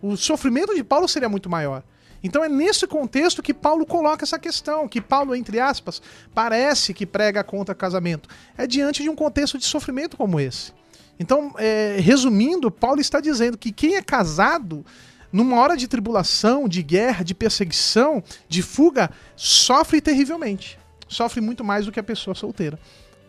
O 0.00 0.16
sofrimento 0.16 0.74
de 0.74 0.84
Paulo 0.84 1.08
seria 1.08 1.28
muito 1.28 1.50
maior. 1.50 1.82
Então 2.22 2.44
é 2.44 2.48
nesse 2.48 2.86
contexto 2.86 3.42
que 3.42 3.52
Paulo 3.52 3.84
coloca 3.84 4.24
essa 4.24 4.38
questão, 4.38 4.86
que 4.86 5.00
Paulo, 5.00 5.34
entre 5.34 5.58
aspas, 5.58 6.00
parece 6.32 6.94
que 6.94 7.04
prega 7.04 7.42
contra 7.42 7.74
casamento. 7.74 8.28
É 8.56 8.64
diante 8.64 9.02
de 9.02 9.10
um 9.10 9.16
contexto 9.16 9.58
de 9.58 9.64
sofrimento 9.64 10.16
como 10.16 10.38
esse. 10.38 10.72
Então, 11.18 11.52
é, 11.58 11.96
resumindo, 11.98 12.70
Paulo 12.70 13.00
está 13.00 13.20
dizendo 13.20 13.58
que 13.58 13.72
quem 13.72 13.96
é 13.96 14.02
casado, 14.02 14.84
numa 15.32 15.58
hora 15.58 15.76
de 15.76 15.88
tribulação, 15.88 16.68
de 16.68 16.82
guerra, 16.82 17.24
de 17.24 17.34
perseguição, 17.34 18.22
de 18.48 18.62
fuga, 18.62 19.10
sofre 19.34 20.00
terrivelmente. 20.00 20.78
Sofre 21.08 21.40
muito 21.40 21.64
mais 21.64 21.86
do 21.86 21.92
que 21.92 22.00
a 22.00 22.02
pessoa 22.02 22.34
solteira. 22.34 22.78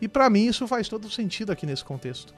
E 0.02 0.08
para 0.08 0.30
mim 0.30 0.48
isso 0.48 0.68
faz 0.68 0.90
todo 0.90 1.10
sentido 1.10 1.52
aqui 1.52 1.66
nesse 1.66 1.84
contexto. 1.84 2.34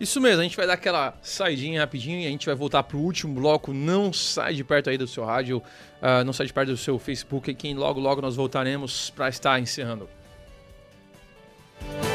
Isso 0.00 0.18
mesmo, 0.18 0.40
a 0.40 0.44
gente 0.44 0.56
vai 0.56 0.66
dar 0.66 0.72
aquela 0.72 1.14
saidinha 1.20 1.82
rapidinho 1.82 2.20
e 2.20 2.26
a 2.26 2.30
gente 2.30 2.46
vai 2.46 2.54
voltar 2.54 2.82
pro 2.84 2.98
último 2.98 3.34
bloco. 3.34 3.74
Não 3.74 4.12
sai 4.14 4.54
de 4.54 4.64
perto 4.64 4.88
aí 4.88 4.96
do 4.96 5.06
seu 5.06 5.24
rádio, 5.26 5.62
ah, 6.00 6.24
não 6.24 6.32
sai 6.32 6.46
de 6.46 6.52
perto 6.54 6.70
do 6.70 6.76
seu 6.76 6.98
Facebook, 6.98 7.52
que 7.52 7.74
logo 7.74 8.00
logo 8.00 8.22
nós 8.22 8.34
voltaremos 8.34 9.10
para 9.10 9.28
estar 9.28 9.60
encerrando. 9.60 10.08
Faithful 11.80 12.09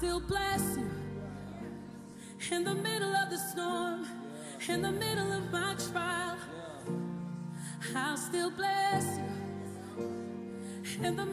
still 0.00 0.20
bless 0.20 0.78
you 0.78 2.56
in 2.56 2.64
the 2.64 2.74
middle 2.74 3.14
of 3.14 3.28
the 3.28 3.36
storm, 3.36 4.06
in 4.66 4.80
the 4.80 4.90
middle 4.90 5.30
of 5.30 5.52
my 5.52 5.74
trial. 5.92 6.38
I'll 7.94 8.16
still 8.16 8.50
bless 8.50 9.18
you 9.98 11.04
in 11.04 11.16
the 11.16 11.26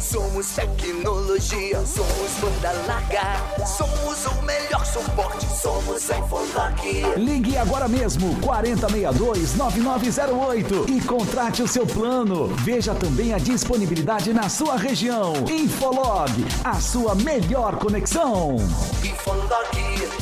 Somos 0.01 0.47
tecnologia, 0.53 1.85
somos 1.85 2.33
banda 2.41 2.73
larga. 2.87 3.67
Somos 3.67 4.25
o 4.25 4.43
melhor 4.43 4.60
suporte, 4.91 5.47
somos 5.47 6.11
a 6.11 6.19
Infolock. 6.19 6.83
Ligue 7.17 7.57
agora 7.57 7.87
mesmo 7.87 8.35
4062-9908 8.41 10.89
e 10.89 11.01
contrate 11.01 11.63
o 11.63 11.69
seu 11.69 11.87
plano. 11.87 12.49
Veja 12.65 12.93
também 12.95 13.33
a 13.33 13.39
disponibilidade 13.39 14.33
na 14.33 14.49
sua 14.49 14.77
região. 14.77 15.33
Infolog, 15.49 16.33
a 16.65 16.81
sua 16.81 17.15
melhor 17.15 17.77
conexão. 17.77 18.57
Infolock, 19.05 19.79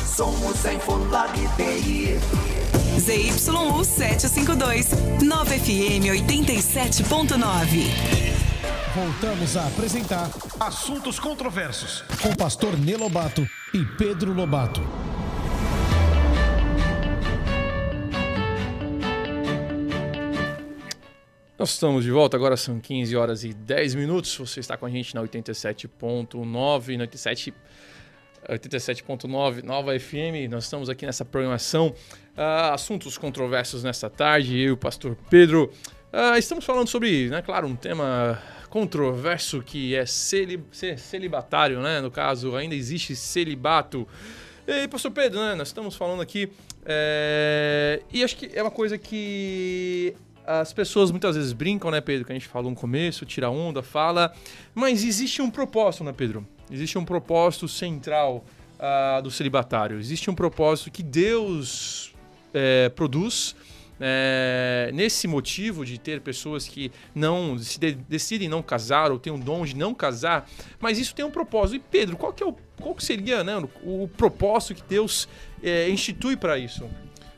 somos 0.06 0.66
a 0.66 0.74
Infolock 0.74 1.32
TI. 1.56 2.20
ZYU 3.00 3.84
752. 3.84 4.88
Nova 5.22 5.54
FM 5.54 6.10
87.9. 6.10 8.37
Voltamos 8.94 9.54
a 9.54 9.66
apresentar 9.66 10.30
Assuntos 10.58 11.20
Controversos 11.20 12.00
com 12.22 12.30
o 12.30 12.36
pastor 12.36 12.78
Nelobato 12.78 13.46
e 13.74 13.84
Pedro 13.98 14.32
Lobato. 14.32 14.80
Nós 21.58 21.70
estamos 21.70 22.02
de 22.04 22.10
volta, 22.10 22.36
agora 22.36 22.56
são 22.56 22.80
15 22.80 23.14
horas 23.14 23.44
e 23.44 23.52
10 23.52 23.94
minutos. 23.94 24.34
Você 24.36 24.60
está 24.60 24.74
com 24.76 24.86
a 24.86 24.90
gente 24.90 25.14
na 25.14 25.22
87.9, 25.22 26.96
na 26.96 27.02
87 27.02 27.52
87.9 28.48 29.62
Nova 29.64 29.98
FM. 29.98 30.48
Nós 30.50 30.64
estamos 30.64 30.88
aqui 30.88 31.04
nessa 31.04 31.26
programação. 31.26 31.94
ah, 32.34 32.72
assuntos 32.72 33.18
controversos 33.18 33.82
nessa 33.82 34.08
tarde. 34.08 34.56
Eu 34.58 34.68
e 34.68 34.70
o 34.70 34.76
pastor 34.78 35.14
Pedro. 35.28 35.70
ah, 36.10 36.38
estamos 36.38 36.64
falando 36.64 36.88
sobre, 36.88 37.28
né, 37.28 37.42
claro, 37.42 37.66
um 37.66 37.76
tema 37.76 38.40
controverso 38.68 39.62
que 39.62 39.94
é 39.94 40.04
celibatário, 40.06 41.80
né? 41.80 42.00
No 42.00 42.10
caso, 42.10 42.54
ainda 42.56 42.74
existe 42.74 43.16
celibato. 43.16 44.06
E 44.66 44.86
pastor 44.88 45.10
Pedro, 45.10 45.40
né? 45.40 45.54
Nós 45.54 45.68
estamos 45.68 45.96
falando 45.96 46.20
aqui. 46.20 46.50
é, 46.84 48.02
E 48.12 48.22
acho 48.22 48.36
que 48.36 48.50
é 48.54 48.62
uma 48.62 48.70
coisa 48.70 48.98
que 48.98 50.14
as 50.46 50.72
pessoas 50.72 51.10
muitas 51.10 51.36
vezes 51.36 51.52
brincam, 51.52 51.90
né, 51.90 52.00
Pedro? 52.00 52.24
Que 52.24 52.32
a 52.32 52.34
gente 52.34 52.48
falou 52.48 52.70
no 52.70 52.76
começo, 52.76 53.26
tira 53.26 53.50
onda, 53.50 53.82
fala. 53.82 54.32
Mas 54.74 55.04
existe 55.04 55.42
um 55.42 55.50
propósito, 55.50 56.04
né, 56.04 56.12
Pedro? 56.16 56.46
Existe 56.70 56.98
um 56.98 57.04
propósito 57.04 57.68
central 57.68 58.44
ah, 58.78 59.20
do 59.22 59.30
celibatário. 59.30 59.98
Existe 59.98 60.30
um 60.30 60.34
propósito 60.34 60.90
que 60.90 61.02
Deus 61.02 62.14
é, 62.52 62.88
produz 62.90 63.54
é, 64.00 64.90
nesse 64.94 65.26
motivo 65.26 65.84
de 65.84 65.98
ter 65.98 66.20
pessoas 66.20 66.66
que 66.66 66.90
não 67.14 67.58
se 67.58 67.78
de- 67.78 67.92
decidem 68.08 68.48
não 68.48 68.62
casar 68.62 69.10
ou 69.10 69.18
têm 69.18 69.32
um 69.32 69.38
dom 69.38 69.64
de 69.64 69.76
não 69.76 69.94
casar, 69.94 70.48
mas 70.80 70.98
isso 70.98 71.14
tem 71.14 71.24
um 71.24 71.30
propósito. 71.30 71.76
E 71.76 71.84
Pedro, 71.90 72.16
qual 72.16 72.32
que, 72.32 72.42
é 72.42 72.46
o, 72.46 72.54
qual 72.80 72.94
que 72.94 73.04
seria 73.04 73.42
né, 73.44 73.56
o, 73.82 74.04
o 74.04 74.08
propósito 74.08 74.74
que 74.74 74.82
Deus 74.88 75.28
é, 75.62 75.88
institui 75.88 76.36
para 76.36 76.58
isso? 76.58 76.84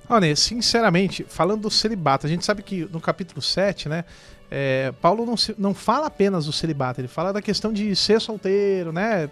Olha, 0.09 0.35
sinceramente, 0.35 1.25
falando 1.29 1.63
do 1.63 1.71
celibato, 1.71 2.27
a 2.27 2.29
gente 2.29 2.45
sabe 2.45 2.63
que 2.63 2.87
no 2.93 3.01
capítulo 3.01 3.41
7, 3.41 3.89
né? 3.89 4.05
é, 4.51 4.93
Paulo 5.01 5.25
não, 5.25 5.37
se- 5.37 5.55
não 5.57 5.73
fala 5.73 6.07
apenas 6.09 6.47
do 6.47 6.53
celibato, 6.53 7.01
ele 7.01 7.07
fala 7.09 7.33
da 7.33 7.41
questão 7.41 7.73
de 7.73 7.95
ser 7.95 8.21
solteiro, 8.21 8.91
né? 8.93 9.31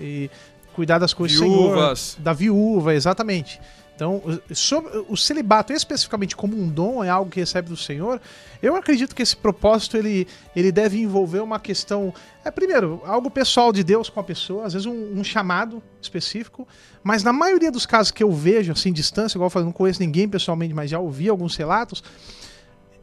E 0.00 0.30
cuidar 0.72 0.98
das 0.98 1.12
coisas 1.12 1.38
do 1.38 1.44
Viúvas. 1.44 1.98
Senhor, 2.00 2.24
da 2.24 2.32
viúva, 2.32 2.94
exatamente. 2.94 3.60
Então, 3.94 4.20
sobre, 4.52 4.90
o 5.08 5.16
celibato 5.16 5.72
especificamente 5.72 6.34
como 6.34 6.56
um 6.56 6.68
dom 6.68 7.04
é 7.04 7.08
algo 7.08 7.30
que 7.30 7.38
recebe 7.38 7.68
do 7.68 7.76
Senhor. 7.76 8.20
Eu 8.60 8.74
acredito 8.74 9.14
que 9.14 9.22
esse 9.22 9.36
propósito 9.36 9.96
ele, 9.96 10.26
ele 10.54 10.72
deve 10.72 11.00
envolver 11.00 11.38
uma 11.38 11.60
questão, 11.60 12.12
é 12.44 12.50
primeiro, 12.50 13.00
algo 13.04 13.30
pessoal 13.30 13.72
de 13.72 13.84
Deus 13.84 14.08
com 14.08 14.18
a 14.18 14.24
pessoa, 14.24 14.66
às 14.66 14.72
vezes 14.72 14.86
um, 14.86 15.20
um 15.20 15.22
chamado 15.22 15.80
específico, 16.02 16.66
mas 17.04 17.22
na 17.22 17.32
maioria 17.32 17.70
dos 17.70 17.86
casos 17.86 18.10
que 18.10 18.24
eu 18.24 18.32
vejo 18.32 18.72
assim 18.72 18.92
distância, 18.92 19.36
igual 19.36 19.46
eu 19.46 19.50
falei, 19.50 19.66
não 19.66 19.72
conheço 19.72 20.00
ninguém 20.00 20.28
pessoalmente, 20.28 20.74
mas 20.74 20.90
já 20.90 20.98
ouvi 20.98 21.28
alguns 21.28 21.54
relatos, 21.54 22.02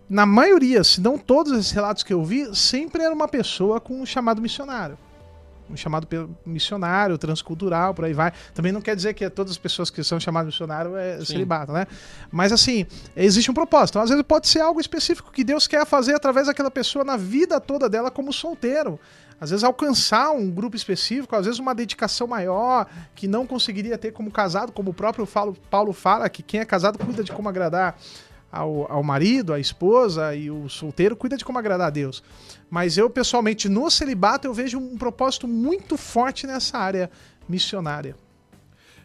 na 0.10 0.26
maioria, 0.26 0.84
se 0.84 1.00
não 1.00 1.18
todos 1.18 1.54
esses 1.54 1.72
relatos 1.72 2.04
que 2.04 2.12
eu 2.12 2.22
vi, 2.22 2.54
sempre 2.54 3.02
era 3.02 3.14
uma 3.14 3.30
pessoa 3.30 3.80
com 3.80 4.02
um 4.02 4.06
chamado 4.06 4.42
missionário. 4.42 4.98
Chamado 5.76 6.08
missionário, 6.46 7.18
transcultural, 7.18 7.94
por 7.94 8.06
aí 8.06 8.14
vai. 8.14 8.32
Também 8.54 8.72
não 8.72 8.82
quer 8.82 8.96
dizer 8.96 9.14
que 9.14 9.30
todas 9.30 9.52
as 9.52 9.58
pessoas 9.58 9.90
que 9.90 10.04
são 10.04 10.20
chamadas 10.20 10.48
missionário 10.48 10.96
é 10.96 11.20
Sim. 11.20 11.26
celibato, 11.26 11.72
né? 11.72 11.88
Mas 12.32 12.52
assim, 12.52 12.86
existe 13.16 13.50
um 13.50 13.54
propósito. 13.54 13.94
Então, 13.94 14.02
às 14.02 14.10
vezes 14.10 14.24
pode 14.24 14.48
ser 14.48 14.62
algo 14.62 14.80
específico 14.80 15.32
que 15.32 15.44
Deus 15.44 15.68
quer 15.68 15.86
fazer 15.86 16.16
através 16.16 16.48
daquela 16.48 16.72
pessoa 16.72 17.04
na 17.04 17.18
vida 17.18 17.60
toda 17.60 17.90
dela 17.90 18.12
como 18.12 18.32
solteiro. 18.32 19.00
Às 19.42 19.50
vezes 19.50 19.64
alcançar 19.64 20.32
um 20.32 20.52
grupo 20.52 20.76
específico, 20.76 21.36
às 21.36 21.46
vezes 21.46 21.60
uma 21.60 21.74
dedicação 21.74 22.28
maior 22.28 22.86
que 23.16 23.28
não 23.28 23.48
conseguiria 23.48 23.98
ter 23.98 24.12
como 24.12 24.30
casado, 24.30 24.72
como 24.72 24.92
o 24.92 24.94
próprio 24.94 25.28
Paulo 25.68 25.94
fala, 25.94 26.30
que 26.30 26.44
quem 26.44 26.60
é 26.60 26.66
casado 26.66 27.00
cuida 27.00 27.24
de 27.24 27.32
como 27.32 27.50
agradar 27.50 27.98
ao, 28.52 28.92
ao 28.92 29.04
marido, 29.04 29.54
à 29.54 29.60
esposa, 29.60 30.36
e 30.36 30.52
o 30.52 30.68
solteiro 30.68 31.16
cuida 31.16 31.38
de 31.38 31.46
como 31.46 31.58
agradar 31.58 31.88
a 31.88 31.92
Deus. 31.92 32.24
Mas 32.70 32.98
eu, 32.98 33.10
pessoalmente, 33.10 33.70
no 33.70 33.90
celibato, 33.90 34.48
eu 34.48 34.54
vejo 34.54 34.78
um 34.78 34.98
propósito 34.98 35.48
muito 35.48 35.98
forte 35.98 36.46
nessa 36.46 36.78
área 36.78 37.10
missionária. 37.48 38.16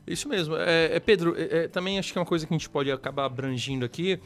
Isso 0.07 0.29
mesmo. 0.29 0.57
É, 0.57 0.97
é, 0.97 1.01
Pedro, 1.01 1.35
é, 1.37 1.65
é, 1.65 1.69
também 1.69 1.99
acho 1.99 2.13
que 2.13 2.19
é 2.19 2.21
uma 2.21 2.27
coisa 2.27 2.47
que 2.47 2.55
a 2.55 2.57
gente 2.57 2.69
pode 2.69 2.91
acabar 2.93 3.25
abrangindo 3.25 3.85
aqui. 3.85 4.21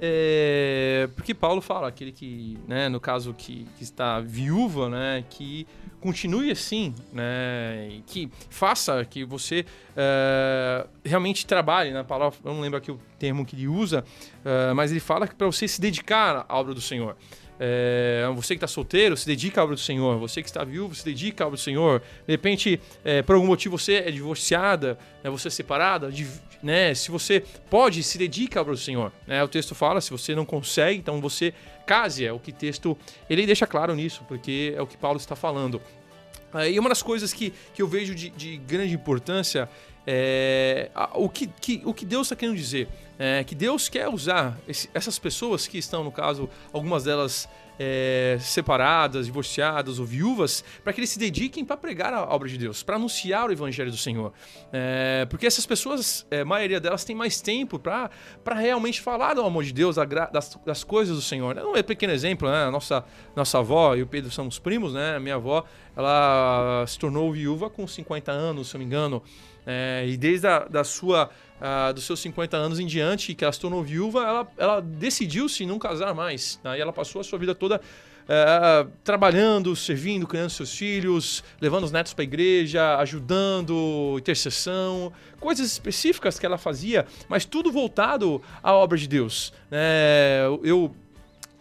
É, 0.00 1.08
porque 1.16 1.32
Paulo 1.32 1.60
fala, 1.60 1.88
aquele 1.88 2.12
que, 2.12 2.58
né, 2.68 2.88
no 2.88 3.00
caso 3.00 3.32
que, 3.32 3.66
que 3.76 3.82
está 3.82 4.20
viúva, 4.20 4.90
né, 4.90 5.24
que 5.30 5.66
continue 6.00 6.50
assim, 6.50 6.94
né, 7.12 8.02
que 8.06 8.30
faça 8.50 9.04
que 9.04 9.24
você 9.24 9.64
é, 9.96 10.86
realmente 11.04 11.46
trabalhe, 11.46 11.92
na 11.92 12.04
palavra, 12.04 12.38
eu 12.44 12.52
não 12.52 12.60
lembro 12.60 12.76
aqui 12.78 12.90
o 12.90 13.00
termo 13.18 13.44
que 13.46 13.56
ele 13.56 13.68
usa, 13.68 14.04
é, 14.44 14.72
mas 14.74 14.90
ele 14.90 15.00
fala 15.00 15.26
que 15.26 15.34
para 15.34 15.46
você 15.46 15.66
se 15.66 15.80
dedicar 15.80 16.44
à 16.46 16.58
obra 16.58 16.74
do 16.74 16.80
Senhor. 16.80 17.16
É, 17.58 18.28
você 18.34 18.54
que 18.54 18.58
está 18.58 18.66
solteiro, 18.66 19.16
se 19.16 19.26
dedica 19.26 19.60
à 19.60 19.64
obra 19.64 19.74
do 19.74 19.80
Senhor. 19.80 20.18
Você 20.18 20.42
que 20.42 20.48
está 20.48 20.64
viúvo, 20.64 20.94
se 20.94 21.04
dedica 21.04 21.44
à 21.44 21.46
obra 21.46 21.56
do 21.56 21.62
Senhor. 21.62 22.00
De 22.26 22.32
repente, 22.32 22.80
é, 23.04 23.22
por 23.22 23.34
algum 23.34 23.46
motivo, 23.46 23.78
você 23.78 23.94
é 23.94 24.10
divorciada, 24.10 24.98
né, 25.22 25.30
você 25.30 25.48
é 25.48 25.50
separada, 25.50 26.10
né, 26.62 26.94
se 26.94 27.10
você 27.10 27.42
pode, 27.70 28.02
se 28.02 28.18
dedica 28.18 28.60
à 28.60 28.62
obra 28.62 28.74
do 28.74 28.80
Senhor. 28.80 29.12
né? 29.26 29.42
o 29.42 29.48
texto 29.48 29.74
fala, 29.74 30.00
se 30.00 30.10
você 30.10 30.34
não 30.34 30.44
consegue, 30.44 30.98
então 30.98 31.20
você 31.20 31.54
case. 31.86 32.26
É 32.26 32.32
o 32.32 32.38
que 32.38 32.52
texto 32.52 32.98
ele 33.30 33.46
deixa 33.46 33.66
claro 33.66 33.94
nisso, 33.94 34.24
porque 34.26 34.74
é 34.76 34.82
o 34.82 34.86
que 34.86 34.96
Paulo 34.96 35.18
está 35.18 35.36
falando. 35.36 35.80
Ah, 36.52 36.68
E 36.68 36.78
uma 36.78 36.88
das 36.88 37.02
coisas 37.02 37.32
que, 37.32 37.52
que 37.72 37.80
eu 37.80 37.88
vejo 37.88 38.14
de, 38.14 38.30
de 38.30 38.56
grande 38.58 38.94
importância 38.94 39.68
é 40.06 40.90
o, 41.14 41.28
que, 41.28 41.46
que- 41.60 41.82
o 41.84 41.92
que 41.92 42.04
Deus 42.04 42.26
está 42.28 42.36
querendo 42.36 42.56
dizer. 42.56 42.88
É 43.18 43.42
que 43.44 43.54
Deus 43.54 43.88
quer 43.88 44.08
usar 44.08 44.58
esse- 44.68 44.90
essas 44.92 45.18
pessoas 45.18 45.66
que 45.66 45.78
estão, 45.78 46.04
no 46.04 46.12
caso, 46.12 46.48
algumas 46.72 47.04
delas 47.04 47.48
é, 47.78 48.38
separadas, 48.40 49.26
divorciadas 49.26 49.98
ou 49.98 50.06
viúvas, 50.06 50.64
para 50.82 50.94
que 50.94 51.00
eles 51.00 51.10
se 51.10 51.18
dediquem 51.18 51.62
para 51.62 51.76
pregar 51.76 52.12
a 52.14 52.22
obra 52.24 52.48
de 52.48 52.56
Deus, 52.56 52.82
para 52.82 52.96
anunciar 52.96 53.48
o 53.50 53.52
evangelho 53.52 53.90
do 53.90 53.96
Senhor. 53.98 54.32
É, 54.72 55.26
porque 55.28 55.46
essas 55.46 55.66
pessoas, 55.66 56.26
é, 56.30 56.40
a 56.40 56.44
maioria 56.44 56.80
delas, 56.80 57.04
tem 57.04 57.14
mais 57.14 57.40
tempo 57.42 57.78
para 57.78 58.10
realmente 58.54 59.00
falar 59.02 59.34
do 59.34 59.42
amor 59.42 59.62
de 59.62 59.74
Deus, 59.74 59.96
das, 59.96 60.58
das 60.64 60.84
coisas 60.84 61.16
do 61.16 61.22
Senhor. 61.22 61.54
né? 61.54 61.62
Um 61.62 61.74
pequeno 61.82 62.14
exemplo, 62.14 62.48
né? 62.50 62.70
Nossa, 62.70 63.04
nossa 63.34 63.58
avó 63.58 63.94
e 63.94 64.02
o 64.02 64.06
Pedro 64.06 64.30
somos 64.30 64.58
primos, 64.58 64.94
né? 64.94 65.18
Minha 65.18 65.34
avó, 65.34 65.62
ela 65.94 66.82
se 66.86 66.98
tornou 66.98 67.30
viúva 67.32 67.68
com 67.68 67.86
50 67.86 68.32
anos, 68.32 68.68
se 68.68 68.76
eu 68.76 68.78
não 68.78 68.86
me 68.86 68.90
engano. 68.90 69.22
É, 69.66 70.04
e 70.06 70.16
desde 70.16 70.46
a 70.46 70.60
da 70.60 70.84
sua, 70.84 71.28
ah, 71.60 71.90
dos 71.92 72.04
seus 72.04 72.20
50 72.20 72.56
anos 72.56 72.78
em 72.78 72.86
diante, 72.86 73.34
que 73.34 73.44
ela 73.44 73.52
se 73.52 73.60
tornou 73.60 73.82
viúva, 73.82 74.20
ela, 74.20 74.48
ela 74.56 74.80
decidiu-se 74.80 75.66
não 75.66 75.78
casar 75.78 76.14
mais. 76.14 76.60
né? 76.62 76.78
E 76.78 76.80
ela 76.80 76.92
passou 76.92 77.20
a 77.20 77.24
sua 77.24 77.38
vida 77.38 77.54
toda 77.54 77.80
ah, 78.28 78.86
trabalhando, 79.04 79.74
servindo, 79.76 80.26
criando 80.26 80.50
seus 80.50 80.74
filhos, 80.76 81.44
levando 81.60 81.84
os 81.84 81.92
netos 81.92 82.12
para 82.12 82.22
a 82.22 82.24
igreja, 82.24 82.96
ajudando, 82.98 84.16
intercessão, 84.18 85.12
coisas 85.40 85.66
específicas 85.66 86.38
que 86.38 86.46
ela 86.46 86.58
fazia, 86.58 87.06
mas 87.28 87.44
tudo 87.44 87.70
voltado 87.70 88.42
à 88.62 88.72
obra 88.72 88.96
de 88.96 89.06
Deus. 89.06 89.52
né? 89.70 90.44
eu 90.62 90.94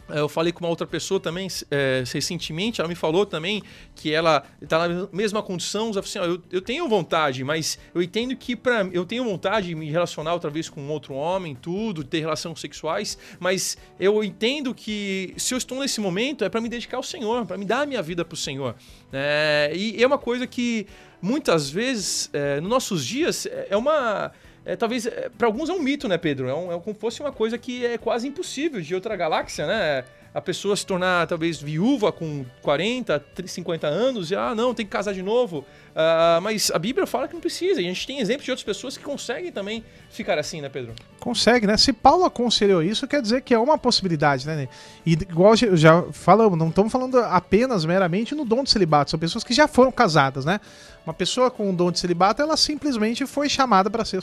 eu 0.09 0.29
falei 0.29 0.51
com 0.51 0.63
uma 0.63 0.69
outra 0.69 0.87
pessoa 0.87 1.19
também 1.19 1.47
é, 1.69 2.03
recentemente, 2.11 2.79
ela 2.79 2.87
me 2.87 2.95
falou 2.95 3.25
também 3.25 3.61
que 3.93 4.13
ela 4.13 4.43
está 4.61 4.87
na 4.87 5.07
mesma 5.11 5.43
condição, 5.43 5.89
ela 5.89 5.99
assim, 5.99 6.19
ó, 6.19 6.25
eu, 6.25 6.41
eu 6.51 6.61
tenho 6.61 6.87
vontade, 6.87 7.43
mas 7.43 7.77
eu 7.93 8.01
entendo 8.01 8.35
que 8.35 8.55
para 8.55 8.87
eu 8.91 9.05
tenho 9.05 9.23
vontade 9.23 9.67
de 9.67 9.75
me 9.75 9.89
relacionar 9.89 10.33
outra 10.33 10.49
vez 10.49 10.69
com 10.69 10.87
outro 10.87 11.13
homem, 11.13 11.55
tudo, 11.55 12.03
ter 12.03 12.19
relações 12.19 12.59
sexuais, 12.59 13.17
mas 13.39 13.77
eu 13.99 14.23
entendo 14.23 14.73
que 14.73 15.33
se 15.37 15.53
eu 15.53 15.57
estou 15.57 15.79
nesse 15.79 15.99
momento 15.99 16.43
é 16.43 16.49
para 16.49 16.61
me 16.61 16.69
dedicar 16.69 16.97
ao 16.97 17.03
Senhor, 17.03 17.45
para 17.45 17.57
me 17.57 17.65
dar 17.65 17.81
a 17.81 17.85
minha 17.85 18.01
vida 18.01 18.23
para 18.23 18.33
o 18.33 18.37
Senhor. 18.37 18.75
É, 19.11 19.71
e 19.75 20.01
é 20.01 20.07
uma 20.07 20.17
coisa 20.17 20.47
que 20.47 20.87
muitas 21.21 21.69
vezes, 21.69 22.29
é, 22.33 22.59
nos 22.61 22.69
nossos 22.69 23.05
dias, 23.05 23.45
é 23.45 23.75
é 23.75 23.77
uma 23.77 24.31
é, 24.65 24.75
talvez, 24.75 25.07
para 25.37 25.47
alguns 25.47 25.69
é 25.69 25.73
um 25.73 25.79
mito, 25.81 26.07
né, 26.07 26.17
Pedro? 26.17 26.47
É, 26.49 26.53
um, 26.55 26.71
é 26.73 26.79
como 26.79 26.93
se 26.95 26.99
fosse 26.99 27.19
uma 27.21 27.31
coisa 27.31 27.57
que 27.57 27.85
é 27.85 27.97
quase 27.97 28.27
impossível 28.27 28.81
de 28.81 28.95
outra 28.95 29.15
galáxia, 29.15 29.65
né? 29.67 30.03
A 30.33 30.41
pessoa 30.41 30.75
se 30.75 30.85
tornar, 30.85 31.25
talvez, 31.27 31.61
viúva 31.61 32.11
com 32.11 32.45
40, 32.61 33.17
30, 33.33 33.49
50 33.49 33.87
anos 33.87 34.31
e, 34.31 34.35
ah, 34.35 34.53
não, 34.53 34.73
tem 34.73 34.85
que 34.85 34.91
casar 34.91 35.13
de 35.13 35.23
novo. 35.23 35.63
Ah, 35.95 36.39
mas 36.43 36.69
a 36.71 36.77
Bíblia 36.77 37.07
fala 37.07 37.25
que 37.25 37.33
não 37.33 37.39
precisa. 37.39 37.79
E 37.81 37.85
a 37.85 37.87
gente 37.87 38.05
tem 38.05 38.19
exemplos 38.19 38.43
de 38.43 38.51
outras 38.51 38.65
pessoas 38.65 38.97
que 38.97 39.03
conseguem 39.05 39.49
também 39.49 39.81
ficar 40.09 40.37
assim, 40.37 40.59
né, 40.59 40.67
Pedro? 40.67 40.93
Consegue, 41.21 41.65
né? 41.65 41.77
Se 41.77 41.93
Paulo 41.93 42.25
aconselhou 42.25 42.83
isso, 42.83 43.07
quer 43.07 43.21
dizer 43.21 43.43
que 43.43 43.53
é 43.53 43.57
uma 43.57 43.77
possibilidade, 43.77 44.45
né? 44.45 44.57
Ney? 44.57 44.69
E 45.05 45.13
igual 45.13 45.55
já- 45.55 46.03
falamos, 46.11 46.59
não 46.59 46.67
estamos 46.67 46.91
falando 46.91 47.17
apenas 47.19 47.85
meramente 47.85 48.35
no 48.35 48.43
dom 48.43 48.61
de 48.61 48.71
celibato, 48.71 49.11
são 49.11 49.19
pessoas 49.19 49.41
que 49.41 49.53
já 49.53 49.69
foram 49.69 49.91
casadas, 49.91 50.43
né? 50.43 50.59
Uma 51.05 51.13
pessoa 51.13 51.49
com 51.49 51.69
um 51.69 51.73
dom 51.73 51.91
de 51.91 51.99
celibato, 51.99 52.41
ela 52.41 52.57
simplesmente 52.57 53.25
foi 53.25 53.47
chamada 53.47 53.89
para 53.89 54.03
ser 54.03 54.21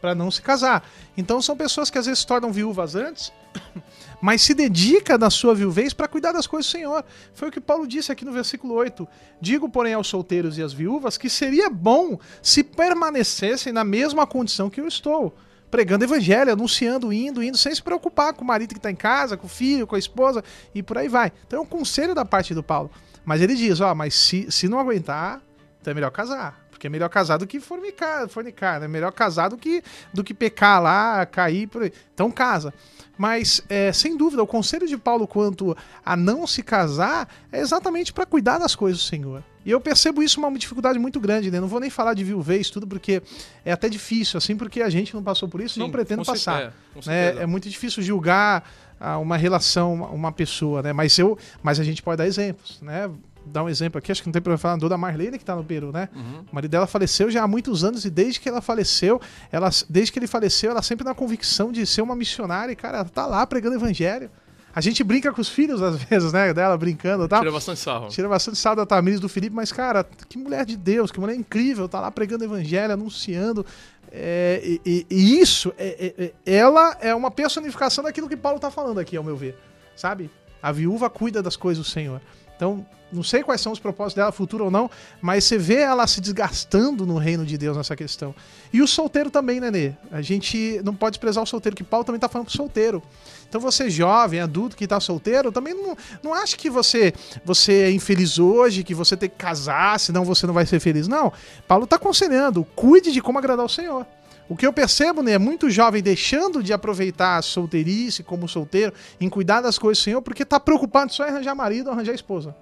para 0.00 0.14
não 0.14 0.30
se 0.30 0.42
casar. 0.42 0.88
Então 1.16 1.40
são 1.40 1.56
pessoas 1.56 1.90
que 1.90 1.98
às 1.98 2.06
vezes 2.06 2.20
se 2.20 2.26
tornam 2.26 2.52
viúvas 2.52 2.94
antes, 2.94 3.32
mas 4.20 4.42
se 4.42 4.54
dedica 4.54 5.18
na 5.18 5.30
sua 5.30 5.54
viuvez 5.54 5.92
para 5.92 6.08
cuidar 6.08 6.32
das 6.32 6.46
coisas 6.46 6.70
do 6.70 6.72
Senhor. 6.72 7.04
Foi 7.34 7.48
o 7.48 7.52
que 7.52 7.60
Paulo 7.60 7.86
disse 7.86 8.12
aqui 8.12 8.24
no 8.24 8.32
versículo 8.32 8.74
8. 8.74 9.06
Digo, 9.40 9.68
porém, 9.68 9.94
aos 9.94 10.06
solteiros 10.06 10.58
e 10.58 10.62
às 10.62 10.72
viúvas 10.72 11.16
que 11.16 11.28
seria 11.28 11.68
bom 11.70 12.18
se 12.42 12.62
permanecessem 12.62 13.72
na 13.72 13.84
mesma 13.84 14.26
condição 14.26 14.70
que 14.70 14.80
eu 14.80 14.86
estou 14.88 15.34
pregando 15.70 16.04
evangelho, 16.04 16.52
anunciando, 16.52 17.12
indo, 17.12 17.42
indo, 17.42 17.58
sem 17.58 17.74
se 17.74 17.82
preocupar 17.82 18.32
com 18.32 18.42
o 18.42 18.46
marido 18.46 18.72
que 18.72 18.78
está 18.78 18.90
em 18.90 18.96
casa, 18.96 19.36
com 19.36 19.46
o 19.46 19.50
filho, 19.50 19.86
com 19.86 19.96
a 19.96 19.98
esposa 19.98 20.42
e 20.74 20.82
por 20.82 20.96
aí 20.96 21.08
vai. 21.08 21.32
Então 21.46 21.58
é 21.58 21.62
um 21.62 21.66
conselho 21.66 22.14
da 22.14 22.24
parte 22.24 22.54
do 22.54 22.62
Paulo. 22.62 22.90
Mas 23.24 23.40
ele 23.40 23.54
diz, 23.54 23.80
ó, 23.80 23.94
mas 23.94 24.14
se, 24.14 24.50
se 24.50 24.68
não 24.68 24.78
aguentar, 24.78 25.42
então 25.80 25.90
é 25.90 25.94
melhor 25.94 26.10
casar. 26.10 26.65
Porque 26.86 26.88
é 26.88 26.88
melhor 26.88 27.08
casar 27.08 27.36
do 27.38 27.46
que 27.46 27.58
fornicar, 27.60 28.28
fornicar 28.28 28.80
né? 28.80 28.86
Melhor 28.88 29.12
casar 29.12 29.48
do 29.48 29.56
que, 29.56 29.82
do 30.14 30.22
que 30.22 30.32
pecar 30.32 30.80
lá, 30.80 31.26
cair 31.26 31.66
por 31.66 31.82
aí. 31.82 31.92
Então 32.14 32.30
casa. 32.30 32.72
Mas, 33.18 33.62
é, 33.68 33.92
sem 33.92 34.16
dúvida, 34.16 34.42
o 34.42 34.46
conselho 34.46 34.86
de 34.86 34.96
Paulo 34.96 35.26
quanto 35.26 35.76
a 36.04 36.14
não 36.16 36.46
se 36.46 36.62
casar 36.62 37.28
é 37.50 37.60
exatamente 37.60 38.12
para 38.12 38.26
cuidar 38.26 38.58
das 38.58 38.74
coisas 38.76 39.00
do 39.02 39.04
Senhor. 39.04 39.42
E 39.64 39.70
eu 39.70 39.80
percebo 39.80 40.22
isso 40.22 40.38
uma 40.38 40.52
dificuldade 40.56 40.98
muito 40.98 41.18
grande, 41.18 41.50
né? 41.50 41.58
Não 41.58 41.66
vou 41.66 41.80
nem 41.80 41.90
falar 41.90 42.14
de 42.14 42.22
viuvez, 42.22 42.70
tudo, 42.70 42.86
porque 42.86 43.20
é 43.64 43.72
até 43.72 43.88
difícil, 43.88 44.38
assim, 44.38 44.54
porque 44.56 44.80
a 44.82 44.88
gente 44.90 45.12
não 45.14 45.22
passou 45.24 45.48
por 45.48 45.60
isso 45.60 45.74
Sim, 45.74 45.80
não 45.80 45.90
pretendo 45.90 46.24
passar. 46.24 46.72
é, 47.06 47.32
né? 47.34 47.42
É 47.42 47.46
muito 47.46 47.68
difícil 47.68 48.02
julgar 48.02 48.70
ah, 49.00 49.18
uma 49.18 49.36
relação, 49.36 49.92
uma- 49.94 50.08
uma 50.08 50.32
pessoa, 50.32 50.82
né? 50.82 50.92
Mas, 50.92 51.18
eu, 51.18 51.36
mas 51.62 51.80
a 51.80 51.84
gente 51.84 52.02
pode 52.02 52.18
dar 52.18 52.26
exemplos, 52.26 52.80
né? 52.80 53.10
Dar 53.46 53.62
um 53.64 53.68
exemplo 53.68 53.98
aqui, 53.98 54.10
acho 54.10 54.22
que 54.22 54.28
não 54.28 54.32
tem 54.32 54.42
problema 54.42 54.58
falar, 54.58 54.76
da 54.76 54.98
Marlene 54.98 55.38
que 55.38 55.44
tá 55.44 55.54
no 55.54 55.62
Peru, 55.64 55.92
né? 55.92 56.08
Uhum. 56.14 56.44
O 56.50 56.54
marido 56.54 56.70
dela 56.70 56.86
faleceu 56.86 57.30
já 57.30 57.42
há 57.44 57.46
muitos 57.48 57.84
anos 57.84 58.04
e 58.04 58.10
desde 58.10 58.40
que 58.40 58.48
ela 58.48 58.60
faleceu, 58.60 59.20
ela, 59.52 59.70
desde 59.88 60.12
que 60.12 60.18
ele 60.18 60.26
faleceu, 60.26 60.70
ela 60.72 60.82
sempre 60.82 61.04
na 61.04 61.14
convicção 61.14 61.70
de 61.70 61.86
ser 61.86 62.02
uma 62.02 62.16
missionária 62.16 62.72
e, 62.72 62.76
cara, 62.76 62.98
ela 62.98 63.04
tá 63.08 63.24
lá 63.26 63.46
pregando 63.46 63.76
evangelho. 63.76 64.30
A 64.74 64.80
gente 64.82 65.02
brinca 65.02 65.32
com 65.32 65.40
os 65.40 65.48
filhos, 65.48 65.80
às 65.80 65.96
vezes, 66.04 66.32
né? 66.32 66.52
Dela 66.52 66.76
brincando 66.76 67.24
e 67.24 67.28
tal. 67.28 67.38
Tira 67.40 67.52
bastante 67.52 67.80
sarro. 67.80 68.08
Tira 68.08 68.28
bastante 68.28 68.58
sarro 68.58 68.76
da 68.76 68.84
Tamires 68.84 69.20
do 69.20 69.28
Felipe, 69.28 69.54
mas, 69.56 69.72
cara, 69.72 70.04
que 70.28 70.36
mulher 70.36 70.66
de 70.66 70.76
Deus, 70.76 71.10
que 71.10 71.18
mulher 71.20 71.34
incrível, 71.34 71.88
tá 71.88 72.00
lá 72.00 72.10
pregando 72.10 72.44
evangelho, 72.44 72.92
anunciando. 72.92 73.64
É, 74.12 74.60
e, 74.64 74.80
e- 74.84 75.06
e 75.10 75.40
isso, 75.40 75.72
é- 75.78 76.14
é- 76.18 76.24
é- 76.26 76.32
ela 76.58 76.96
é 77.00 77.14
uma 77.14 77.30
personificação 77.30 78.04
daquilo 78.04 78.28
que 78.28 78.36
Paulo 78.36 78.58
tá 78.60 78.70
falando 78.70 78.98
aqui, 79.00 79.16
ao 79.16 79.24
meu 79.24 79.36
ver. 79.36 79.56
Sabe? 79.96 80.30
A 80.62 80.70
viúva 80.72 81.08
cuida 81.08 81.42
das 81.42 81.56
coisas 81.56 81.82
do 81.84 81.90
Senhor. 81.90 82.20
Então, 82.54 82.84
não 83.12 83.22
sei 83.22 83.42
quais 83.42 83.60
são 83.60 83.72
os 83.72 83.78
propósitos 83.78 84.14
dela, 84.14 84.32
futuro 84.32 84.64
ou 84.64 84.70
não, 84.70 84.90
mas 85.22 85.44
você 85.44 85.56
vê 85.56 85.76
ela 85.76 86.06
se 86.06 86.20
desgastando 86.20 87.06
no 87.06 87.16
reino 87.18 87.46
de 87.46 87.56
Deus 87.56 87.76
nessa 87.76 87.94
questão. 87.94 88.34
E 88.72 88.82
o 88.82 88.86
solteiro 88.86 89.30
também, 89.30 89.60
né, 89.60 89.70
Nê? 89.70 89.92
A 90.10 90.20
gente 90.20 90.80
não 90.84 90.94
pode 90.94 91.12
desprezar 91.12 91.42
o 91.42 91.46
solteiro, 91.46 91.76
que 91.76 91.84
Paulo 91.84 92.04
também 92.04 92.20
tá 92.20 92.28
falando 92.28 92.48
pro 92.48 92.56
solteiro. 92.56 93.02
Então 93.48 93.60
você 93.60 93.88
jovem, 93.88 94.40
adulto 94.40 94.76
que 94.76 94.86
tá 94.86 94.98
solteiro, 94.98 95.52
também 95.52 95.72
não, 95.72 95.96
não 96.22 96.34
acha 96.34 96.56
que 96.56 96.68
você, 96.68 97.14
você 97.44 97.82
é 97.82 97.90
infeliz 97.90 98.38
hoje, 98.38 98.82
que 98.82 98.94
você 98.94 99.16
tem 99.16 99.28
que 99.28 99.36
casar, 99.36 99.98
senão 100.00 100.24
você 100.24 100.46
não 100.46 100.54
vai 100.54 100.66
ser 100.66 100.80
feliz. 100.80 101.06
Não. 101.06 101.32
Paulo 101.68 101.86
tá 101.86 101.96
aconselhando, 101.96 102.64
cuide 102.74 103.12
de 103.12 103.22
como 103.22 103.38
agradar 103.38 103.64
o 103.64 103.68
Senhor. 103.68 104.04
O 104.48 104.56
que 104.56 104.66
eu 104.66 104.72
percebo, 104.72 105.22
né, 105.22 105.32
é 105.32 105.38
muito 105.38 105.68
jovem 105.70 106.02
deixando 106.02 106.62
de 106.62 106.72
aproveitar 106.72 107.36
a 107.36 107.42
solteirice 107.42 108.22
como 108.22 108.48
solteiro, 108.48 108.92
em 109.20 109.28
cuidar 109.28 109.60
das 109.60 109.78
coisas 109.78 110.00
do 110.00 110.04
Senhor, 110.04 110.22
porque 110.22 110.44
tá 110.44 110.60
preocupado 110.60 111.12
só 111.12 111.24
em 111.24 111.30
arranjar 111.30 111.54
marido 111.54 111.88
ou 111.88 111.92
arranjar 111.92 112.14
esposa. 112.14 112.54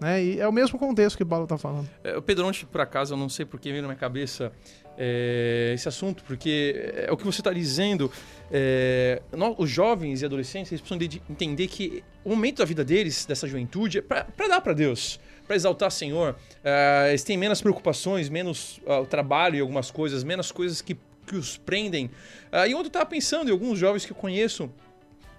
Né? 0.00 0.22
E 0.24 0.40
é 0.40 0.46
o 0.46 0.52
mesmo 0.52 0.78
contexto 0.78 1.16
que 1.16 1.22
o 1.22 1.26
Paulo 1.26 1.46
tá 1.46 1.58
falando. 1.58 1.88
É, 2.04 2.16
o 2.16 2.22
Pedro, 2.22 2.46
ontem, 2.46 2.64
por 2.66 2.80
acaso, 2.80 3.14
eu 3.14 3.18
não 3.18 3.28
sei 3.28 3.44
porque 3.44 3.70
veio 3.70 3.82
na 3.82 3.88
minha 3.88 3.98
cabeça 3.98 4.52
é, 4.96 5.72
esse 5.74 5.88
assunto, 5.88 6.22
porque 6.24 6.92
é 7.06 7.10
o 7.10 7.16
que 7.16 7.24
você 7.24 7.40
está 7.40 7.52
dizendo. 7.52 8.10
é, 8.50 9.20
nó- 9.36 9.54
os 9.58 9.68
jovens 9.70 10.22
e 10.22 10.24
adolescentes 10.24 10.72
eles 10.72 10.80
precisam 10.80 10.98
de 10.98 11.20
entender 11.28 11.66
que 11.66 12.02
o 12.24 12.30
momento 12.30 12.58
da 12.58 12.64
vida 12.64 12.84
deles, 12.84 13.26
dessa 13.26 13.46
juventude, 13.46 13.98
é 13.98 14.02
para 14.02 14.48
dar 14.48 14.60
para 14.60 14.72
Deus, 14.72 15.18
para 15.46 15.56
exaltar 15.56 15.88
o 15.88 15.92
Senhor. 15.92 16.36
É, 16.62 17.06
eles 17.10 17.24
têm 17.24 17.36
menos 17.36 17.60
preocupações, 17.60 18.28
menos 18.28 18.80
o 18.86 19.04
trabalho 19.06 19.56
e 19.56 19.60
algumas 19.60 19.90
coisas, 19.90 20.22
menos 20.24 20.52
coisas 20.52 20.80
que, 20.80 20.96
que 21.26 21.36
os 21.36 21.56
prendem. 21.58 22.10
Ah, 22.52 22.66
e 22.66 22.74
ontem 22.74 22.84
eu 22.84 22.88
estava 22.88 23.06
pensando 23.06 23.48
em 23.48 23.52
alguns 23.52 23.78
jovens 23.78 24.04
que 24.06 24.12
eu 24.12 24.16
conheço 24.16 24.70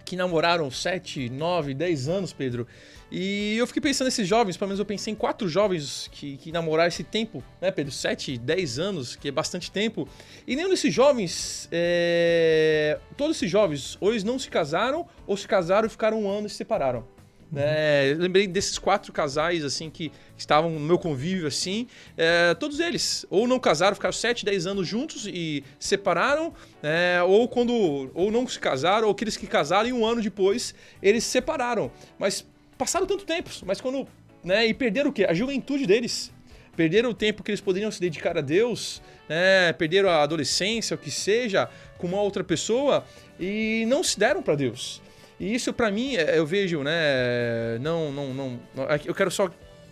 que 0.05 0.15
namoraram 0.15 0.71
7, 0.71 1.29
9, 1.29 1.73
10 1.75 2.07
anos, 2.09 2.33
Pedro. 2.33 2.65
E 3.11 3.57
eu 3.57 3.65
fiquei 3.65 3.81
pensando 3.81 4.05
nesses 4.05 4.27
jovens, 4.27 4.55
pelo 4.55 4.69
menos 4.69 4.79
eu 4.79 4.85
pensei 4.85 5.11
em 5.11 5.15
quatro 5.15 5.47
jovens 5.47 6.09
que, 6.11 6.37
que 6.37 6.51
namoraram 6.51 6.87
esse 6.87 7.03
tempo, 7.03 7.43
né, 7.59 7.71
Pedro? 7.71 7.91
7, 7.91 8.37
10 8.37 8.79
anos, 8.79 9.15
que 9.15 9.29
é 9.29 9.31
bastante 9.31 9.71
tempo. 9.71 10.07
E 10.45 10.55
nenhum 10.55 10.69
desses 10.69 10.93
jovens, 10.93 11.67
é... 11.71 12.99
todos 13.17 13.37
esses 13.37 13.49
jovens, 13.49 13.97
ou 13.99 14.11
eles 14.11 14.23
não 14.23 14.37
se 14.37 14.49
casaram, 14.49 15.07
ou 15.25 15.35
se 15.35 15.47
casaram 15.47 15.87
e 15.87 15.89
ficaram 15.89 16.21
um 16.23 16.29
ano 16.29 16.45
e 16.45 16.49
se 16.49 16.57
separaram. 16.57 17.03
né? 17.51 18.11
Eu 18.11 18.19
lembrei 18.19 18.45
desses 18.45 18.77
quatro 18.77 19.11
casais, 19.11 19.65
assim, 19.65 19.89
que 19.89 20.11
estavam 20.37 20.69
no 20.69 20.79
meu 20.79 20.99
convívio, 20.99 21.47
assim, 21.47 21.87
é, 22.15 22.53
todos 22.53 22.79
eles, 22.79 23.25
ou 23.27 23.47
não 23.47 23.59
casaram, 23.59 23.95
ficaram 23.95 24.13
7, 24.13 24.45
10 24.45 24.67
anos 24.67 24.87
juntos 24.87 25.25
e 25.25 25.63
se 25.79 25.89
separaram, 25.89 26.53
é, 26.83 27.23
ou 27.23 27.47
quando, 27.47 28.11
ou 28.13 28.31
não 28.31 28.47
se 28.47 28.59
casaram, 28.59 29.07
ou 29.07 29.13
aqueles 29.13 29.35
que 29.35 29.47
casaram 29.47 29.89
e 29.89 29.93
um 29.93 30.05
ano 30.05 30.21
depois 30.21 30.75
eles 31.01 31.23
se 31.23 31.31
separaram. 31.31 31.91
Mas 32.19 32.45
passaram 32.79 33.05
tanto 33.05 33.25
tempo, 33.25 33.49
mas 33.65 33.81
quando, 33.81 34.07
né, 34.41 34.65
e 34.65 34.73
perderam 34.73 35.09
o 35.09 35.13
quê? 35.13 35.25
A 35.25 35.33
juventude 35.33 35.85
deles. 35.85 36.31
Perderam 36.77 37.09
o 37.09 37.13
tempo 37.13 37.43
que 37.43 37.51
eles 37.51 37.59
poderiam 37.59 37.91
se 37.91 37.99
dedicar 37.99 38.37
a 38.37 38.41
Deus, 38.41 39.01
né, 39.27 39.73
perderam 39.73 40.09
a 40.09 40.23
adolescência, 40.23 40.95
o 40.95 40.97
que 40.97 41.11
seja, 41.11 41.69
com 41.97 42.07
uma 42.07 42.21
outra 42.21 42.41
pessoa, 42.41 43.05
e 43.37 43.83
não 43.87 44.01
se 44.01 44.17
deram 44.17 44.41
para 44.41 44.55
Deus. 44.55 45.01
E 45.37 45.53
isso 45.53 45.73
para 45.73 45.91
mim, 45.91 46.15
é, 46.15 46.37
eu 46.37 46.45
vejo, 46.45 46.81
né, 46.81 47.77
não, 47.81 48.13
não, 48.13 48.33
não, 48.33 48.59
eu 49.05 49.13
quero 49.13 49.29
só 49.29 49.51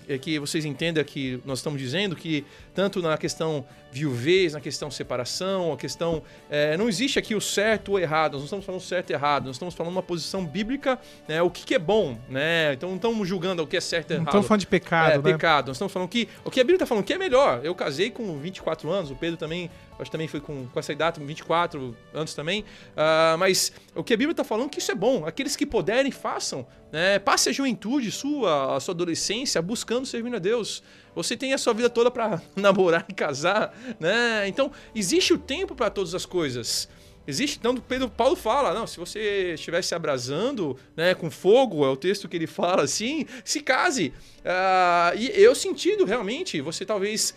é 0.09 0.17
que 0.17 0.39
vocês 0.39 0.63
entendam 0.63 1.03
que 1.03 1.41
nós 1.43 1.59
estamos 1.59 1.81
dizendo 1.81 2.15
que 2.15 2.45
tanto 2.77 3.01
na 3.01 3.17
questão 3.17 3.65
viuvez, 3.91 4.53
na 4.53 4.61
questão 4.61 4.91
separação, 4.91 5.73
a 5.73 5.77
questão 5.77 6.21
é, 6.47 6.77
não 6.77 6.87
existe 6.87 7.17
aqui 7.17 7.33
o 7.33 7.41
certo 7.41 7.93
ou 7.93 7.99
errado. 7.99 8.33
Nós 8.33 8.41
não 8.41 8.45
estamos 8.45 8.65
falando 8.65 8.81
certo 8.81 9.09
e 9.09 9.13
errado. 9.13 9.47
Nós 9.47 9.55
estamos 9.55 9.73
falando 9.73 9.93
uma 9.93 10.03
posição 10.03 10.45
bíblica, 10.45 10.99
né, 11.27 11.41
o 11.41 11.49
que, 11.49 11.65
que 11.65 11.73
é 11.73 11.79
bom, 11.79 12.19
né? 12.29 12.73
Então 12.73 12.89
não 12.89 12.97
estamos 12.97 13.27
julgando 13.27 13.63
o 13.63 13.67
que 13.67 13.75
é 13.75 13.81
certo 13.81 14.11
e 14.11 14.13
Não 14.13 14.17
errado. 14.17 14.27
estamos 14.27 14.47
falando 14.47 14.59
de 14.59 14.67
pecado, 14.67 15.11
é, 15.11 15.17
né? 15.17 15.23
pecado. 15.23 15.67
Nós 15.69 15.77
estamos 15.77 15.91
falando 15.91 16.07
que 16.07 16.29
o 16.45 16.51
que 16.51 16.59
a 16.59 16.63
Bíblia 16.63 16.75
está 16.75 16.85
falando 16.85 17.03
que 17.03 17.13
é 17.13 17.17
melhor. 17.17 17.61
Eu 17.63 17.73
casei 17.73 18.11
com 18.11 18.37
24 18.37 18.91
anos, 18.91 19.09
o 19.09 19.15
Pedro 19.15 19.37
também, 19.37 19.71
acho 19.93 20.03
que 20.03 20.11
também 20.11 20.27
foi 20.27 20.39
com, 20.39 20.67
com 20.67 20.79
essa 20.79 20.93
idade, 20.93 21.19
24 21.19 21.97
anos 22.13 22.35
também. 22.35 22.63
Ah, 22.95 23.37
mas 23.39 23.71
o 23.95 24.03
que 24.03 24.13
a 24.13 24.17
Bíblia 24.17 24.33
está 24.33 24.43
falando 24.43 24.69
que 24.69 24.77
isso 24.77 24.91
é 24.91 24.95
bom. 24.95 25.25
Aqueles 25.25 25.55
que 25.55 25.65
puderem, 25.65 26.11
façam. 26.11 26.67
Né? 26.91 27.17
Passe 27.17 27.49
a 27.49 27.51
juventude 27.51 28.11
sua, 28.11 28.75
a 28.75 28.79
sua 28.79 28.93
adolescência, 28.93 29.59
buscando 29.63 30.05
servir 30.05 30.35
a 30.35 30.39
Deus. 30.39 30.83
Você 31.17 31.35
tem 31.35 31.51
a 31.51 31.57
sua 31.57 31.73
vida 31.73 31.89
toda 31.89 32.11
para 32.11 32.39
namorar 32.55 33.03
e 33.09 33.13
casar, 33.13 33.75
né? 33.99 34.47
Então, 34.47 34.71
existe 34.93 35.33
o 35.33 35.37
tempo 35.37 35.73
para 35.73 35.89
todas 35.89 36.13
as 36.13 36.27
coisas. 36.27 36.87
Existe, 37.25 37.57
então, 37.57 37.75
Pedro 37.75 38.07
Paulo 38.07 38.35
fala, 38.35 38.71
não, 38.71 38.85
se 38.85 38.97
você 38.99 39.55
estiver 39.55 39.81
se 39.81 39.95
abrasando, 39.95 40.77
né, 40.95 41.13
com 41.13 41.29
fogo, 41.29 41.83
é 41.83 41.89
o 41.89 41.97
texto 41.97 42.29
que 42.29 42.37
ele 42.37 42.45
fala 42.47 42.83
assim, 42.83 43.25
se 43.43 43.59
case. 43.61 44.13
Ah, 44.45 45.11
e 45.17 45.29
eu 45.35 45.53
sentindo 45.55 46.05
realmente, 46.05 46.61
você 46.61 46.85
talvez 46.85 47.33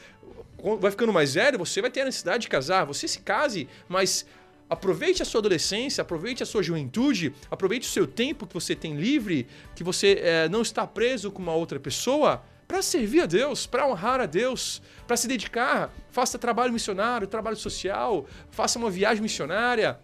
vai 0.78 0.90
ficando 0.90 1.12
mais 1.12 1.34
velho, 1.34 1.58
você 1.58 1.80
vai 1.80 1.90
ter 1.90 2.02
a 2.02 2.04
necessidade 2.04 2.42
de 2.42 2.48
casar, 2.48 2.84
você 2.84 3.08
se 3.08 3.20
case, 3.20 3.66
mas 3.88 4.26
aproveite 4.68 5.22
a 5.22 5.24
sua 5.24 5.40
adolescência, 5.40 6.02
aproveite 6.02 6.42
a 6.42 6.46
sua 6.46 6.62
juventude, 6.62 7.34
aproveite 7.50 7.88
o 7.88 7.90
seu 7.90 8.06
tempo 8.06 8.46
que 8.46 8.54
você 8.54 8.76
tem 8.76 8.94
livre, 8.94 9.46
que 9.74 9.82
você 9.82 10.20
eh, 10.22 10.48
não 10.50 10.62
está 10.62 10.86
preso 10.86 11.32
com 11.32 11.42
uma 11.42 11.54
outra 11.54 11.80
pessoa, 11.80 12.44
para 12.70 12.82
servir 12.82 13.22
a 13.22 13.26
Deus, 13.26 13.66
para 13.66 13.84
honrar 13.84 14.20
a 14.20 14.26
Deus, 14.26 14.80
para 15.04 15.16
se 15.16 15.26
dedicar, 15.26 15.92
faça 16.12 16.38
trabalho 16.38 16.72
missionário, 16.72 17.26
trabalho 17.26 17.56
social, 17.56 18.26
faça 18.48 18.78
uma 18.78 18.88
viagem 18.88 19.20
missionária, 19.20 19.98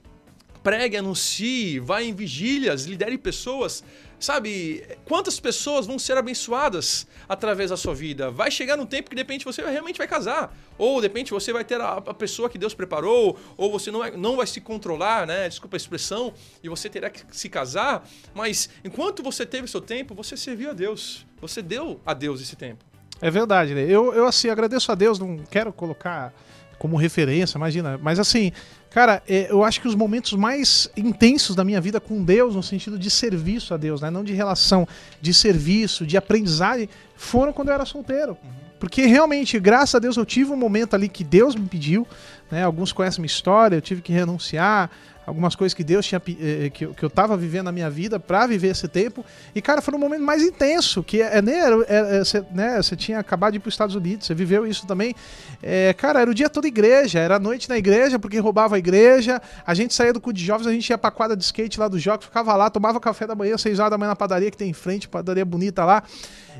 pregue, 0.64 0.96
anuncie, 0.96 1.78
vá 1.78 2.02
em 2.02 2.12
vigílias, 2.12 2.84
lidere 2.84 3.16
pessoas. 3.18 3.84
Sabe, 4.18 4.84
quantas 5.04 5.38
pessoas 5.38 5.86
vão 5.86 5.96
ser 5.96 6.16
abençoadas 6.16 7.06
através 7.28 7.70
da 7.70 7.76
sua 7.76 7.94
vida? 7.94 8.32
Vai 8.32 8.50
chegar 8.50 8.80
um 8.80 8.86
tempo 8.86 9.10
que 9.10 9.14
de 9.14 9.20
repente 9.20 9.44
você 9.44 9.62
realmente 9.62 9.98
vai 9.98 10.08
casar. 10.08 10.52
Ou 10.76 11.00
de 11.00 11.06
repente 11.06 11.30
você 11.30 11.52
vai 11.52 11.64
ter 11.64 11.80
a, 11.80 11.98
a 11.98 12.14
pessoa 12.14 12.50
que 12.50 12.58
Deus 12.58 12.74
preparou, 12.74 13.38
ou 13.56 13.70
você 13.70 13.92
não 13.92 14.00
vai, 14.00 14.10
não 14.16 14.34
vai 14.34 14.46
se 14.48 14.60
controlar, 14.60 15.24
né? 15.24 15.48
Desculpa 15.48 15.76
a 15.76 15.78
expressão, 15.78 16.34
e 16.64 16.68
você 16.68 16.88
terá 16.88 17.10
que 17.10 17.22
se 17.30 17.48
casar. 17.48 18.08
Mas 18.34 18.68
enquanto 18.84 19.22
você 19.22 19.46
teve 19.46 19.68
seu 19.68 19.80
tempo, 19.80 20.16
você 20.16 20.36
serviu 20.36 20.70
a 20.70 20.72
Deus. 20.72 21.25
Você 21.40 21.62
deu 21.62 22.00
a 22.04 22.14
Deus 22.14 22.40
esse 22.40 22.56
tempo. 22.56 22.84
É 23.20 23.30
verdade, 23.30 23.74
né? 23.74 23.82
Eu, 23.82 24.12
eu, 24.12 24.26
assim, 24.26 24.48
agradeço 24.48 24.92
a 24.92 24.94
Deus, 24.94 25.18
não 25.18 25.38
quero 25.50 25.72
colocar 25.72 26.32
como 26.78 26.96
referência, 26.96 27.56
imagina. 27.56 27.98
Mas, 28.02 28.18
assim, 28.18 28.52
cara, 28.90 29.22
é, 29.26 29.50
eu 29.50 29.64
acho 29.64 29.80
que 29.80 29.88
os 29.88 29.94
momentos 29.94 30.32
mais 30.34 30.90
intensos 30.96 31.56
da 31.56 31.64
minha 31.64 31.80
vida 31.80 32.00
com 32.00 32.22
Deus, 32.22 32.54
no 32.54 32.62
sentido 32.62 32.98
de 32.98 33.10
serviço 33.10 33.72
a 33.72 33.76
Deus, 33.76 34.00
né? 34.00 34.10
Não 34.10 34.22
de 34.22 34.34
relação, 34.34 34.86
de 35.20 35.32
serviço, 35.32 36.06
de 36.06 36.16
aprendizagem, 36.16 36.88
foram 37.16 37.52
quando 37.52 37.68
eu 37.68 37.74
era 37.74 37.84
solteiro. 37.86 38.36
Porque 38.78 39.06
realmente, 39.06 39.58
graças 39.58 39.94
a 39.94 39.98
Deus, 39.98 40.16
eu 40.18 40.26
tive 40.26 40.52
um 40.52 40.56
momento 40.56 40.94
ali 40.94 41.08
que 41.08 41.24
Deus 41.24 41.54
me 41.54 41.66
pediu, 41.66 42.06
né? 42.50 42.62
Alguns 42.62 42.92
conhecem 42.92 43.22
minha 43.22 43.26
história, 43.26 43.76
eu 43.76 43.80
tive 43.80 44.02
que 44.02 44.12
renunciar, 44.12 44.90
algumas 45.26 45.56
coisas 45.56 45.74
que 45.74 45.82
Deus 45.82 46.06
tinha 46.06 46.20
pe- 46.20 46.38
eh, 46.40 46.70
que, 46.70 46.84
eu- 46.86 46.94
que 46.94 47.02
eu 47.04 47.10
tava 47.10 47.36
vivendo 47.36 47.64
na 47.64 47.72
minha 47.72 47.90
vida 47.90 48.20
pra 48.20 48.46
viver 48.46 48.68
esse 48.68 48.86
tempo. 48.86 49.24
E 49.54 49.60
cara, 49.60 49.82
foi 49.82 49.92
um 49.94 49.98
momento 49.98 50.22
mais 50.22 50.42
intenso, 50.42 51.02
que 51.02 51.20
é, 51.20 51.42
né, 51.42 51.54
é- 51.88 52.22
é- 52.22 52.44
né, 52.54 52.76
você 52.80 52.94
tinha 52.94 53.18
acabado 53.18 53.52
de 53.52 53.56
ir 53.56 53.60
para 53.60 53.68
os 53.68 53.74
Estados 53.74 53.94
Unidos, 53.96 54.26
você 54.26 54.34
viveu 54.34 54.66
isso 54.66 54.86
também. 54.86 55.14
É, 55.62 55.92
cara, 55.94 56.20
era 56.20 56.30
o 56.30 56.34
dia 56.34 56.48
todo 56.48 56.66
igreja, 56.66 57.18
era 57.18 57.36
a 57.36 57.38
noite 57.40 57.68
na 57.68 57.76
igreja 57.76 58.18
porque 58.18 58.38
roubava 58.38 58.76
a 58.76 58.78
igreja. 58.78 59.42
A 59.66 59.74
gente 59.74 59.92
saía 59.94 60.12
do 60.12 60.20
cu 60.20 60.32
de 60.32 60.44
jovens, 60.44 60.66
a 60.68 60.72
gente 60.72 60.88
ia 60.88 60.96
pra 60.98 61.10
quadra 61.10 61.36
de 61.36 61.42
skate 61.42 61.80
lá 61.80 61.88
do 61.88 61.98
Jogos, 61.98 62.26
ficava 62.26 62.54
lá, 62.54 62.70
tomava 62.70 63.00
café 63.00 63.26
da 63.26 63.34
manhã, 63.34 63.58
seis 63.58 63.78
horas 63.80 63.90
da 63.90 63.98
manhã 63.98 64.10
na 64.10 64.16
padaria 64.16 64.50
que 64.50 64.56
tem 64.56 64.70
em 64.70 64.72
frente, 64.72 65.08
padaria 65.08 65.44
bonita 65.44 65.84
lá. 65.84 66.02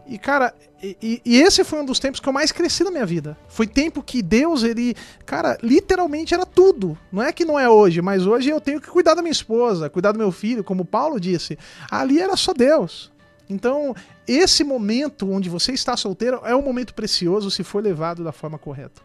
E, 0.08 0.18
cara, 0.18 0.54
e, 0.82 1.20
e- 1.24 1.36
esse 1.36 1.64
foi 1.64 1.80
um 1.80 1.84
dos 1.84 1.98
tempos 1.98 2.20
que 2.20 2.28
eu 2.28 2.32
mais 2.32 2.52
cresci 2.52 2.84
na 2.84 2.90
minha 2.90 3.04
vida. 3.06 3.36
Foi 3.48 3.66
tempo 3.66 4.02
que 4.02 4.22
Deus, 4.22 4.62
ele, 4.62 4.94
cara, 5.24 5.58
literalmente 5.62 6.32
era 6.32 6.46
tudo. 6.46 6.96
Não 7.10 7.22
é 7.22 7.32
que 7.32 7.44
não 7.44 7.58
é 7.58 7.68
hoje, 7.68 8.00
mas 8.00 8.26
hoje 8.26 8.50
eu 8.50 8.60
tenho 8.60 8.80
que 8.80 8.88
cuidar 8.88 9.14
da 9.14 9.22
minha 9.22 9.32
esposa, 9.32 9.90
cuidar 9.90 10.12
do 10.12 10.18
meu 10.18 10.30
filho, 10.30 10.62
como 10.62 10.84
Paulo 10.84 11.18
disse. 11.18 11.58
Ali 11.90 12.20
era 12.20 12.36
só 12.36 12.52
Deus. 12.52 13.10
Então, 13.48 13.94
esse 14.26 14.64
momento 14.64 15.30
onde 15.30 15.48
você 15.48 15.72
está 15.72 15.96
solteiro 15.96 16.40
é 16.44 16.54
um 16.54 16.62
momento 16.62 16.94
precioso 16.94 17.50
se 17.50 17.62
for 17.64 17.82
levado 17.82 18.22
da 18.22 18.32
forma 18.32 18.58
correta. 18.58 19.02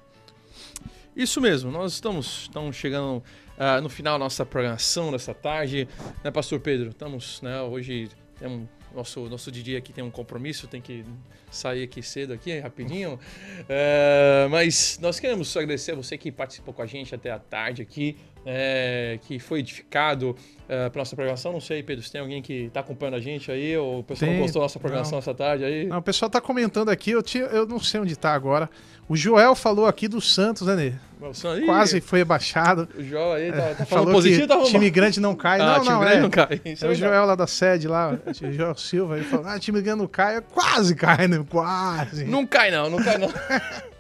Isso 1.16 1.42
mesmo, 1.42 1.72
nós 1.72 1.94
estamos, 1.94 2.44
estamos 2.44 2.76
chegando 2.76 3.22
ah, 3.58 3.82
no 3.82 3.90
final 3.90 4.18
da 4.18 4.26
nossa 4.26 4.46
programação 4.46 5.12
dessa 5.12 5.34
tarde, 5.34 5.88
né, 6.24 6.32
Pastor 6.32 6.60
Pedro? 6.60 6.90
Estamos, 6.90 7.42
né, 7.42 7.62
hoje 7.62 8.10
temos 8.40 8.68
nosso 8.96 9.30
nosso 9.30 9.52
DJ 9.52 9.78
aqui 9.78 9.94
tem 9.94 10.04
um 10.04 10.12
compromisso, 10.12 10.68
tem 10.68 10.82
que 10.82 11.06
sair 11.50 11.84
aqui 11.84 12.02
cedo 12.02 12.34
aqui, 12.34 12.60
rapidinho. 12.60 13.20
É, 13.70 14.48
mas 14.50 15.00
nós 15.02 15.20
queremos 15.20 15.56
agradecer 15.56 15.92
a 15.92 15.96
você 15.96 16.18
que 16.18 16.32
participou 16.32 16.74
com 16.74 16.82
a 16.82 16.86
gente 16.86 17.14
até 17.14 17.32
a 17.32 17.40
tarde 17.40 17.82
aqui, 17.82 18.18
é, 18.46 19.20
que 19.24 19.40
foi 19.40 19.60
edificado 19.60 20.36
é, 20.68 20.90
pela 20.90 21.02
nossa 21.02 21.16
programação. 21.16 21.52
Não 21.52 21.60
sei, 21.60 21.84
Pedro, 21.84 22.04
se 22.04 22.12
tem 22.12 22.22
alguém 22.22 22.42
que 22.42 22.66
está 22.66 22.80
acompanhando 22.80 23.16
a 23.16 23.20
gente 23.20 23.52
aí, 23.52 23.76
ou 23.78 24.00
o 24.00 24.04
pessoal 24.04 24.32
Tem, 24.32 24.40
gostou 24.40 24.62
da 24.62 24.66
nossa 24.66 24.80
programação 24.80 25.14
não. 25.14 25.20
essa 25.20 25.34
tarde 25.34 25.64
aí. 25.64 25.86
Não, 25.86 25.98
o 25.98 26.02
pessoal 26.02 26.30
tá 26.30 26.42
comentando 26.42 26.90
aqui, 26.90 27.12
eu, 27.12 27.22
tinha, 27.22 27.44
eu 27.46 27.66
não 27.68 27.80
sei 27.80 28.00
onde 28.00 28.16
tá 28.16 28.34
agora. 28.34 28.70
O 29.08 29.16
Joel 29.16 29.56
falou 29.56 29.86
aqui 29.86 30.08
do 30.08 30.22
Santos, 30.22 30.68
né, 30.68 30.88
Ih, 30.88 31.66
Quase 31.66 32.02
foi 32.02 32.22
abaixado. 32.22 32.88
O 32.98 33.04
Joel 33.04 33.34
aí 33.34 33.52
tá, 33.52 33.58
tá 33.58 33.86
falando 33.86 34.06
Falou 34.06 34.12
positivo, 34.14 34.42
que 34.42 34.48
tá 34.48 34.64
time 34.64 34.90
grande 34.90 35.20
não 35.20 35.36
cai. 35.36 35.60
Ah, 35.60 35.66
não, 35.66 35.80
time 35.82 35.90
não, 35.92 36.00
grande 36.00 36.16
é. 36.16 36.22
não 36.22 36.30
cai. 36.30 36.62
Isso 36.66 36.86
é 36.86 36.88
é 36.88 36.92
o 36.92 36.94
verdade. 36.94 37.00
Joel 37.00 37.26
lá 37.26 37.36
da 37.36 37.48
sede 37.48 37.88
lá, 37.88 38.18
o 38.26 38.52
Joel 38.52 38.76
Silva, 38.76 39.18
ele 39.18 39.26
falou, 39.26 39.46
ah, 39.46 39.60
time 39.60 39.82
grande 39.82 40.00
não 40.00 40.08
cai, 40.08 40.42
quase 40.42 40.96
cai, 40.96 41.28
né? 41.28 41.44
Quase. 41.48 42.24
Não 42.24 42.48
cai 42.48 42.72
não, 42.72 42.90
não 42.90 43.04
cai 43.04 43.18
não. 43.18 43.30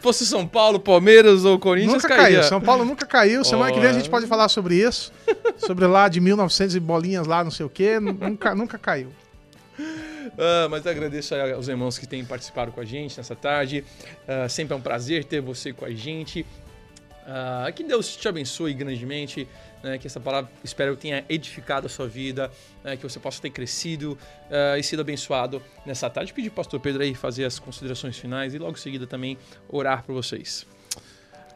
Fosse 0.00 0.26
São 0.26 0.46
Paulo, 0.46 0.80
Palmeiras 0.80 1.44
ou 1.44 1.58
Corinthians, 1.58 2.02
Nunca 2.02 2.08
cairia. 2.08 2.38
caiu. 2.38 2.48
São 2.48 2.60
Paulo 2.60 2.84
nunca 2.84 3.06
caiu. 3.06 3.44
Semana 3.44 3.72
que 3.72 3.78
vem 3.78 3.90
a 3.90 3.92
gente 3.92 4.10
pode 4.10 4.26
falar 4.26 4.48
sobre 4.48 4.74
isso. 4.76 5.12
sobre 5.58 5.86
lá 5.86 6.08
de 6.08 6.20
1900 6.20 6.74
e 6.74 6.80
bolinhas 6.80 7.26
lá, 7.26 7.44
não 7.44 7.50
sei 7.50 7.64
o 7.66 7.70
quê. 7.70 8.00
Nunca, 8.00 8.54
nunca 8.54 8.76
caiu. 8.78 9.08
Ah, 10.38 10.66
mas 10.70 10.86
agradeço 10.86 11.34
aos 11.34 11.68
irmãos 11.68 11.98
que 11.98 12.06
têm 12.06 12.24
participado 12.24 12.72
com 12.72 12.80
a 12.80 12.84
gente 12.84 13.16
nessa 13.16 13.36
tarde. 13.36 13.84
Ah, 14.26 14.48
sempre 14.48 14.74
é 14.74 14.76
um 14.76 14.80
prazer 14.80 15.24
ter 15.24 15.40
você 15.40 15.72
com 15.72 15.84
a 15.84 15.90
gente. 15.90 16.44
Ah, 17.26 17.70
que 17.74 17.84
Deus 17.84 18.16
te 18.16 18.26
abençoe 18.28 18.74
grandemente. 18.74 19.46
Né, 19.82 19.98
que 19.98 20.06
essa 20.06 20.20
palavra, 20.20 20.50
espero, 20.62 20.96
tenha 20.96 21.24
edificado 21.28 21.86
a 21.86 21.90
sua 21.90 22.06
vida. 22.06 22.50
né, 22.84 22.96
que 22.96 23.02
você 23.02 23.18
possa 23.18 23.40
ter 23.40 23.50
crescido 23.50 24.18
ah, 24.50 24.78
e 24.78 24.82
sido 24.82 25.00
abençoado 25.00 25.62
nessa 25.84 26.08
tarde. 26.08 26.32
Pedir 26.32 26.50
para 26.50 26.54
o 26.54 26.64
pastor 26.64 26.80
Pedro 26.80 27.02
aí 27.02 27.14
fazer 27.14 27.44
as 27.44 27.58
considerações 27.58 28.18
finais 28.18 28.54
e 28.54 28.58
logo 28.58 28.72
em 28.72 28.80
seguida 28.80 29.06
também 29.06 29.38
orar 29.68 30.02
por 30.04 30.12
vocês. 30.14 30.66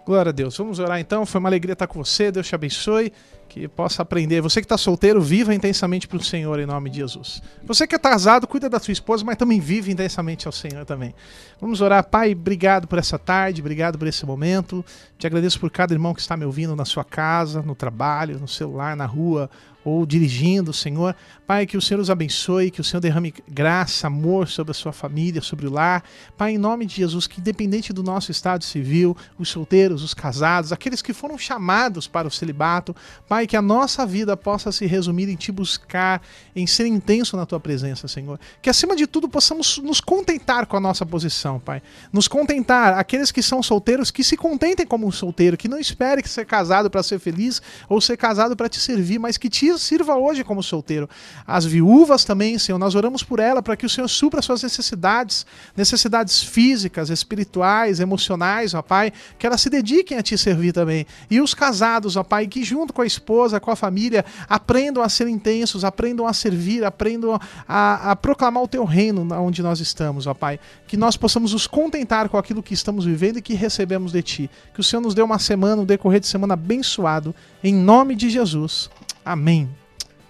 Glória 0.06 0.30
a 0.30 0.32
Deus. 0.32 0.56
Vamos 0.56 0.78
orar 0.78 1.00
então. 1.00 1.26
Foi 1.26 1.40
uma 1.40 1.48
alegria 1.48 1.72
estar 1.72 1.88
com 1.88 2.02
você. 2.02 2.30
Deus 2.30 2.46
te 2.46 2.54
abençoe. 2.54 3.12
Que 3.48 3.66
possa 3.66 4.02
aprender. 4.02 4.40
Você 4.40 4.60
que 4.60 4.64
está 4.64 4.78
solteiro, 4.78 5.20
viva 5.20 5.52
intensamente 5.52 6.06
para 6.06 6.18
o 6.18 6.22
Senhor 6.22 6.60
em 6.60 6.66
nome 6.66 6.90
de 6.90 6.98
Jesus. 6.98 7.42
Você 7.64 7.88
que 7.88 7.94
é 7.94 7.98
casado, 7.98 8.46
cuida 8.46 8.68
da 8.68 8.78
sua 8.78 8.92
esposa, 8.92 9.24
mas 9.24 9.36
também 9.36 9.58
vive 9.58 9.90
intensamente 9.90 10.46
ao 10.46 10.52
Senhor 10.52 10.84
também. 10.84 11.12
Vamos 11.60 11.80
orar. 11.80 12.04
Pai, 12.04 12.32
obrigado 12.32 12.86
por 12.86 13.00
essa 13.00 13.18
tarde, 13.18 13.60
obrigado 13.60 13.98
por 13.98 14.06
esse 14.06 14.24
momento. 14.24 14.84
Te 15.18 15.26
agradeço 15.26 15.58
por 15.58 15.70
cada 15.70 15.92
irmão 15.92 16.14
que 16.14 16.20
está 16.20 16.36
me 16.36 16.44
ouvindo 16.44 16.76
na 16.76 16.84
sua 16.84 17.04
casa, 17.04 17.60
no 17.62 17.74
trabalho, 17.74 18.38
no 18.38 18.46
celular, 18.46 18.94
na 18.94 19.06
rua 19.06 19.50
ou 19.86 20.04
dirigindo, 20.04 20.72
Senhor. 20.72 21.14
Pai, 21.46 21.64
que 21.64 21.76
o 21.76 21.80
Senhor 21.80 22.00
os 22.00 22.10
abençoe, 22.10 22.72
que 22.72 22.80
o 22.80 22.84
Senhor 22.84 23.00
derrame 23.00 23.32
graça, 23.48 24.08
amor 24.08 24.48
sobre 24.48 24.72
a 24.72 24.74
sua 24.74 24.92
família, 24.92 25.40
sobre 25.40 25.68
o 25.68 25.70
lar. 25.70 26.02
Pai, 26.36 26.54
em 26.54 26.58
nome 26.58 26.84
de 26.86 26.96
Jesus, 26.96 27.28
que 27.28 27.40
independente 27.40 27.92
do 27.92 28.02
nosso 28.02 28.32
estado 28.32 28.64
civil, 28.64 29.16
os 29.38 29.48
solteiros, 29.48 30.02
os 30.02 30.12
casados, 30.12 30.72
aqueles 30.72 31.00
que 31.00 31.12
foram 31.12 31.38
chamados 31.38 32.08
para 32.08 32.26
o 32.26 32.30
celibato, 32.32 32.96
Pai, 33.28 33.46
que 33.46 33.56
a 33.56 33.62
nossa 33.62 34.04
vida 34.04 34.36
possa 34.36 34.72
se 34.72 34.86
resumir 34.86 35.28
em 35.28 35.36
te 35.36 35.52
buscar, 35.52 36.20
em 36.54 36.66
ser 36.66 36.86
intenso 36.86 37.36
na 37.36 37.46
tua 37.46 37.60
presença, 37.60 38.08
Senhor. 38.08 38.40
Que 38.60 38.68
acima 38.68 38.96
de 38.96 39.06
tudo 39.06 39.28
possamos 39.28 39.78
nos 39.78 40.00
contentar 40.00 40.66
com 40.66 40.76
a 40.76 40.80
nossa 40.80 41.06
posição, 41.06 41.60
Pai. 41.60 41.80
Nos 42.12 42.26
contentar, 42.26 42.94
aqueles 42.94 43.30
que 43.30 43.40
são 43.40 43.62
solteiros, 43.62 44.10
que 44.10 44.24
se 44.24 44.36
contentem 44.36 44.84
como 44.84 45.06
um 45.06 45.12
solteiro, 45.12 45.56
que 45.56 45.68
não 45.68 45.78
espere 45.78 46.24
que 46.24 46.28
ser 46.28 46.44
casado 46.44 46.90
para 46.90 47.04
ser 47.04 47.20
feliz 47.20 47.62
ou 47.88 48.00
ser 48.00 48.16
casado 48.16 48.56
para 48.56 48.68
te 48.68 48.80
servir, 48.80 49.20
mas 49.20 49.36
que 49.36 49.48
te 49.48 49.75
sirva 49.78 50.16
hoje 50.16 50.44
como 50.44 50.62
solteiro. 50.62 51.08
As 51.46 51.64
viúvas 51.64 52.24
também, 52.24 52.58
Senhor, 52.58 52.78
nós 52.78 52.94
oramos 52.94 53.22
por 53.22 53.38
ela 53.38 53.62
para 53.62 53.76
que 53.76 53.86
o 53.86 53.88
Senhor 53.88 54.08
supra 54.08 54.42
suas 54.42 54.62
necessidades, 54.62 55.46
necessidades 55.76 56.42
físicas, 56.42 57.10
espirituais, 57.10 58.00
emocionais, 58.00 58.74
ó 58.74 58.82
Pai, 58.82 59.12
que 59.38 59.46
elas 59.46 59.60
se 59.60 59.70
dediquem 59.70 60.18
a 60.18 60.22
te 60.22 60.36
servir 60.36 60.72
também. 60.72 61.06
E 61.30 61.40
os 61.40 61.54
casados, 61.54 62.16
ó 62.16 62.22
Pai, 62.22 62.46
que 62.46 62.64
junto 62.64 62.92
com 62.92 63.02
a 63.02 63.06
esposa, 63.06 63.60
com 63.60 63.70
a 63.70 63.76
família, 63.76 64.24
aprendam 64.48 65.02
a 65.02 65.08
ser 65.08 65.28
intensos, 65.28 65.84
aprendam 65.84 66.26
a 66.26 66.32
servir, 66.32 66.84
aprendam 66.84 67.38
a, 67.68 68.12
a 68.12 68.16
proclamar 68.16 68.62
o 68.62 68.68
teu 68.68 68.84
reino 68.84 69.26
onde 69.40 69.62
nós 69.62 69.80
estamos, 69.80 70.26
ó 70.26 70.34
Pai. 70.34 70.58
Que 70.86 70.96
nós 70.96 71.16
possamos 71.16 71.52
nos 71.52 71.66
contentar 71.66 72.28
com 72.28 72.38
aquilo 72.38 72.62
que 72.62 72.74
estamos 72.74 73.04
vivendo 73.04 73.38
e 73.38 73.42
que 73.42 73.54
recebemos 73.54 74.12
de 74.12 74.22
Ti. 74.22 74.50
Que 74.74 74.80
o 74.80 74.84
Senhor 74.84 75.02
nos 75.02 75.14
dê 75.14 75.22
uma 75.22 75.38
semana, 75.38 75.82
um 75.82 75.84
decorrer 75.84 76.20
de 76.20 76.26
semana 76.26 76.54
abençoado, 76.54 77.34
em 77.62 77.74
nome 77.74 78.14
de 78.14 78.30
Jesus. 78.30 78.90
Amém. 79.26 79.68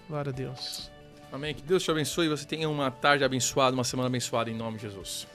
Glória 0.08 0.30
a 0.30 0.32
Deus. 0.32 0.90
Amém. 1.30 1.54
Que 1.54 1.60
Deus 1.60 1.82
te 1.82 1.90
abençoe 1.90 2.24
e 2.24 2.28
você 2.30 2.46
tenha 2.46 2.66
uma 2.66 2.90
tarde 2.90 3.22
abençoada, 3.24 3.76
uma 3.76 3.84
semana 3.84 4.06
abençoada 4.06 4.50
em 4.50 4.54
nome 4.54 4.78
de 4.78 4.84
Jesus. 4.84 5.26